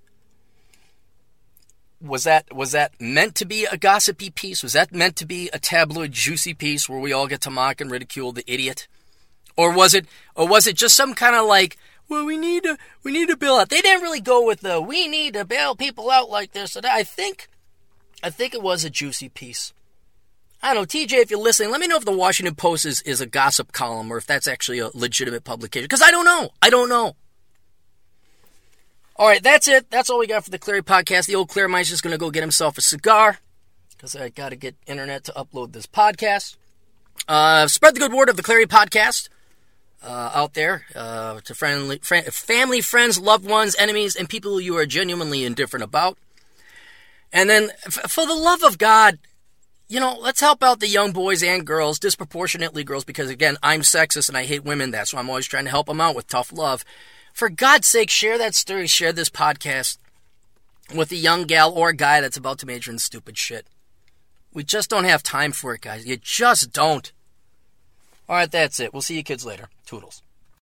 was 2.01 2.25
that 2.25 2.55
was 2.55 2.73
that 2.73 2.99
meant 3.01 3.35
to 3.37 3.45
be 3.45 3.65
a 3.67 3.77
gossipy 3.77 4.31
piece? 4.31 4.63
Was 4.63 4.73
that 4.73 4.93
meant 4.93 5.17
to 5.17 5.27
be 5.27 5.51
a 5.53 5.59
tabloid 5.59 6.13
juicy 6.13 6.55
piece 6.55 6.89
where 6.89 6.99
we 6.99 7.13
all 7.13 7.27
get 7.27 7.43
to 7.43 7.51
mock 7.51 7.81
and 7.81 7.91
ridicule 7.91 8.33
the 8.33 8.51
idiot? 8.51 8.89
Or 9.57 9.73
was 9.73 9.95
it 9.95 10.07
or 10.35 10.49
was 10.49 10.67
it 10.67 10.77
just 10.77 10.97
some 10.97 11.15
kind 11.15 11.37
of 11.37 11.47
like, 11.47 11.77
well, 12.09 12.25
we 12.25 12.37
need 12.37 12.63
to 12.63 12.79
we 13.03 13.13
need 13.13 13.29
to 13.29 13.37
bail 13.37 13.57
out. 13.57 13.69
They 13.69 13.81
didn't 13.81 14.03
really 14.03 14.21
go 14.21 14.45
with 14.47 14.61
the 14.61 14.81
we 14.81 15.09
need 15.09 15.35
to 15.35 15.45
bail 15.45 15.75
people 15.75 16.11
out 16.11 16.31
like 16.31 16.53
this. 16.53 16.77
And 16.77 16.87
I 16.87 17.03
think 17.03 17.49
I 18.23 18.31
think 18.31 18.55
it 18.55 18.63
was 18.63 18.85
a 18.85 18.91
juicy 18.91 19.29
piece. 19.29 19.73
I 20.63 20.75
don't 20.75 20.83
know, 20.83 20.87
TJ, 20.87 21.13
if 21.15 21.31
you're 21.31 21.41
listening, 21.41 21.71
let 21.71 21.81
me 21.81 21.87
know 21.87 21.97
if 21.97 22.05
the 22.05 22.13
Washington 22.13 22.55
Post 22.55 22.85
is, 22.85 23.01
is 23.03 23.23
a 23.23 23.27
gossip 23.27 23.73
column 23.73 24.13
or 24.13 24.19
if 24.19 24.27
that's 24.27 24.47
actually 24.47 24.79
a 24.79 24.91
legitimate 24.93 25.43
publication. 25.43 25.85
Because 25.85 26.03
I 26.03 26.11
don't 26.11 26.27
know. 26.27 26.51
I 26.61 26.69
don't 26.69 26.91
know. 26.91 27.17
All 29.21 29.27
right, 29.27 29.43
that's 29.43 29.68
it. 29.68 29.91
That's 29.91 30.09
all 30.09 30.18
we 30.18 30.27
got 30.27 30.45
for 30.45 30.51
the 30.51 30.59
Clarey 30.59 30.81
podcast. 30.81 31.27
The 31.27 31.35
old 31.35 31.51
Clarey 31.51 31.68
Claremite's 31.68 31.91
just 31.91 32.03
going 32.03 32.12
to 32.12 32.18
go 32.18 32.31
get 32.31 32.43
himself 32.43 32.79
a 32.79 32.81
cigar 32.81 33.37
because 33.91 34.16
I 34.16 34.31
got 34.31 34.49
to 34.49 34.57
get 34.57 34.77
internet 34.87 35.25
to 35.25 35.33
upload 35.33 35.73
this 35.73 35.87
podcast. 35.87 36.57
Uh, 37.29 37.68
spread 37.68 37.95
the 37.95 38.01
good 38.01 38.14
word 38.14 38.31
of 38.31 38.39
the 38.39 38.43
Clarey 38.43 38.64
podcast 38.64 39.29
uh, 40.03 40.31
out 40.35 40.55
there 40.55 40.87
uh, 40.97 41.41
to 41.41 41.55
friendly, 41.55 41.99
friend, 41.99 42.25
family, 42.29 42.81
friends, 42.81 43.21
loved 43.21 43.47
ones, 43.47 43.77
enemies, 43.79 44.16
and 44.16 44.27
people 44.27 44.59
you 44.59 44.75
are 44.79 44.87
genuinely 44.87 45.45
indifferent 45.45 45.85
about. 45.85 46.16
And 47.31 47.51
then, 47.51 47.73
f- 47.85 48.11
for 48.11 48.27
the 48.27 48.35
love 48.35 48.62
of 48.62 48.79
God, 48.79 49.18
you 49.87 50.01
know, 50.01 50.16
let's 50.18 50.41
help 50.41 50.62
out 50.62 50.81
the 50.81 50.89
young 50.89 51.12
boys 51.12 51.43
and 51.43 51.66
girls, 51.66 51.99
disproportionately 51.99 52.85
girls, 52.85 53.05
because 53.05 53.29
again, 53.29 53.59
I'm 53.62 53.83
sexist 53.83 54.29
and 54.29 54.39
I 54.39 54.47
hate 54.47 54.64
women. 54.64 54.91
That's 54.91 55.12
why 55.12 55.21
I'm 55.21 55.29
always 55.29 55.47
trying 55.47 55.64
to 55.64 55.71
help 55.71 55.89
them 55.89 56.01
out 56.01 56.16
with 56.16 56.27
tough 56.27 56.55
love. 56.55 56.87
For 57.41 57.49
God's 57.49 57.88
sake, 57.88 58.11
share 58.11 58.36
that 58.36 58.55
story, 58.55 58.86
share 58.86 59.14
this 59.14 59.30
podcast 59.30 59.97
with 60.95 61.11
a 61.11 61.16
young 61.16 61.45
gal 61.45 61.72
or 61.72 61.88
a 61.88 61.97
guy 61.97 62.20
that's 62.20 62.36
about 62.36 62.59
to 62.59 62.66
major 62.66 62.91
in 62.91 62.99
stupid 62.99 63.38
shit. 63.38 63.66
We 64.53 64.62
just 64.62 64.91
don't 64.91 65.05
have 65.07 65.22
time 65.22 65.53
for 65.53 65.72
it, 65.72 65.80
guys. 65.80 66.05
You 66.05 66.18
just 66.18 66.70
don't. 66.70 67.11
All 68.29 68.37
right, 68.37 68.53
that's 68.53 68.79
it. 68.79 68.92
We'll 68.92 69.00
see 69.00 69.17
you 69.17 69.22
kids 69.22 69.46
later. 69.46 69.71
Toodles. 69.87 70.22